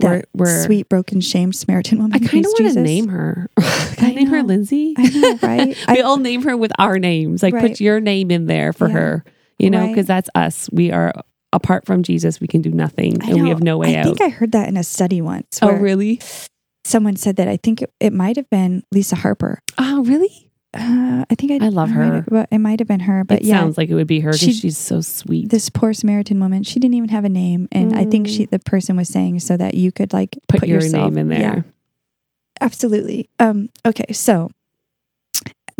that 0.00 0.26
where- 0.32 0.64
sweet, 0.64 0.88
broken, 0.88 1.20
shamed 1.20 1.56
Samaritan 1.56 1.98
woman 1.98 2.12
I 2.14 2.18
kind 2.18 2.44
of 2.46 2.52
want 2.58 2.72
to 2.74 2.82
name 2.82 3.08
her. 3.08 3.48
Can 3.58 4.04
I, 4.06 4.10
I 4.10 4.14
name 4.14 4.26
her 4.28 4.42
know. 4.42 4.48
Lindsay? 4.48 4.94
I 4.96 5.08
know, 5.08 5.38
right? 5.42 5.68
we 5.88 5.98
I- 5.98 6.02
all 6.02 6.18
name 6.18 6.42
her 6.42 6.56
with 6.56 6.70
our 6.78 6.98
names. 7.00 7.42
Like 7.42 7.54
Right. 7.54 7.68
put 7.70 7.80
your 7.80 7.98
name 8.00 8.30
in 8.30 8.46
there 8.46 8.72
for 8.72 8.88
her, 8.88 9.24
you 9.58 9.70
know, 9.70 9.80
Right. 9.80 9.88
because 9.88 10.06
that's 10.06 10.30
us. 10.36 10.68
We 10.72 10.92
are 10.92 11.12
apart 11.52 11.84
from 11.86 12.02
Jesus. 12.02 12.40
We 12.40 12.46
can 12.46 12.62
do 12.62 12.70
nothing 12.70 13.22
I 13.22 13.30
and 13.30 13.42
we 13.42 13.48
have 13.50 13.62
no 13.62 13.78
way 13.78 13.96
I 13.96 14.00
out. 14.00 14.04
think 14.06 14.20
I 14.20 14.28
heard 14.28 14.52
that 14.52 14.68
in 14.68 14.76
a 14.76 14.84
study 14.84 15.20
once. 15.20 15.58
oh, 15.62 15.72
really? 15.72 16.20
Someone 16.84 17.16
said 17.16 17.36
that. 17.36 17.46
I 17.48 17.56
think 17.56 17.82
it, 17.82 17.92
it 18.00 18.12
might 18.12 18.36
have 18.36 18.50
been 18.50 18.82
Lisa 18.90 19.16
Harper. 19.16 19.60
Oh, 19.78 20.02
really? 20.04 20.50
Uh, 20.74 21.24
I 21.30 21.34
think 21.34 21.52
I, 21.62 21.66
I 21.66 21.68
love 21.68 21.90
might 21.90 21.94
her. 21.96 22.24
have- 22.30 22.46
it 22.50 22.58
might 22.58 22.80
have 22.80 22.88
been 22.88 23.00
her. 23.00 23.24
But 23.24 23.40
it 23.42 23.44
yeah, 23.44 23.60
sounds 23.60 23.76
like 23.76 23.90
it 23.90 23.94
would 23.94 24.06
be 24.06 24.20
her 24.20 24.30
because 24.30 24.40
She- 24.40 24.52
she's 24.54 24.78
so 24.78 25.00
sweet. 25.02 25.50
this 25.50 25.68
poor 25.68 25.92
Samaritan 25.92 26.40
woman, 26.40 26.62
she 26.62 26.80
didn't 26.80 26.94
even 26.94 27.10
have 27.10 27.24
a 27.24 27.28
name, 27.28 27.68
and 27.70 27.94
I 27.94 28.06
think 28.06 28.26
she, 28.26 28.46
the 28.46 28.58
person 28.58 28.96
was 28.96 29.08
saying 29.10 29.40
so 29.40 29.56
that 29.58 29.74
you 29.74 29.92
could 29.92 30.12
like 30.14 30.30
Mm. 30.30 30.38
put, 30.48 30.66
your 30.68 30.80
yourself- 30.80 31.10
name 31.12 31.18
in 31.18 31.28
there. 31.28 31.40
Yeah, 31.40 31.62
absolutely. 32.60 33.28
Um, 33.38 33.68
okay, 33.84 34.12
so 34.12 34.50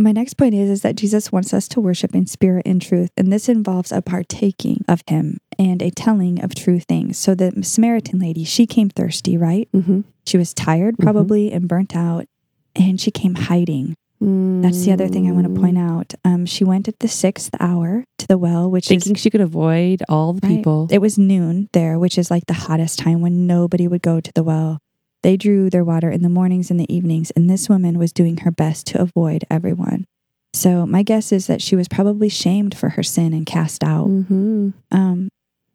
my 0.03 0.13
next 0.13 0.35
point 0.35 0.55
is 0.55 0.69
is 0.71 0.83
that 0.83 0.97
Jesus 0.97 1.31
wants 1.33 1.55
us 1.55 1.69
to 1.69 1.81
worship 1.81 2.15
in 2.15 2.27
spirit 2.27 2.67
and 2.67 2.81
truth, 2.83 3.11
and 3.17 3.33
this 3.33 3.49
involves 3.49 3.93
a 3.93 4.03
partaking 4.03 4.85
of 4.89 5.03
Him 5.09 5.39
and 5.59 5.81
a 5.83 5.91
telling 5.91 6.43
of 6.43 6.55
true 6.55 6.81
things. 6.81 7.17
So 7.19 7.35
the 7.35 7.53
Samaritan 7.63 8.19
lady, 8.19 8.45
she 8.45 8.67
came 8.67 8.89
thirsty, 8.91 9.37
right? 9.37 9.69
Mm-hmm. 9.75 10.01
She 10.27 10.37
was 10.39 10.53
tired, 10.55 10.97
Mhm. 10.97 11.03
probably, 11.05 11.53
and 11.53 11.69
burnt 11.69 11.95
out, 11.97 12.27
and 12.75 13.01
she 13.01 13.11
came 13.11 13.35
hiding. 13.35 13.95
That's 14.25 14.85
the 14.85 14.93
other 14.93 15.09
thing 15.09 15.27
I 15.29 15.33
want 15.33 15.49
Mm. 15.49 15.55
to 15.57 15.61
point 15.61 15.79
out. 15.79 16.15
Um, 16.25 16.47
she 16.47 16.63
went 16.63 16.87
at 16.87 17.01
the 17.01 17.09
sixth 17.09 17.51
hour 17.59 18.05
to 18.19 18.27
the 18.29 18.39
well, 18.39 18.71
which 18.71 18.87
Thinking 18.87 19.17
is 19.17 19.21
she 19.21 19.31
could 19.31 19.41
avoid 19.41 20.05
all 20.09 20.33
the 20.33 20.47
Right. 20.47 20.59
people. 20.59 20.87
it 20.93 21.01
was 21.01 21.19
noon 21.19 21.69
there, 21.73 21.99
which 21.99 22.17
is 22.17 22.31
like 22.31 22.47
the 22.47 22.55
hottest 22.55 23.01
time 23.01 23.21
when 23.21 23.49
nobody 23.49 23.89
would 23.89 24.01
go 24.03 24.21
to 24.21 24.31
the 24.33 24.45
well. 24.45 24.79
They 25.23 25.37
drew 25.37 25.71
their 25.71 25.85
water 25.85 26.11
in 26.11 26.23
the 26.23 26.29
mornings 26.29 26.71
and 26.71 26.79
the 26.81 26.93
evenings, 26.95 27.31
and 27.33 27.49
this 27.49 27.69
woman 27.69 27.99
was 27.99 28.13
doing 28.13 28.39
her 28.39 28.51
best 28.51 28.87
to 28.89 29.01
avoid 29.01 29.45
everyone. 29.51 30.07
So 30.55 30.85
my 30.85 31.03
guess 31.03 31.33
is 31.33 31.47
that 31.47 31.63
she 31.63 31.77
was 31.77 31.89
probably 31.89 32.29
shamed 32.29 32.77
for 32.77 32.91
her 32.91 33.03
sin 33.03 33.33
and 33.33 33.47
cast 33.47 33.83
out. 33.85 34.09
mm-hmm. 34.09 34.71
Um, 34.91 35.29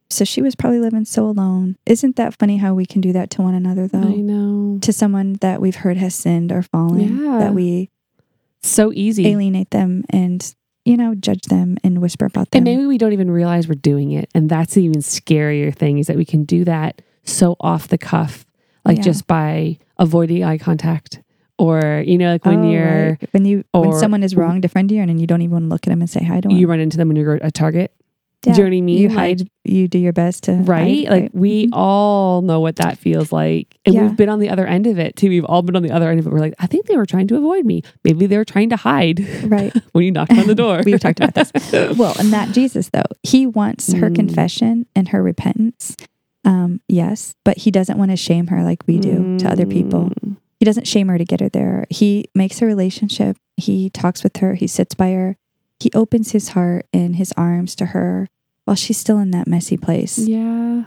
so 0.09 0.23
she 0.23 0.41
was 0.41 0.55
probably 0.55 0.79
living 0.79 1.03
so 1.03 1.25
alone. 1.27 1.75
Isn't 1.85 2.15
that 2.15 2.37
funny 2.37 2.57
how 2.57 2.73
we 2.73 2.85
can 2.85 3.01
do 3.01 3.11
that 3.13 3.29
to 3.31 3.41
one 3.41 3.53
another, 3.53 3.87
though? 3.87 3.99
I 3.99 4.15
know. 4.15 4.77
To 4.81 4.93
someone 4.93 5.33
that 5.41 5.59
we've 5.59 5.75
heard 5.75 5.97
has 5.97 6.15
sinned 6.15 6.51
or 6.51 6.61
fallen, 6.61 7.17
Yeah. 7.25 7.39
that 7.39 7.53
we 7.53 7.89
So 8.63 8.93
easy. 8.93 9.27
alienate 9.27 9.71
them 9.71 10.03
and 10.09 10.53
you 10.85 10.95
know 10.95 11.13
judge 11.15 11.41
them 11.49 11.77
and 11.83 11.99
whisper 12.01 12.25
about 12.25 12.51
them. 12.51 12.59
And 12.59 12.63
maybe 12.63 12.85
we 12.85 12.97
don't 12.97 13.11
even 13.11 13.29
realize 13.29 13.67
we're 13.67 13.75
doing 13.75 14.11
it. 14.11 14.29
And 14.33 14.49
that's 14.49 14.75
the 14.75 14.83
even 14.83 15.01
scarier 15.01 15.75
thing 15.75 15.97
is 15.97 16.07
that 16.07 16.15
we 16.15 16.23
can 16.25 16.43
do 16.45 16.63
that 16.63 17.01
so 17.25 17.57
off 17.59 17.89
the 17.89 17.97
cuff, 17.97 18.45
like 18.87 18.97
Yeah. 18.97 19.03
just 19.03 19.27
by 19.27 19.77
avoiding 19.99 20.43
eye 20.43 20.57
contact. 20.57 21.21
Or, 21.59 22.03
you 22.05 22.17
know, 22.19 22.31
like 22.31 22.45
when 22.45 22.59
Oh, 22.65 22.69
you're 22.71 23.09
right. 23.09 23.29
when 23.31 23.45
you 23.45 23.63
when 23.73 23.91
someone 23.93 24.21
is 24.23 24.35
wrong 24.35 24.61
to 24.61 24.67
friend 24.67 24.91
you 24.91 25.01
and 25.01 25.19
you 25.19 25.25
don't 25.27 25.41
even 25.41 25.51
want 25.53 25.65
to 25.65 25.69
look 25.69 25.87
at 25.87 25.89
them 25.89 26.01
and 26.01 26.09
say 26.09 26.23
hi 26.23 26.39
to 26.41 26.47
them. 26.47 26.57
you 26.57 26.67
run 26.67 26.79
into 26.79 26.97
them 26.97 27.07
when 27.07 27.17
you're 27.17 27.43
at 27.43 27.53
Target. 27.55 27.91
Yeah. 28.45 28.53
Do 28.53 28.57
you 28.61 28.63
know 28.65 28.69
what 28.69 28.77
I 28.77 28.81
mean? 28.81 28.97
You 28.99 29.07
Like, 29.09 29.17
hide. 29.17 29.49
You 29.65 29.87
do 29.87 29.97
your 29.97 30.13
best 30.13 30.43
to 30.43 30.53
right? 30.53 31.07
hide, 31.07 31.11
Like 31.23 31.31
we 31.33 31.65
Mhm. 31.65 31.69
all 31.73 32.43
know 32.43 32.59
what 32.59 32.75
that 32.75 32.99
feels 32.99 33.31
like. 33.31 33.75
And 33.85 33.95
Yeah. 33.95 34.03
we've 34.03 34.15
been 34.15 34.29
on 34.29 34.37
the 34.39 34.49
other 34.49 34.67
end 34.67 34.85
of 34.85 34.99
it 34.99 35.15
too. 35.15 35.29
We've 35.29 35.43
all 35.45 35.63
been 35.63 35.75
on 35.75 35.81
the 35.81 35.89
other 35.91 36.09
end 36.11 36.19
of 36.19 36.27
it. 36.27 36.31
We're 36.31 36.39
like, 36.39 36.53
I 36.59 36.67
think 36.67 36.85
they 36.85 36.95
were 36.95 37.07
trying 37.07 37.27
to 37.29 37.35
avoid 37.35 37.65
me. 37.65 37.81
Maybe 38.05 38.27
they 38.27 38.37
were 38.37 38.45
trying 38.45 38.69
to 38.69 38.75
hide 38.77 39.25
right. 39.45 39.73
when 39.93 40.05
you 40.05 40.11
knocked 40.11 40.31
on 40.37 40.45
the 40.47 40.55
door. 40.63 40.81
We've 40.85 40.99
talked 40.99 41.19
about 41.19 41.33
this. 41.33 41.51
Well, 41.97 42.15
and 42.19 42.31
that 42.31 42.51
Jesus 42.53 42.89
though, 42.93 43.01
he 43.23 43.47
wants 43.47 43.91
her 43.93 44.11
Mm. 44.11 44.15
confession 44.15 44.85
and 44.95 45.09
her 45.09 45.23
repentance. 45.23 45.97
Um, 46.47 46.79
yes, 46.87 47.35
but 47.43 47.57
he 47.57 47.71
doesn't 47.71 47.97
want 47.97 48.11
to 48.11 48.17
shame 48.17 48.47
her 48.47 48.63
like 48.63 48.81
we 48.87 48.99
do 48.99 49.37
to 49.39 49.49
other 49.51 49.65
people. 49.65 50.11
Mm. 50.23 50.37
He 50.59 50.65
doesn't 50.65 50.87
shame 50.87 51.09
her 51.09 51.17
to 51.17 51.25
get 51.25 51.41
her 51.41 51.49
there. 51.49 51.85
He 51.89 52.25
makes 52.33 52.61
a 52.61 52.65
relationship. 52.65 53.37
He 53.57 53.89
talks 53.89 54.23
with 54.23 54.37
her. 54.37 54.55
He 54.55 54.65
sits 54.65 54.95
by 54.95 55.11
her. 55.11 55.35
He 55.79 55.91
opens 55.93 56.31
his 56.31 56.49
heart 56.49 56.85
and 56.93 57.17
his 57.17 57.33
arms 57.35 57.75
to 57.75 57.87
her 57.87 58.29
while 58.63 58.75
she's 58.77 58.97
still 58.97 59.19
in 59.19 59.31
that 59.31 59.47
messy 59.47 59.75
place. 59.75 60.17
Yeah. 60.17 60.85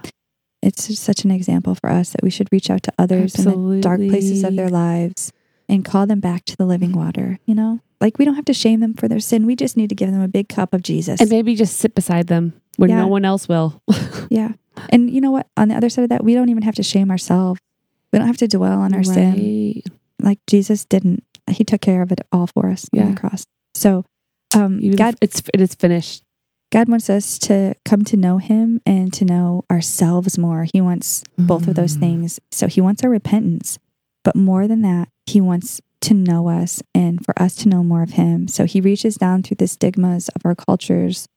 It's 0.63 0.87
just 0.87 1.03
such 1.03 1.23
an 1.25 1.31
example 1.31 1.75
for 1.75 1.89
us 1.89 2.09
that 2.09 2.23
we 2.23 2.31
should 2.31 2.51
reach 2.51 2.69
out 2.69 2.81
to 2.83 2.93
others 2.97 3.35
in 3.35 3.45
the 3.45 3.81
dark 3.81 3.99
places 3.99 4.43
of 4.43 4.55
their 4.55 4.69
lives 4.69 5.31
and 5.69 5.85
call 5.85 6.05
them 6.07 6.19
back 6.19 6.43
to 6.45 6.57
the 6.57 6.65
living 6.65 6.91
water. 6.91 7.39
You 7.45 7.55
know, 7.55 7.79
like 7.99 8.17
we 8.17 8.25
don't 8.25 8.35
have 8.35 8.45
to 8.45 8.53
shame 8.53 8.79
them 8.79 8.95
for 8.95 9.07
their 9.07 9.19
sin. 9.19 9.45
We 9.45 9.55
just 9.55 9.77
need 9.77 9.89
to 9.89 9.95
give 9.95 10.11
them 10.11 10.21
a 10.21 10.27
big 10.27 10.49
cup 10.49 10.73
of 10.73 10.81
Jesus. 10.81 11.21
And 11.21 11.29
maybe 11.29 11.55
just 11.55 11.77
sit 11.77 11.93
beside 11.95 12.27
them 12.27 12.53
when 12.77 12.89
Yeah. 12.89 12.97
no 13.01 13.07
one 13.07 13.25
else 13.25 13.47
will. 13.47 13.81
yeah. 14.29 14.53
And 14.89 15.09
you 15.09 15.21
know 15.21 15.31
what? 15.31 15.47
On 15.57 15.67
the 15.67 15.75
other 15.75 15.89
side 15.89 16.03
of 16.03 16.09
that, 16.09 16.23
we 16.23 16.33
don't 16.33 16.49
even 16.49 16.63
have 16.63 16.75
to 16.75 16.83
shame 16.83 17.11
ourselves. 17.11 17.59
We 18.11 18.19
don't 18.19 18.27
have 18.27 18.37
to 18.37 18.47
dwell 18.47 18.79
on 18.81 18.93
our 18.93 19.03
sin. 19.03 19.81
Like 20.21 20.39
Jesus 20.47 20.85
didn't. 20.85 21.23
He 21.49 21.63
took 21.63 21.81
care 21.81 22.01
of 22.01 22.11
it 22.11 22.21
all 22.31 22.47
for 22.47 22.69
us 22.69 22.85
on 22.93 22.99
the 23.13 23.19
cross. 23.19 23.45
So, 23.73 24.05
um, 24.53 24.79
Even 24.81 24.95
God, 24.97 25.15
it's 25.21 25.41
it 25.53 25.61
is 25.61 25.75
finished. 25.75 26.23
God 26.71 26.87
wants 26.87 27.09
us 27.09 27.37
to 27.39 27.75
come 27.83 28.03
to 28.05 28.15
know 28.17 28.37
Him 28.37 28.81
and 28.85 29.11
to 29.13 29.25
know 29.25 29.63
ourselves 29.69 30.37
more. 30.37 30.65
He 30.73 30.79
wants 30.79 31.23
both 31.37 31.67
of 31.67 31.75
those 31.75 31.97
Mm. 31.97 31.99
things. 31.99 32.39
So 32.51 32.67
He 32.67 32.79
wants 32.81 33.03
our 33.03 33.09
repentance, 33.09 33.77
but 34.23 34.35
more 34.35 34.67
than 34.67 34.81
that, 34.83 35.09
He 35.25 35.41
wants 35.41 35.81
to 36.01 36.13
know 36.13 36.47
us 36.49 36.81
and 36.95 37.23
for 37.25 37.39
us 37.41 37.55
to 37.57 37.69
know 37.69 37.83
more 37.83 38.03
of 38.03 38.11
Him. 38.11 38.47
So 38.47 38.65
He 38.65 38.79
reaches 38.81 39.15
down 39.15 39.43
through 39.43 39.57
the 39.57 39.67
stigmas 39.67 40.29
of 40.29 40.41
our 40.45 40.55
cultures 40.55 41.27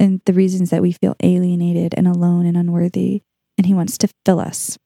and 0.00 0.20
the 0.24 0.32
reasons 0.32 0.70
that 0.70 0.82
we 0.82 0.92
feel 0.92 1.14
alienated 1.22 1.94
and 1.96 2.08
alone 2.08 2.46
and 2.46 2.56
unworthy, 2.56 3.22
and 3.58 3.66
He 3.66 3.74
wants 3.74 3.98
to 3.98 4.08
fill 4.24 4.40
us. 4.40 4.78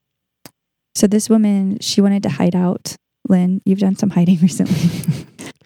So 0.97 1.07
this 1.07 1.31
woman, 1.31 1.79
she 1.81 2.01
wanted 2.01 2.23
to 2.25 2.29
hide 2.29 2.57
out. 2.57 2.97
Lynn, 3.27 3.63
you've 3.65 3.79
done 3.79 3.97
some 3.97 4.11
hiding 4.11 4.39
recently. 4.43 4.91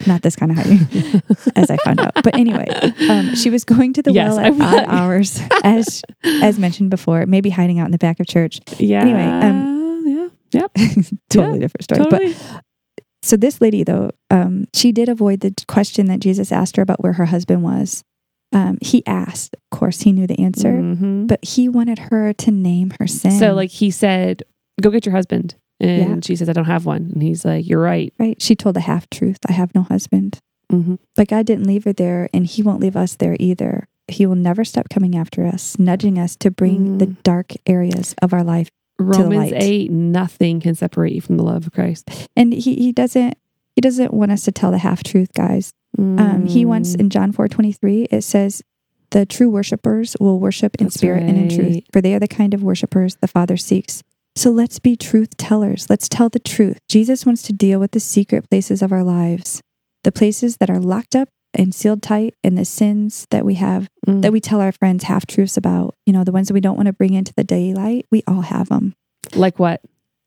Not 0.07 0.21
this 0.21 0.35
kind 0.37 0.51
of 0.51 0.57
hiding, 0.57 1.21
as 1.57 1.69
I 1.69 1.77
found 1.77 1.99
out. 1.99 2.13
But 2.23 2.35
anyway, 2.35 2.67
um, 3.09 3.35
she 3.35 3.49
was 3.49 3.65
going 3.65 3.91
to 3.93 4.01
the 4.01 4.13
Yes, 4.13 4.37
well 4.37 4.39
at 4.39 4.53
odd 4.53 4.85
hours, 4.87 5.41
as 5.63 6.01
as 6.23 6.57
mentioned 6.57 6.89
before, 6.89 7.25
maybe 7.25 7.49
hiding 7.49 7.79
out 7.79 7.85
in 7.85 7.91
the 7.91 7.97
back 7.97 8.21
of 8.21 8.27
church. 8.27 8.59
Yeah. 8.77 9.01
Anyway, 9.01 9.21
um, 9.21 10.07
yeah. 10.07 10.61
Yep. 10.61 10.71
totally 11.29 11.59
Yeah, 11.59 11.59
different 11.59 11.83
story. 11.83 12.03
Totally. 12.03 12.33
But 12.33 12.63
so 13.23 13.35
this 13.35 13.59
lady, 13.59 13.83
though, 13.83 14.11
um, 14.29 14.67
she 14.73 14.93
did 14.93 15.09
avoid 15.09 15.41
the 15.41 15.53
question 15.67 16.05
that 16.05 16.21
Jesus 16.21 16.53
asked 16.53 16.77
her 16.77 16.81
about 16.81 17.03
where 17.03 17.13
her 17.13 17.25
husband 17.25 17.63
was. 17.63 18.03
Um, 18.51 18.77
he 18.81 19.05
asked, 19.05 19.55
of 19.55 19.77
course, 19.77 20.01
he 20.01 20.11
knew 20.11 20.25
the 20.25 20.39
answer, 20.39 20.73
Mhm. 20.73 21.27
but 21.27 21.43
he 21.45 21.69
wanted 21.69 21.99
her 21.99 22.33
to 22.33 22.51
name 22.51 22.91
her 22.99 23.05
sin. 23.07 23.31
So 23.31 23.53
like 23.53 23.69
he 23.69 23.91
said, 23.91 24.41
go 24.81 24.89
get 24.89 25.05
your 25.05 25.13
husband. 25.15 25.55
And 25.79 26.09
Yeah. 26.09 26.19
she 26.23 26.35
says, 26.35 26.49
I 26.49 26.53
don't 26.53 26.65
have 26.65 26.85
one. 26.85 27.11
And 27.13 27.21
he's 27.23 27.45
like, 27.45 27.67
You're 27.67 27.81
right. 27.81 28.11
right? 28.19 28.41
She 28.41 28.55
told 28.55 28.75
the 28.75 28.81
half 28.81 29.09
truth. 29.09 29.37
I 29.47 29.51
have 29.53 29.73
no 29.75 29.83
husband. 29.83 30.39
Mm-hmm. 30.71 30.95
But 31.15 31.27
God 31.27 31.45
didn't 31.45 31.65
leave 31.67 31.83
her 31.85 31.93
there, 31.93 32.29
and 32.33 32.45
He 32.45 32.61
won't 32.61 32.79
leave 32.81 32.95
us 32.95 33.15
there 33.15 33.35
either. 33.39 33.87
He 34.07 34.25
will 34.25 34.35
never 34.35 34.63
stop 34.65 34.89
coming 34.89 35.15
after 35.15 35.45
us, 35.45 35.77
nudging 35.79 36.17
us 36.19 36.35
to 36.37 36.51
bring 36.51 36.97
the 36.97 37.07
Mm. 37.07 37.23
dark 37.23 37.53
areas 37.65 38.13
of 38.21 38.33
our 38.33 38.43
life. 38.43 38.69
Romans 38.99 39.51
light. 39.51 39.53
8, 39.55 39.89
nothing 39.91 40.59
can 40.59 40.75
separate 40.75 41.13
you 41.13 41.21
from 41.21 41.37
the 41.37 41.43
love 41.43 41.65
of 41.65 41.71
Christ. 41.73 42.09
And 42.35 42.51
He 42.53 42.75
He 42.75 42.91
doesn't 42.91 43.35
He 43.75 43.81
doesn't 43.81 44.13
want 44.13 44.31
us 44.31 44.43
to 44.43 44.51
tell 44.51 44.71
the 44.71 44.77
half 44.79 45.03
truth, 45.03 45.29
guys. 45.33 45.71
Um, 45.97 46.45
he 46.45 46.65
wants 46.65 46.95
Mm. 46.95 46.99
in 47.01 47.09
John 47.09 47.31
four 47.31 47.47
twenty 47.47 47.71
three. 47.71 48.03
It 48.11 48.21
says, 48.23 48.61
"The 49.11 49.25
true 49.25 49.49
worshipers 49.49 50.15
will 50.19 50.39
worship 50.39 50.75
in 50.79 50.85
That's 50.87 50.95
spirit 50.95 51.23
and 51.23 51.37
in 51.37 51.49
truth, 51.49 51.83
for 51.91 52.01
they 52.01 52.13
are 52.13 52.19
the 52.19 52.27
kind 52.27 52.53
of 52.53 52.63
worshipers 52.63 53.17
the 53.21 53.27
Father 53.27 53.57
seeks." 53.57 54.03
So 54.35 54.51
let's 54.51 54.79
be 54.79 54.95
truth 54.95 55.35
tellers. 55.37 55.87
Let's 55.89 56.07
tell 56.07 56.29
the 56.29 56.39
truth. 56.39 56.77
Jesus 56.87 57.25
wants 57.25 57.41
to 57.43 57.53
deal 57.53 57.79
with 57.79 57.91
the 57.91 57.99
secret 57.99 58.49
places 58.49 58.81
of 58.81 58.91
our 58.91 59.03
lives, 59.03 59.61
the 60.03 60.11
places 60.11 60.57
that 60.57 60.69
are 60.69 60.79
locked 60.79 61.15
up 61.15 61.29
and 61.55 61.73
sealed 61.73 62.03
tight, 62.03 62.35
and 62.43 62.55
the 62.55 62.63
sins 62.63 63.25
that 63.31 63.43
we 63.43 63.55
have 63.55 63.89
Mm. 64.07 64.21
that 64.21 64.31
we 64.31 64.39
tell 64.39 64.61
our 64.61 64.71
friends 64.71 65.05
half 65.05 65.25
truths 65.25 65.57
about. 65.57 65.95
You 66.05 66.13
know, 66.13 66.23
the 66.23 66.31
ones 66.31 66.47
that 66.47 66.53
we 66.53 66.61
don't 66.61 66.77
want 66.77 66.85
to 66.85 66.93
bring 66.93 67.13
into 67.15 67.33
the 67.35 67.43
daylight. 67.43 68.05
We 68.11 68.21
all 68.27 68.41
have 68.41 68.69
them. 68.69 68.93
like 69.35 69.59
what? 69.59 69.81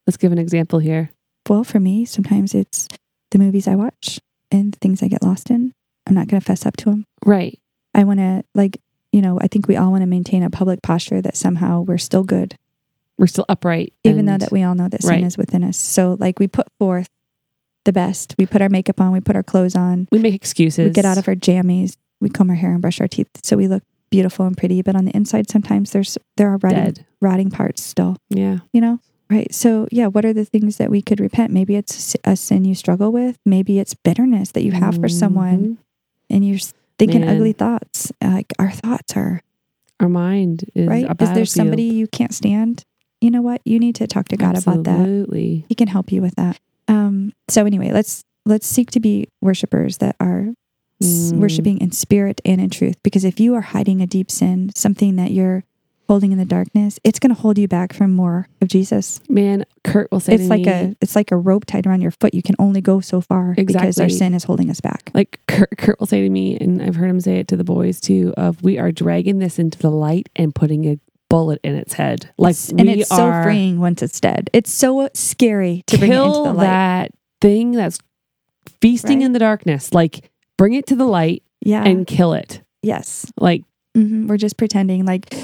Let's 0.07 0.17
give 0.17 0.33
an 0.33 0.39
example 0.39 0.81
here. 0.81 1.11
Well, 1.49 1.65
for 1.65 1.81
me, 1.81 2.05
sometimes 2.05 2.55
it's 2.55 2.89
the 3.31 3.39
movies 3.39 3.67
I 3.69 3.77
watch 3.77 4.21
and 4.53 4.77
things 4.77 5.03
I 5.03 5.09
get 5.09 5.23
lost 5.23 5.51
in. 5.51 5.73
I'm 6.07 6.15
not 6.15 6.29
going 6.29 6.41
to 6.41 6.45
fess 6.47 6.67
up 6.67 6.77
to 6.79 6.85
them. 6.91 7.07
Right. 7.25 7.59
I 7.95 8.05
want 8.05 8.21
to 8.21 8.45
like, 8.55 8.81
you 9.13 9.21
know, 9.23 9.39
I 9.41 9.47
think 9.49 9.67
we 9.69 9.77
all 9.77 9.91
want 9.91 10.03
to 10.03 10.07
maintain 10.07 10.43
a 10.43 10.51
public 10.51 10.83
posture 10.83 11.21
that 11.23 11.37
somehow 11.37 11.81
we're 11.83 11.99
still 11.99 12.25
good, 12.25 12.57
We're 13.19 13.27
still 13.27 13.45
upright. 13.49 13.93
even 14.05 14.27
though 14.27 14.39
that 14.39 14.53
we 14.53 14.63
all 14.63 14.75
know 14.75 14.89
that 14.89 15.03
sin 15.03 15.11
Right. 15.11 15.25
is 15.25 15.37
within 15.39 15.63
us. 15.65 15.77
So 15.77 16.17
like 16.21 16.39
we 16.39 16.47
put 16.49 16.67
forth 16.79 17.09
the 17.85 17.93
best. 17.93 18.35
We 18.39 18.47
put 18.47 18.63
our 18.63 18.69
makeup 18.69 19.01
on, 19.01 19.13
we 19.13 19.21
put 19.21 19.37
our 19.37 19.43
clothes 19.43 19.75
on, 19.77 20.07
we 20.13 20.19
make 20.19 20.35
excuses. 20.35 20.85
we 20.87 20.91
get 20.91 21.05
out 21.05 21.19
of 21.19 21.27
our 21.29 21.35
jammies, 21.35 21.97
we 22.21 22.29
comb 22.29 22.49
our 22.51 22.57
hair 22.57 22.73
and 22.73 22.81
brush 22.81 23.01
our 23.01 23.09
teeth 23.09 23.29
so 23.43 23.57
we 23.57 23.67
look 23.69 23.83
beautiful 24.11 24.47
and 24.47 24.57
pretty, 24.57 24.83
but 24.83 24.95
on 24.95 25.05
the 25.05 25.11
inside 25.17 25.51
sometimes 25.51 25.91
there's 25.93 26.17
there 26.37 26.49
are 26.49 26.59
rotting 26.59 26.85
Dead. 26.85 27.07
rotting 27.21 27.51
parts 27.51 27.83
still, 27.83 28.17
Yeah. 28.31 28.59
you 28.73 28.81
know? 28.81 28.99
Right. 29.33 29.55
So, 29.55 29.89
yeah, 29.91 30.09
what 30.09 30.25
are 30.27 30.33
the 30.35 30.45
things 30.45 30.77
that 30.77 30.91
we 30.91 31.01
could 31.01 31.19
repent? 31.21 31.53
Maybe 31.53 31.75
it's 31.77 32.15
a 32.25 32.37
sin 32.37 32.65
you 32.67 32.75
struggle 32.75 33.11
with. 33.13 33.39
Maybe 33.47 33.79
it's 33.79 33.95
bitterness 33.95 34.53
that 34.53 34.63
you 34.63 34.73
have 34.73 34.97
for 34.97 35.09
someone 35.09 35.59
Mhm. 35.65 35.77
and 36.29 36.47
you're 36.47 36.59
thinking 36.99 37.23
Man. 37.23 37.37
ugly 37.37 37.53
thoughts. 37.53 38.13
Like 38.23 38.53
our 38.59 38.71
thoughts 38.71 39.17
are, 39.17 39.41
Our 40.01 40.09
mind 40.11 40.65
is 40.75 40.87
right? 40.87 41.07
Is 41.21 41.31
there 41.33 41.47
somebody 41.47 41.85
you 41.85 42.07
can't 42.09 42.35
stand? 42.35 42.85
You 43.23 43.31
know 43.31 43.41
what? 43.41 43.63
You 43.65 43.79
need 43.79 43.95
to 43.97 44.07
talk 44.07 44.29
to 44.29 44.37
God 44.37 44.59
about 44.59 44.85
that. 44.85 44.99
Absolutely. 45.01 45.65
He 45.69 45.75
can 45.75 45.89
help 45.89 46.13
you 46.13 46.21
with 46.21 46.35
that. 46.35 46.59
Um, 46.89 47.33
so 47.49 47.65
anyway, 47.65 47.91
let's 47.93 48.25
let's 48.45 48.67
seek 48.67 48.91
to 48.91 49.01
be 49.01 49.29
worshipers 49.41 49.99
that 49.99 50.17
are 50.21 50.53
s- 51.01 51.33
Mm. 51.33 51.39
worshiping 51.39 51.79
in 51.79 51.93
spirit 51.93 52.41
and 52.45 52.61
in 52.61 52.69
truth. 52.69 52.97
Because 53.05 53.25
if 53.25 53.39
you 53.41 53.55
are 53.55 53.61
hiding 53.63 54.01
a 54.03 54.07
deep 54.07 54.31
sin, 54.31 54.71
something 54.75 55.17
that 55.17 55.31
you're 55.31 55.63
holding 56.09 56.33
in 56.33 56.39
the 56.39 56.45
darkness, 56.45 56.99
it's 57.05 57.19
going 57.19 57.35
to 57.35 57.41
hold 57.41 57.59
you 57.59 57.67
back 57.69 57.93
from 57.93 58.13
more 58.13 58.49
of 58.61 58.69
Jesus. 58.69 59.21
Man, 59.29 59.65
Kurt 59.85 60.11
will 60.13 60.21
say 60.21 60.35
It's 60.35 60.45
to 60.45 60.49
like 60.49 60.67
me, 60.67 60.73
a 60.73 60.97
it's 61.01 61.17
like 61.17 61.31
a 61.31 61.37
rope 61.37 61.65
tied 61.67 61.87
around 61.87 62.03
your 62.03 62.11
foot. 62.11 62.35
You 62.35 62.43
can 62.43 62.55
only 62.59 62.81
go 62.81 63.01
so 63.01 63.21
far 63.21 63.55
because 63.55 63.99
our 64.01 64.09
sin 64.09 64.35
is 64.35 64.45
holding 64.45 64.69
us 64.71 64.81
back. 64.81 65.11
like 65.15 65.41
Kurt, 65.49 65.77
Kurt 65.79 65.99
will 66.01 66.07
say 66.07 66.23
to 66.23 66.31
me, 66.31 66.57
and 66.59 66.83
I've 66.83 66.97
heard 66.97 67.09
him 67.11 67.21
say 67.21 67.37
it 67.39 67.49
to 67.49 67.57
the 67.57 67.65
boys 67.65 68.01
too, 68.01 68.35
of 68.37 68.63
we 68.63 68.79
are 68.79 68.93
dragging 68.93 69.39
this 69.39 69.59
into 69.59 69.79
the 69.79 69.91
light 69.91 70.29
and 70.37 70.55
putting 70.55 70.85
a 70.87 70.99
bullet 71.31 71.61
in 71.65 71.75
its 71.75 71.95
head. 71.95 72.31
Like 72.37 72.57
and 72.77 72.89
it's 72.91 73.09
so 73.09 73.43
freeing 73.43 73.81
once 73.81 74.03
it's 74.03 74.21
dead. 74.21 74.51
It's 74.53 74.71
so 74.71 75.09
scary 75.15 75.83
to 75.87 75.97
bring 75.99 76.13
it 76.13 76.15
into 76.17 76.25
kill 76.33 76.45
the 76.45 76.53
light. 76.53 76.65
that 76.65 77.11
thing 77.41 77.73
that's 77.73 77.99
feasting 78.81 79.19
Right? 79.21 79.27
in 79.27 79.33
the 79.33 79.39
darkness. 79.39 79.95
Like 79.95 80.31
bring 80.59 80.75
it 80.75 80.87
to 80.89 80.95
the 80.97 81.07
light 81.07 81.43
Yeah. 81.63 81.85
and 81.85 82.07
kill 82.07 82.35
it. 82.35 82.61
yes. 82.83 83.25
Like 83.41 83.63
hmm 83.95 84.27
We're 84.27 84.37
just 84.37 84.57
pretending 84.59 85.05
like, 85.07 85.35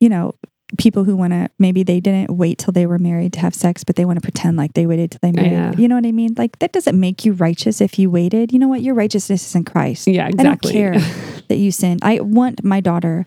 you 0.00 0.08
know, 0.08 0.34
people 0.78 1.04
who 1.04 1.14
want 1.14 1.32
to 1.32 1.48
maybe 1.58 1.82
they 1.82 2.00
didn't 2.00 2.36
wait 2.36 2.58
till 2.58 2.72
they 2.72 2.86
were 2.86 2.98
married 2.98 3.32
to 3.34 3.40
have 3.40 3.54
sex, 3.54 3.84
but 3.84 3.96
they 3.96 4.04
want 4.04 4.16
to 4.16 4.20
pretend 4.22 4.56
like 4.56 4.72
they 4.74 4.86
waited 4.86 5.10
till 5.12 5.20
they 5.22 5.30
married. 5.32 5.52
Yeah. 5.52 5.72
You 5.76 5.88
know 5.88 5.94
what 5.94 6.06
I 6.06 6.12
mean? 6.12 6.34
Like 6.36 6.58
that 6.60 6.72
doesn't 6.72 6.98
make 6.98 7.24
you 7.24 7.32
righteous 7.32 7.80
if 7.80 7.98
you 7.98 8.10
waited. 8.10 8.52
You 8.52 8.58
know 8.58 8.68
what? 8.68 8.80
Your 8.82 8.94
righteousness 8.94 9.46
is 9.46 9.54
in 9.54 9.64
Christ. 9.64 10.08
yeah, 10.08 10.26
exactly. 10.28 10.80
I 10.80 10.90
don't 10.90 11.00
care. 11.02 11.12
That 11.48 11.56
you 11.58 11.70
sinned. 11.72 12.00
I 12.02 12.20
want 12.20 12.64
my 12.64 12.80
daughter's 12.80 13.26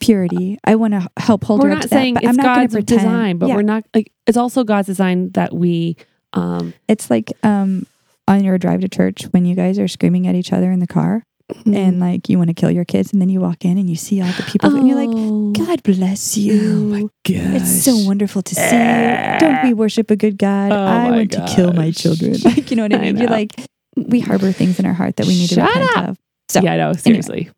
purity. 0.00 0.56
I 0.62 0.76
want 0.76 0.94
to 0.94 1.08
help 1.16 1.42
hold 1.42 1.60
we're 1.62 1.66
her 1.70 1.72
up 1.72 1.76
not 1.78 1.82
to 1.82 1.88
that, 1.88 1.96
saying 1.96 2.14
but 2.14 2.22
it's 2.22 2.30
I'm 2.30 2.36
not 2.36 2.44
going 2.44 2.58
God's 2.60 2.72
pretend. 2.74 3.00
design, 3.00 3.38
but 3.38 3.48
Yeah. 3.48 3.56
we're 3.56 3.62
not 3.62 3.84
like 3.92 4.12
it's 4.28 4.36
also 4.36 4.62
God's 4.62 4.86
design 4.86 5.30
that 5.32 5.52
we 5.52 5.96
um 6.32 6.72
It's 6.86 7.10
like 7.10 7.32
um 7.42 7.86
on 8.28 8.44
your 8.44 8.56
drive 8.56 8.82
to 8.82 8.88
church 8.88 9.24
when 9.32 9.44
you 9.44 9.56
guys 9.56 9.80
are 9.80 9.88
screaming 9.88 10.28
at 10.28 10.36
each 10.36 10.52
other 10.52 10.70
in 10.70 10.78
the 10.78 10.86
car 10.86 11.24
and 11.64 12.00
like 12.00 12.28
you 12.28 12.38
want 12.38 12.48
to 12.48 12.54
kill 12.54 12.70
your 12.70 12.84
kids 12.84 13.12
and 13.12 13.22
then 13.22 13.28
you 13.28 13.40
walk 13.40 13.64
in 13.64 13.78
and 13.78 13.88
you 13.88 13.94
see 13.96 14.20
all 14.20 14.32
the 14.32 14.42
people 14.44 14.74
and 14.74 14.86
you're 14.88 14.96
like, 14.96 15.08
Oh. 15.12 15.52
God 15.52 15.82
bless 15.84 16.36
you. 16.36 16.60
Oh 16.72 16.80
my 16.84 17.00
gosh. 17.24 17.62
It's 17.62 17.84
so 17.84 17.96
wonderful 18.04 18.42
to 18.42 18.54
see 18.54 18.62
you. 18.76 19.38
Don't 19.40 19.62
we 19.64 19.72
worship 19.72 20.10
a 20.10 20.16
good 20.16 20.38
God? 20.38 20.72
Oh 20.72 20.76
I 20.76 21.10
want 21.10 21.30
to 21.32 21.46
kill 21.54 21.72
my 21.72 21.90
children. 21.92 22.34
Like, 22.44 22.70
you 22.70 22.76
know 22.76 22.82
what 22.82 22.92
I 22.94 22.98
I 22.98 23.00
mean? 23.00 23.16
You're 23.18 23.30
like, 23.30 23.52
we 23.96 24.20
harbor 24.20 24.52
things 24.52 24.78
in 24.80 24.86
our 24.86 24.92
heart 24.92 25.16
that 25.16 25.26
we 25.26 25.34
need 25.38 25.48
to 25.48 25.54
Shut 25.56 25.68
repent 25.68 25.96
up. 25.96 26.08
of. 26.10 26.18
So, 26.48 26.60
yeah, 26.60 26.76
no, 26.76 26.92
seriously. 26.92 27.50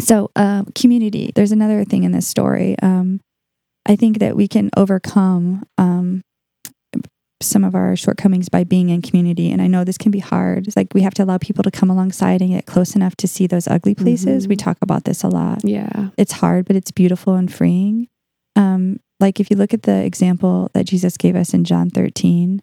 so 0.00 0.30
um, 0.36 0.66
community. 0.74 1.32
There's 1.34 1.52
another 1.52 1.84
thing 1.84 2.04
in 2.04 2.12
this 2.12 2.26
story. 2.26 2.76
Um, 2.82 3.20
I 3.86 3.94
think 3.96 4.18
that 4.20 4.36
we 4.36 4.48
can 4.48 4.70
overcome 4.76 5.64
um, 5.78 6.22
some 7.46 7.64
of 7.64 7.74
our 7.74 7.96
shortcomings 7.96 8.48
by 8.48 8.64
being 8.64 8.88
in 8.90 9.02
community. 9.02 9.50
And 9.50 9.62
I 9.62 9.66
know 9.66 9.84
this 9.84 9.98
can 9.98 10.10
be 10.10 10.18
hard. 10.18 10.66
It's 10.66 10.76
like 10.76 10.88
we 10.94 11.02
have 11.02 11.14
to 11.14 11.24
allow 11.24 11.38
people 11.38 11.62
to 11.64 11.70
come 11.70 11.90
alongside 11.90 12.40
and 12.40 12.50
get 12.50 12.66
close 12.66 12.94
enough 12.96 13.16
to 13.16 13.28
see 13.28 13.46
those 13.46 13.66
ugly 13.68 13.94
places. 13.94 14.46
Mhm. 14.46 14.48
We 14.50 14.56
talk 14.56 14.78
about 14.82 15.04
this 15.04 15.22
a 15.22 15.28
lot. 15.28 15.60
Yeah. 15.64 16.10
It's 16.18 16.32
hard, 16.32 16.66
but 16.66 16.76
it's 16.76 16.90
beautiful 16.90 17.34
and 17.34 17.52
freeing. 17.52 18.08
Um, 18.56 19.00
like 19.20 19.40
if 19.40 19.50
you 19.50 19.56
look 19.56 19.72
at 19.74 19.82
the 19.84 20.04
example 20.04 20.70
that 20.74 20.84
Jesus 20.86 21.16
gave 21.16 21.36
us 21.36 21.54
in 21.54 21.64
John 21.64 21.90
13 21.90 22.60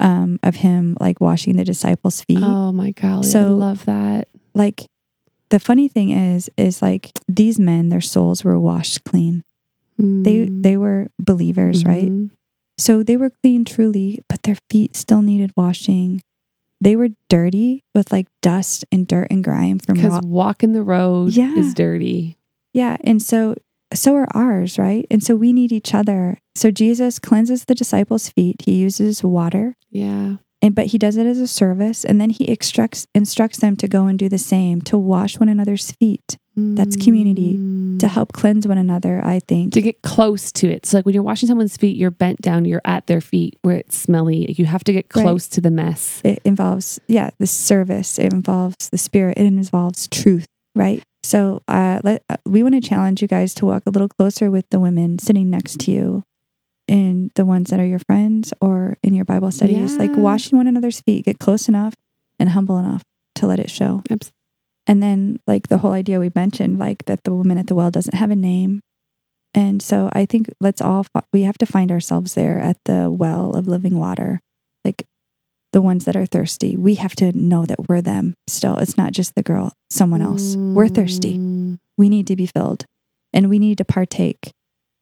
um, 0.00 0.38
of 0.42 0.56
him 0.56 0.96
like 1.00 1.20
washing 1.20 1.56
the 1.56 1.64
disciples' 1.64 2.20
feet, 2.22 2.38
Oh 2.42 2.72
my. 2.72 2.92
I 3.02 3.20
So- 3.22 3.54
love 3.56 3.84
that. 3.86 4.28
like 4.54 4.86
the 5.50 5.60
funny 5.60 5.86
thing 5.88 6.10
is, 6.10 6.50
is 6.56 6.82
like 6.82 7.12
these 7.28 7.58
men, 7.60 7.88
their 7.90 8.00
souls 8.00 8.42
were 8.44 8.58
washed 8.58 9.04
clean. 9.04 9.42
They 9.98 10.46
Mm. 10.46 10.62
they 10.64 10.76
were 10.76 11.08
believers, 11.20 11.84
right? 11.84 12.10
So 12.78 13.02
they 13.02 13.16
were 13.16 13.30
clean 13.42 13.64
truly, 13.64 14.20
but 14.28 14.42
their 14.42 14.56
feet 14.70 14.96
still 14.96 15.22
needed 15.22 15.52
washing. 15.56 16.20
They 16.80 16.96
were 16.96 17.10
dirty 17.30 17.82
with 17.94 18.12
like 18.12 18.26
dust 18.42 18.84
and 18.92 19.06
dirt 19.06 19.28
and 19.30 19.42
grime 19.44 19.78
from 19.78 19.94
Because 19.94 20.20
walking 20.22 20.72
the 20.72 20.82
road 20.82 21.32
Yeah. 21.34 21.54
is 21.54 21.72
dirty. 21.74 22.36
Yeah, 22.72 22.96
and 23.02 23.22
so 23.22 23.54
so 23.92 24.16
are 24.16 24.26
ours, 24.34 24.76
right? 24.76 25.06
And 25.08 25.22
so 25.22 25.36
we 25.36 25.52
need 25.52 25.70
each 25.70 25.94
other. 25.94 26.38
So 26.56 26.72
Jesus 26.72 27.20
cleanses 27.20 27.64
the 27.66 27.76
disciples' 27.76 28.28
feet. 28.28 28.56
He 28.64 28.74
uses 28.74 29.22
water, 29.22 29.76
Yeah. 29.90 30.36
And 30.64 30.74
but 30.74 30.86
he 30.86 30.98
does 30.98 31.16
it 31.16 31.26
as 31.26 31.38
a 31.38 31.46
service, 31.46 32.04
and 32.04 32.16
then 32.20 32.30
he 32.30 32.48
instructs 32.48 33.06
instructs 33.14 33.58
them 33.58 33.76
to 33.76 33.86
go 33.86 34.06
and 34.06 34.18
do 34.18 34.28
the 34.28 34.38
same, 34.38 34.80
to 34.90 34.96
wash 34.98 35.38
one 35.38 35.48
another's 35.48 35.92
feet, 35.92 36.38
That's 36.56 36.96
community. 36.96 37.54
Mm. 37.54 37.98
to 38.00 38.08
help 38.08 38.32
cleanse 38.32 38.66
one 38.66 38.78
another. 38.78 39.20
I 39.24 39.38
think. 39.40 39.72
to 39.74 39.82
get 39.82 40.02
close 40.02 40.50
to 40.52 40.68
it. 40.74 40.86
So 40.86 40.96
like 40.98 41.04
when 41.06 41.14
you're 41.14 41.22
washing 41.30 41.48
someone's 41.48 41.76
feet, 41.76 41.96
you're 41.96 42.10
bent 42.24 42.40
down, 42.40 42.64
you're 42.64 42.82
at 42.84 43.06
their 43.06 43.20
feet 43.20 43.58
where 43.62 43.76
it's 43.76 43.96
smelly. 43.96 44.52
You 44.58 44.64
have 44.66 44.84
to 44.84 44.92
get 44.92 45.06
Right. 45.14 45.22
close 45.22 45.46
to 45.54 45.60
the 45.60 45.70
mess. 45.70 46.20
it 46.24 46.40
involves 46.44 46.98
yeah 47.08 47.30
the 47.38 47.46
service 47.46 48.18
it 48.18 48.32
involves 48.32 48.88
the 48.90 48.98
spirit 48.98 49.36
it 49.38 49.46
involves 49.46 50.08
truth 50.08 50.46
right 50.74 51.02
so 51.22 51.62
uh, 51.68 52.00
let, 52.04 52.22
uh, 52.28 52.36
we 52.54 52.62
want 52.62 52.74
to 52.74 52.80
challenge 52.80 53.22
you 53.22 53.28
guys 53.28 53.54
to 53.54 53.64
walk 53.66 53.82
a 53.86 53.90
little 53.90 54.08
closer 54.08 54.50
with 54.50 54.66
the 54.70 54.80
women 54.80 55.18
sitting 55.18 55.48
next 55.50 55.78
to 55.80 55.90
you 55.90 56.22
and 56.88 57.30
the 57.34 57.44
ones 57.44 57.70
that 57.70 57.80
are 57.80 57.86
your 57.86 57.98
friends 58.00 58.52
or 58.60 58.96
in 59.02 59.14
your 59.14 59.24
bible 59.24 59.50
studies 59.50 59.96
like 59.96 60.10
washing 60.14 60.58
one 60.58 60.66
another's 60.66 61.00
feet 61.00 61.24
get 61.24 61.38
close 61.38 61.68
enough 61.68 61.94
and 62.38 62.50
humble 62.50 62.78
enough 62.78 63.02
to 63.34 63.46
let 63.46 63.58
it 63.58 63.70
show. 63.70 64.02
And 64.86 65.02
then 65.02 65.40
like 65.46 65.68
the 65.68 65.78
whole 65.78 65.92
idea 65.92 66.20
we 66.20 66.30
mentioned 66.34 66.78
like 66.78 67.06
that 67.06 67.24
the 67.24 67.32
woman 67.32 67.56
at 67.56 67.68
the 67.68 67.74
well 67.74 67.90
doesn't 67.90 68.14
have 68.14 68.30
a 68.30 68.36
name. 68.36 68.80
And 69.54 69.80
so 69.80 70.10
i 70.12 70.26
think 70.26 70.50
let's 70.60 70.82
all 70.82 71.06
we 71.32 71.42
have 71.42 71.58
to 71.58 71.66
find 71.66 71.90
ourselves 71.90 72.34
there 72.34 72.58
at 72.58 72.76
the 72.84 73.10
well 73.10 73.52
of 73.54 73.66
living 73.66 73.98
water 73.98 74.40
like 74.84 75.06
the 75.72 75.82
ones 75.82 76.04
that 76.04 76.14
are 76.14 76.26
thirsty. 76.26 76.76
We 76.76 76.94
have 76.96 77.16
to 77.16 77.32
know 77.32 77.66
that 77.66 77.88
we're 77.88 78.00
them 78.00 78.34
still. 78.46 78.76
It's 78.76 78.96
not 78.96 79.12
just 79.12 79.34
the 79.34 79.42
girl 79.42 79.72
someone 79.90 80.22
else. 80.22 80.54
We're 80.56 80.88
thirsty. 80.88 81.38
Mm. 81.38 81.78
we 81.98 82.08
need 82.08 82.26
to 82.28 82.36
be 82.36 82.46
filled 82.46 82.86
and 83.32 83.50
we 83.50 83.58
need 83.58 83.78
to 83.78 83.84
partake. 83.84 84.52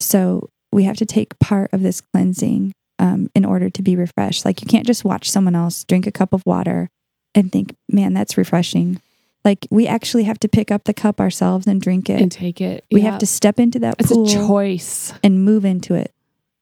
So 0.01 0.49
we 0.72 0.84
have 0.84 0.96
to 0.96 1.06
take 1.06 1.38
part 1.38 1.72
of 1.72 1.82
this 1.82 2.00
cleansing 2.00 2.72
um, 2.98 3.28
in 3.34 3.44
order 3.44 3.68
to 3.70 3.82
be 3.82 3.96
refreshed 3.96 4.44
like 4.44 4.60
you 4.62 4.66
can't 4.66 4.86
just 4.86 5.04
watch 5.04 5.30
someone 5.30 5.54
else 5.54 5.84
drink 5.84 6.06
a 6.06 6.12
cup 6.12 6.32
of 6.32 6.42
water 6.46 6.88
and 7.34 7.50
think 7.52 7.74
man 7.90 8.12
that's 8.14 8.36
refreshing 8.36 9.00
like 9.44 9.66
we 9.70 9.86
actually 9.88 10.22
have 10.24 10.38
to 10.38 10.48
pick 10.48 10.70
up 10.70 10.84
the 10.84 10.94
cup 10.94 11.20
ourselves 11.20 11.66
and 11.66 11.80
drink 11.80 12.08
it 12.08 12.20
And 12.20 12.30
take 12.30 12.60
it. 12.60 12.84
we 12.92 13.02
Yeah. 13.02 13.10
have 13.10 13.18
to 13.20 13.26
step 13.26 13.58
into 13.58 13.78
that 13.80 13.96
It's 13.98 14.12
pool 14.12 14.24
a 14.26 14.28
choice. 14.32 15.12
and 15.24 15.44
move 15.44 15.64
into 15.64 15.94
it. 15.94 16.12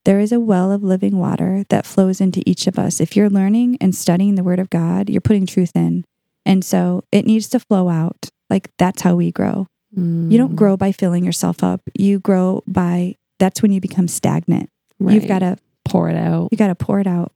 There 0.06 0.18
is 0.18 0.32
a 0.32 0.40
well 0.40 0.72
of 0.72 0.82
living 0.82 1.18
water 1.18 1.64
that 1.68 1.84
flows 1.84 2.22
into 2.22 2.42
each 2.46 2.66
of 2.66 2.78
us. 2.78 2.98
If 3.00 3.16
you're 3.16 3.28
learning 3.28 3.76
and 3.82 3.94
studying 3.94 4.34
the 4.36 4.42
word 4.42 4.58
of 4.58 4.70
God, 4.70 5.10
you're 5.10 5.20
putting 5.20 5.44
truth 5.44 5.72
in. 5.74 6.04
And 6.46 6.64
so 6.64 7.04
it 7.12 7.26
needs 7.26 7.50
to 7.50 7.60
flow 7.60 7.90
out. 7.90 8.30
Like 8.48 8.70
that's 8.78 9.02
how 9.02 9.14
we 9.14 9.30
grow. 9.30 9.66
You 9.94 10.38
don't 10.38 10.52
Mm. 10.52 10.56
grow 10.56 10.76
by 10.78 10.92
filling 10.92 11.22
yourself 11.22 11.62
up. 11.62 11.82
You 11.98 12.18
grow 12.18 12.62
by 12.66 13.16
that's 13.40 13.60
when 13.62 13.72
you 13.72 13.80
become 13.80 14.06
stagnant. 14.06 14.70
You've 15.00 15.26
got 15.26 15.40
to 15.40 15.56
pour 15.84 16.08
it 16.08 16.16
out. 16.16 16.48
you 16.52 16.56
got 16.58 16.68
to 16.68 16.74
pour 16.76 17.00
it 17.00 17.06
out. 17.08 17.32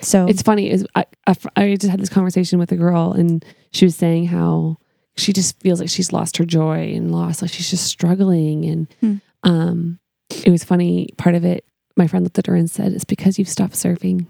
So 0.00 0.26
It's 0.26 0.40
funny 0.42 0.70
is 0.70 0.86
I, 0.94 1.04
I 1.26 1.34
I 1.56 1.74
just 1.76 1.90
had 1.90 2.00
this 2.00 2.08
conversation 2.08 2.58
with 2.58 2.70
a 2.72 2.76
girl 2.76 3.12
and 3.12 3.44
she 3.72 3.84
was 3.84 3.96
saying 3.96 4.26
how 4.26 4.76
she 5.16 5.32
just 5.32 5.58
feels 5.60 5.80
like 5.80 5.88
she's 5.90 6.12
lost 6.12 6.36
her 6.38 6.44
joy 6.44 6.92
and 6.94 7.10
lost 7.12 7.42
like 7.42 7.50
she's 7.50 7.68
just 7.70 7.86
struggling 7.86 8.64
and 8.66 8.86
Hmm. 9.00 9.16
um 9.42 9.98
it 10.44 10.50
was 10.50 10.62
funny 10.62 11.08
part 11.16 11.34
of 11.34 11.44
it 11.44 11.64
my 11.96 12.06
friend 12.06 12.24
looked 12.24 12.38
at 12.38 12.46
her 12.46 12.54
and 12.54 12.70
said 12.70 12.92
it's 12.92 13.04
because 13.04 13.38
you've 13.38 13.48
stopped 13.48 13.74
serving 13.76 14.26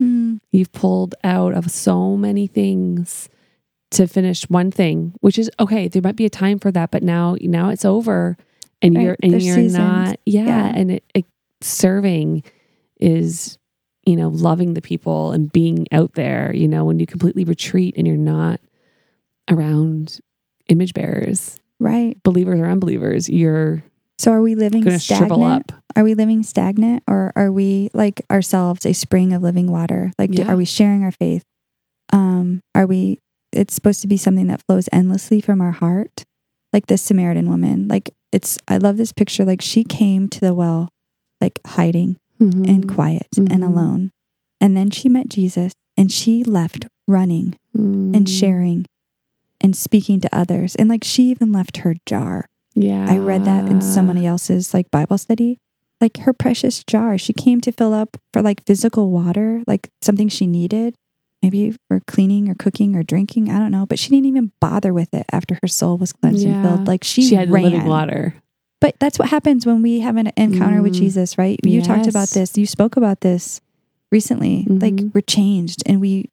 mm, 0.00 0.38
you've 0.52 0.70
pulled 0.72 1.14
out 1.24 1.54
of 1.54 1.70
so 1.70 2.16
many 2.16 2.46
things 2.46 3.28
to 3.90 4.06
finish 4.06 4.44
one 4.50 4.70
thing 4.70 5.14
which 5.20 5.38
is 5.38 5.50
okay 5.58 5.88
there 5.88 6.02
might 6.02 6.14
be 6.16 6.26
a 6.26 6.30
time 6.30 6.58
for 6.58 6.70
that 6.70 6.90
but 6.90 7.02
now 7.02 7.36
now 7.40 7.70
it's 7.70 7.84
over 7.86 8.36
and 8.82 8.94
Right, 8.96 9.02
you're 9.04 9.16
and 9.22 9.32
there's 9.32 9.46
you're 9.46 9.56
seasons. 9.56 9.78
not 9.78 10.20
yeah, 10.26 10.44
Yeah. 10.46 10.72
and 10.74 10.90
it, 10.92 11.04
it 11.14 11.26
serving 11.60 12.42
is 13.00 13.58
you 14.06 14.16
know 14.16 14.28
loving 14.28 14.74
the 14.74 14.80
people 14.82 15.32
and 15.32 15.52
being 15.52 15.86
out 15.92 16.14
there 16.14 16.54
you 16.54 16.66
know 16.68 16.84
when 16.84 16.98
you 16.98 17.06
completely 17.06 17.44
retreat 17.44 17.94
and 17.96 18.06
you're 18.06 18.16
not 18.16 18.60
around 19.50 20.20
image 20.68 20.94
bearers 20.94 21.58
right. 21.78 22.22
believers 22.22 22.60
or 22.60 22.66
unbelievers 22.66 23.28
you're 23.28 23.82
So 24.18 24.32
are 24.32 24.42
we 24.42 24.54
living 24.54 24.82
going 24.82 24.96
to 24.98 25.02
shrivel 25.04 25.38
stagnant? 25.38 25.72
up 25.72 25.82
Are 25.96 26.04
we 26.04 26.14
living 26.14 26.42
stagnant 26.42 27.02
or 27.08 27.32
are 27.36 27.50
we 27.52 27.90
like 27.94 28.22
ourselves 28.30 28.86
a 28.86 28.92
spring 28.92 29.32
of 29.32 29.42
living 29.42 29.70
water? 29.70 30.12
Like 30.18 30.30
do- 30.30 30.44
are 30.44 30.56
we 30.56 30.64
sharing 30.64 31.02
our 31.04 31.12
faith? 31.12 31.42
Um 32.12 32.60
are 32.74 32.86
we 32.86 33.18
it's 33.52 33.74
supposed 33.74 34.00
to 34.02 34.08
be 34.08 34.16
something 34.16 34.46
that 34.46 34.62
flows 34.66 34.88
endlessly 34.92 35.40
from 35.40 35.60
our 35.60 35.72
heart. 35.72 36.24
Like 36.72 36.86
this 36.86 37.02
Samaritan 37.02 37.48
woman. 37.48 37.88
Like 37.88 38.10
it's 38.32 38.58
I 38.68 38.76
love 38.78 38.96
this 38.96 39.12
picture. 39.12 39.44
Like 39.44 39.60
she 39.62 39.84
came 39.84 40.28
to 40.28 40.40
the 40.40 40.54
well 40.54 40.88
like 41.40 41.58
hiding 41.66 42.16
Mhm. 42.40 42.68
and 42.68 42.88
quiet 42.88 43.26
and 43.36 43.48
Mhm. 43.48 43.66
alone. 43.66 44.10
And 44.60 44.76
then 44.76 44.90
she 44.90 45.08
met 45.08 45.28
Jesus 45.28 45.72
and 45.96 46.10
she 46.12 46.44
left 46.44 46.86
running 47.08 47.56
and 47.74 48.14
Mm. 48.26 48.28
sharing 48.28 48.86
and 49.60 49.74
speaking 49.76 50.20
to 50.20 50.34
others. 50.36 50.74
And 50.76 50.88
like 50.88 51.04
she 51.04 51.24
even 51.30 51.52
left 51.52 51.78
her 51.78 51.94
jar. 52.06 52.46
Yeah. 52.74 53.06
I 53.08 53.18
read 53.18 53.44
that 53.44 53.68
in 53.68 53.80
somebody 53.80 54.24
else's 54.26 54.72
like 54.72 54.90
Bible 54.90 55.18
study. 55.18 55.58
Like 56.00 56.18
her 56.18 56.32
precious 56.32 56.82
jar. 56.84 57.18
She 57.18 57.32
came 57.34 57.60
to 57.62 57.72
fill 57.72 57.92
up 57.92 58.16
for 58.32 58.40
like 58.42 58.64
physical 58.66 59.10
water, 59.10 59.62
like 59.66 59.88
something 60.00 60.28
she 60.28 60.46
needed, 60.46 60.94
maybe 61.42 61.76
for 61.88 62.00
cleaning 62.06 62.48
or 62.48 62.54
cooking 62.54 62.96
or 62.96 63.02
drinking. 63.02 63.50
I 63.50 63.58
don't 63.58 63.70
know. 63.70 63.86
But 63.86 63.98
she 63.98 64.10
didn't 64.10 64.26
even 64.26 64.52
bother 64.60 64.92
with 64.92 65.12
it 65.14 65.26
after 65.32 65.58
her 65.62 65.68
soul 65.68 65.96
was 65.96 66.12
cleansed 66.12 66.46
and 66.46 66.62
filled. 66.62 66.86
Like 66.88 67.04
she, 67.04 67.22
She, 67.22 67.34
had 67.34 67.50
ran. 67.50 67.64
living 67.64 67.84
water. 67.86 68.34
But 68.80 68.96
that's 68.98 69.18
what 69.18 69.28
happens 69.28 69.66
when 69.66 69.82
we 69.82 70.00
have 70.00 70.16
an 70.16 70.32
encounter 70.36 70.80
with 70.82 70.92
Mm. 70.94 70.98
Jesus, 70.98 71.36
right? 71.38 71.58
You 71.64 71.82
talked 71.82 72.06
about 72.06 72.30
this. 72.30 72.56
You 72.56 72.66
spoke 72.66 72.96
about 72.96 73.20
this 73.20 73.60
recently. 74.10 74.64
Like 74.68 74.94
Mhm. 74.94 75.14
we're 75.14 75.20
changed 75.20 75.82
and 75.86 76.00
we 76.00 76.30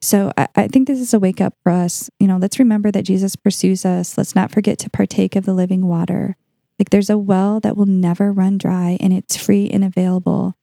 so 0.00 0.30
I, 0.36 0.46
I 0.54 0.68
think 0.68 0.86
this 0.86 1.00
is 1.00 1.12
a 1.12 1.18
wake 1.18 1.40
up 1.40 1.54
for 1.64 1.72
us. 1.72 2.08
You 2.20 2.28
know, 2.28 2.36
let's 2.36 2.60
remember 2.60 2.92
that 2.92 3.02
Jesus 3.02 3.34
pursues 3.34 3.84
us. 3.84 4.16
Let's 4.16 4.34
not 4.34 4.52
forget 4.52 4.78
to 4.80 4.90
partake 4.90 5.34
of 5.34 5.44
the 5.44 5.52
living 5.54 5.86
water. 5.86 6.36
Like 6.78 6.90
there's 6.90 7.10
a 7.10 7.18
well 7.18 7.58
that 7.60 7.76
will 7.76 7.86
never 7.86 8.32
run 8.32 8.58
dry 8.58 8.96
and 9.00 9.12
it's 9.12 9.36
free 9.36 9.68
and 9.68 9.82
available. 9.82 10.54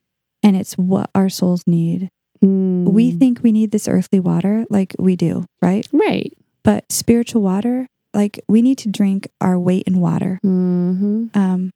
And 0.41 0.55
it's 0.55 0.75
what 0.77 1.09
our 1.13 1.27
souls 1.27 1.63
need. 1.67 2.09
We 2.41 3.11
Mm. 3.13 3.19
think 3.19 3.39
we 3.43 3.51
need 3.51 3.71
this 3.71 3.88
earthly 3.88 4.19
water, 4.19 4.65
like 4.69 4.95
we 4.99 5.15
do, 5.15 5.45
right? 5.61 5.88
right. 5.91 6.31
But 6.63 6.91
spiritual 6.91 7.41
water, 7.41 7.88
like 8.13 8.39
we 8.47 8.61
need 8.61 8.77
to 8.79 8.89
drink 8.89 9.27
our 9.41 9.57
weight 9.59 9.83
in 9.88 9.99
water. 9.99 10.39
hmm 10.43 11.25
Um, 11.33 11.71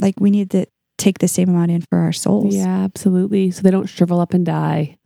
like 0.00 0.14
we 0.20 0.30
need 0.30 0.50
to 0.50 0.66
take 0.98 1.18
the 1.18 1.28
same 1.28 1.48
amount 1.48 1.70
in 1.70 1.82
for 1.90 1.98
our 1.98 2.12
souls. 2.12 2.54
Yeah, 2.54 2.84
absolutely. 2.84 3.50
So 3.50 3.62
they 3.62 3.70
don't 3.70 3.88
shrivel 3.88 4.20
up 4.20 4.34
and 4.34 4.44
die. 4.46 4.96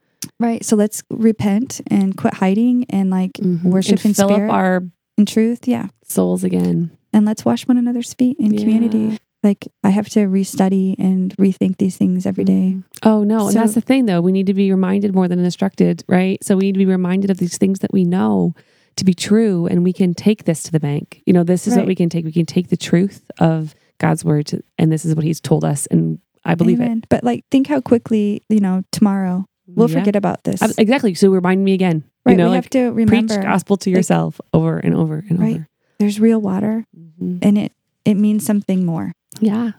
Right. 0.41 0.65
So 0.65 0.77
let's 0.77 1.03
repent 1.11 1.81
and 1.87 2.17
quit 2.17 2.35
hiding 2.35 2.85
and 2.91 3.11
like 3.11 3.33
Mhm. 3.35 3.63
worship 3.65 3.99
and 4.01 4.07
in 4.07 4.15
fill 4.15 4.29
spirit 4.29 4.51
up 4.51 4.55
our 4.55 4.83
in 5.19 5.27
truth. 5.27 5.67
Yeah. 5.69 5.89
souls 6.05 6.45
again. 6.45 6.91
And 7.13 7.25
let's 7.27 7.45
wash 7.45 7.67
one 7.67 7.79
another's 7.79 8.15
feet 8.15 8.37
in 8.39 8.53
Yeah. 8.53 8.61
community. 8.61 9.19
Like 9.47 9.69
I 9.85 9.91
have 9.91 10.09
to 10.11 10.27
restudy 10.27 10.97
and 10.99 11.35
rethink 11.37 11.77
these 11.79 11.97
things 11.97 12.27
every 12.27 12.43
day. 12.45 12.75
Mhm. 12.77 12.83
Oh 13.05 13.23
no, 13.23 13.47
and 13.47 13.57
that's 13.57 13.75
the 13.75 13.81
thing 13.81 14.07
though. 14.07 14.21
We 14.21 14.33
need 14.33 14.47
to 14.47 14.55
be 14.55 14.71
reminded 14.73 15.15
more 15.15 15.29
than 15.29 15.39
instructed, 15.39 16.03
right? 16.09 16.43
So 16.43 16.57
we 16.57 16.63
need 16.67 16.73
to 16.73 16.79
be 16.79 16.87
reminded 16.87 17.31
of 17.31 17.39
these 17.39 17.57
things 17.57 17.79
that 17.79 17.93
we 17.93 18.05
know 18.05 18.55
to 18.97 19.05
be 19.05 19.15
true 19.15 19.67
and 19.67 19.85
we 19.85 19.93
can 19.93 20.15
take 20.15 20.45
this 20.45 20.63
to 20.65 20.73
the 20.73 20.81
bank. 20.81 21.23
You 21.27 21.33
know, 21.33 21.45
this 21.45 21.67
is 21.69 21.77
what 21.77 21.87
we 21.87 21.95
can 21.95 22.09
take. 22.09 22.25
We 22.25 22.33
can 22.33 22.47
take 22.47 22.69
the 22.71 22.77
truth 22.77 23.21
of 23.39 23.75
God's 23.99 24.25
word 24.25 24.47
to, 24.49 24.63
and 24.79 24.91
this 24.91 25.05
is 25.05 25.15
what 25.15 25.25
he's 25.25 25.41
told 25.41 25.65
us 25.65 25.87
and 25.93 26.19
I 26.45 26.55
believe 26.57 26.81
Amen. 26.81 27.05
But 27.09 27.23
like 27.23 27.45
think 27.51 27.67
how 27.69 27.81
quickly, 27.81 28.43
you 28.49 28.61
know, 28.61 28.83
tomorrow 28.91 29.45
we'll 29.69 29.89
Yeah. 29.91 29.99
forget 30.01 30.17
about 30.17 30.43
this. 30.45 30.61
Exactly. 30.79 31.15
So 31.15 31.31
remind 31.31 31.65
me 31.65 31.73
again. 31.75 32.03
right. 32.25 32.33
you 32.33 32.39
know, 32.39 32.47
we 32.47 32.51
like 32.57 32.65
have 32.65 32.71
to 32.71 32.91
remember 32.91 33.35
preach 33.35 33.43
gospel 33.45 33.77
to 33.77 33.91
like- 33.91 33.97
yourself 33.97 34.41
over 34.53 34.79
and 34.79 34.93
over 34.95 35.25
and 35.29 35.39
Right. 35.39 35.55
over. 35.57 35.69
there's 36.01 36.19
real 36.19 36.41
water 36.41 36.85
Mhm. 36.99 37.39
and 37.43 37.57
it 37.59 37.73
it 38.05 38.15
means 38.17 38.45
something 38.47 38.87
more, 38.87 39.11
Yeah. 39.41 39.73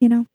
you 0.00 0.08
know? 0.08 0.26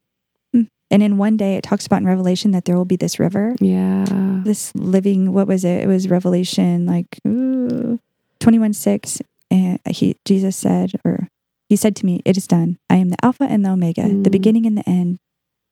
Mm. 0.56 0.68
And 0.92 1.02
in 1.04 1.18
one 1.18 1.38
day 1.38 1.56
it 1.56 1.64
talks 1.64 1.86
about 1.86 2.02
in 2.02 2.08
Revelation 2.08 2.52
that 2.52 2.66
there 2.66 2.76
will 2.78 2.86
be 2.86 2.96
this 2.96 3.20
river 3.20 3.56
Yeah. 3.60 4.06
this 4.44 4.74
living 4.76 5.34
what 5.34 5.48
was 5.48 5.64
it 5.66 5.84
it 5.84 5.88
was 5.88 6.08
revelation 6.10 6.86
like 6.86 7.20
ooh, 7.28 8.00
21 8.40 8.74
6 8.74 9.22
and 9.52 9.80
he 9.90 10.16
jesus 10.26 10.56
said 10.56 10.92
or 11.04 11.28
he 11.70 11.76
said 11.76 11.96
to 11.96 12.06
me 12.06 12.22
it 12.26 12.38
is 12.38 12.46
done 12.48 12.78
i 12.90 12.96
am 12.98 13.10
the 13.10 13.18
alpha 13.26 13.44
and 13.46 13.66
the 13.66 13.70
omega 13.72 14.04
the 14.04 14.30
Mm. 14.30 14.32
beginning 14.32 14.66
and 14.68 14.78
the 14.78 14.88
end 14.90 15.18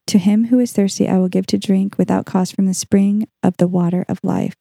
to 0.07 0.17
him 0.17 0.45
who 0.45 0.59
is 0.59 0.71
thirsty 0.73 1.07
i 1.07 1.17
will 1.19 1.29
give 1.29 1.45
to 1.47 1.57
drink 1.57 1.97
without 1.97 2.25
cost 2.25 2.55
from 2.55 2.65
the 2.65 2.73
spring 2.73 3.27
of 3.43 3.55
the 3.57 3.67
water 3.67 4.05
of 4.09 4.19
life 4.23 4.55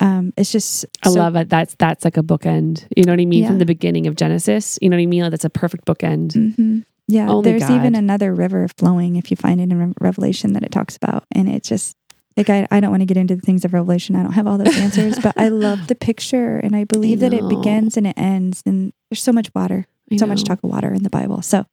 um 0.00 0.32
it's 0.36 0.50
just 0.52 0.84
I 1.02 1.08
so- 1.10 1.18
love 1.20 1.36
it. 1.36 1.48
That's 1.48 1.74
that's 1.78 2.04
like 2.04 2.16
a 2.18 2.22
bookend. 2.22 2.86
You 2.96 3.04
know 3.04 3.12
what 3.12 3.20
I 3.20 3.24
mean? 3.24 3.42
Yeah. 3.44 3.48
From 3.48 3.58
the 3.58 3.64
beginning 3.64 4.06
of 4.06 4.14
Genesis. 4.16 4.78
You 4.82 4.90
know 4.90 4.96
what 4.96 5.02
I 5.02 5.06
mean? 5.06 5.22
Like, 5.22 5.30
that's 5.30 5.46
a 5.46 5.50
perfect 5.50 5.86
bookend. 5.86 6.32
Mhm. 6.36 6.84
Yeah 7.08 7.28
Only 7.28 7.52
there's 7.52 7.70
even 7.70 7.94
another 7.94 8.34
river 8.34 8.66
flowing 8.76 9.16
if 9.16 9.30
you 9.30 9.36
find 9.36 9.60
it 9.60 9.70
in 9.70 9.94
revelation 10.00 10.52
that 10.54 10.62
it 10.62 10.72
talks 10.72 10.96
about 10.96 11.24
and 11.32 11.48
it 11.48 11.62
just 11.62 11.96
like 12.36 12.50
I, 12.50 12.66
I 12.70 12.80
don't 12.80 12.90
want 12.90 13.00
to 13.02 13.06
get 13.06 13.16
into 13.16 13.34
the 13.36 13.42
things 13.42 13.64
of 13.64 13.72
revelation 13.72 14.16
i 14.16 14.22
don't 14.22 14.32
have 14.32 14.46
all 14.46 14.58
those 14.58 14.76
answers 14.80 15.18
but 15.18 15.34
i 15.38 15.48
love 15.48 15.86
the 15.86 15.94
picture 15.94 16.58
and 16.58 16.74
i 16.76 16.84
believe 16.84 17.20
that 17.20 17.32
it 17.32 17.48
begins 17.48 17.96
and 17.96 18.06
it 18.06 18.18
ends 18.18 18.62
and 18.66 18.92
there's 19.10 19.22
so 19.22 19.32
much 19.32 19.50
water 19.54 19.86
I 20.10 20.16
so 20.16 20.26
much 20.26 20.44
talk 20.44 20.62
of 20.62 20.70
water 20.70 20.92
in 20.92 21.02
the 21.02 21.10
bible 21.10 21.42
so 21.42 21.64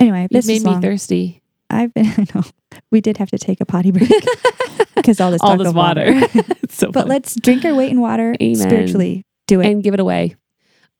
anyway 0.00 0.28
this 0.30 0.46
made 0.46 0.56
is 0.58 0.64
me 0.64 0.80
thirsty. 0.80 1.42
i've 1.70 1.92
been 1.94 2.06
i 2.18 2.26
know 2.34 2.44
we 2.90 3.00
did 3.00 3.16
have 3.18 3.30
to 3.30 3.38
take 3.38 3.60
a 3.60 3.64
potty 3.66 3.90
break 3.90 4.10
because 4.96 5.20
all 5.20 5.30
this 5.30 5.40
All 5.42 5.50
talk 5.50 5.58
this 5.58 5.68
of 5.68 5.74
water. 5.76 6.04
it's 6.06 6.76
so 6.76 6.88
but 6.90 7.00
funny. 7.02 7.08
let's 7.10 7.34
drink 7.40 7.64
our 7.64 7.74
weight 7.74 7.90
in 7.90 8.00
water 8.00 8.34
Amen. 8.40 8.56
spiritually 8.56 9.24
do 9.46 9.60
it 9.60 9.66
and 9.66 9.82
give 9.84 9.94
it 9.94 10.00
away. 10.00 10.34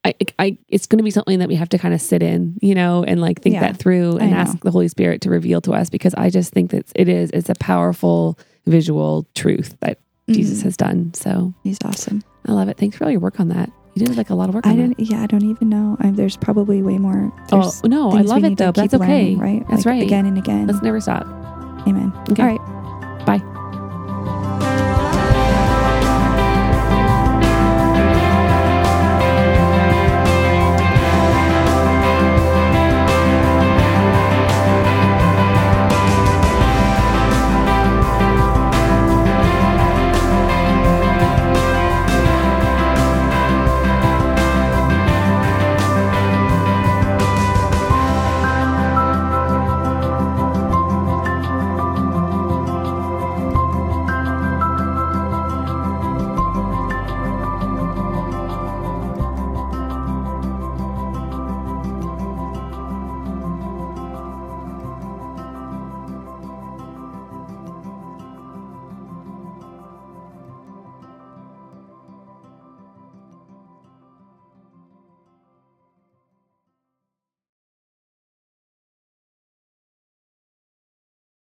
I, 0.06 0.14
I, 0.38 0.58
it's 0.68 0.86
going 0.86 0.98
to 0.98 1.02
be 1.04 1.10
something 1.10 1.40
that 1.40 1.48
we 1.48 1.56
have 1.56 1.68
to 1.70 1.78
kind 1.78 1.92
of 1.92 2.00
sit 2.00 2.22
in, 2.22 2.56
you 2.62 2.74
know, 2.74 3.02
and 3.04 3.20
like 3.20 3.42
think 3.42 3.54
Yeah, 3.54 3.60
that 3.60 3.76
through 3.78 4.18
and 4.18 4.32
ask 4.34 4.58
the 4.60 4.70
Holy 4.70 4.88
Spirit 4.88 5.20
to 5.22 5.30
reveal 5.30 5.60
to 5.62 5.72
us 5.72 5.90
because 5.90 6.14
I 6.14 6.30
just 6.30 6.52
think 6.52 6.70
that 6.70 6.86
it 6.94 7.08
is, 7.08 7.30
it's 7.32 7.48
a 7.50 7.54
powerful 7.56 8.38
visual 8.66 9.26
truth 9.34 9.76
that 9.80 9.98
Jesus 10.30 10.60
Mhm. 10.60 10.62
has 10.64 10.76
done. 10.76 11.12
So 11.14 11.52
he's 11.64 11.78
awesome 11.84 12.22
I 12.48 12.52
love 12.52 12.68
it. 12.68 12.76
Thanks 12.76 12.96
for 12.96 13.04
all 13.04 13.10
your 13.10 13.18
work 13.20 13.40
on 13.40 13.48
that. 13.48 13.70
You 13.94 14.06
did 14.06 14.16
like 14.16 14.30
a 14.30 14.34
lot 14.34 14.48
of 14.48 14.54
work 14.54 14.66
i 14.66 14.70
on 14.70 14.76
don't 14.76 14.96
that. 14.98 15.04
yeah 15.10 15.22
i 15.22 15.26
don't 15.26 15.42
even 15.44 15.68
know 15.70 15.96
I, 16.00 16.10
there's 16.10 16.36
probably 16.36 16.82
way 16.82 16.98
more 16.98 17.32
Oh, 17.50 17.72
no, 17.84 18.10
I 18.12 18.20
love 18.20 18.44
it 18.44 18.58
though. 18.58 18.66
but 18.66 18.74
That's 18.90 18.94
okay. 18.94 19.06
learning, 19.34 19.38
right 19.38 19.64
That's 19.70 19.86
Like, 19.86 19.92
right. 19.94 20.02
again 20.02 20.26
and 20.26 20.36
again 20.38 20.66
Let's 20.66 20.82
never 20.82 21.00
stop. 21.00 21.22
amen 21.88 22.12
Okay. 22.30 22.42
all 22.42 22.48
right 23.26 23.42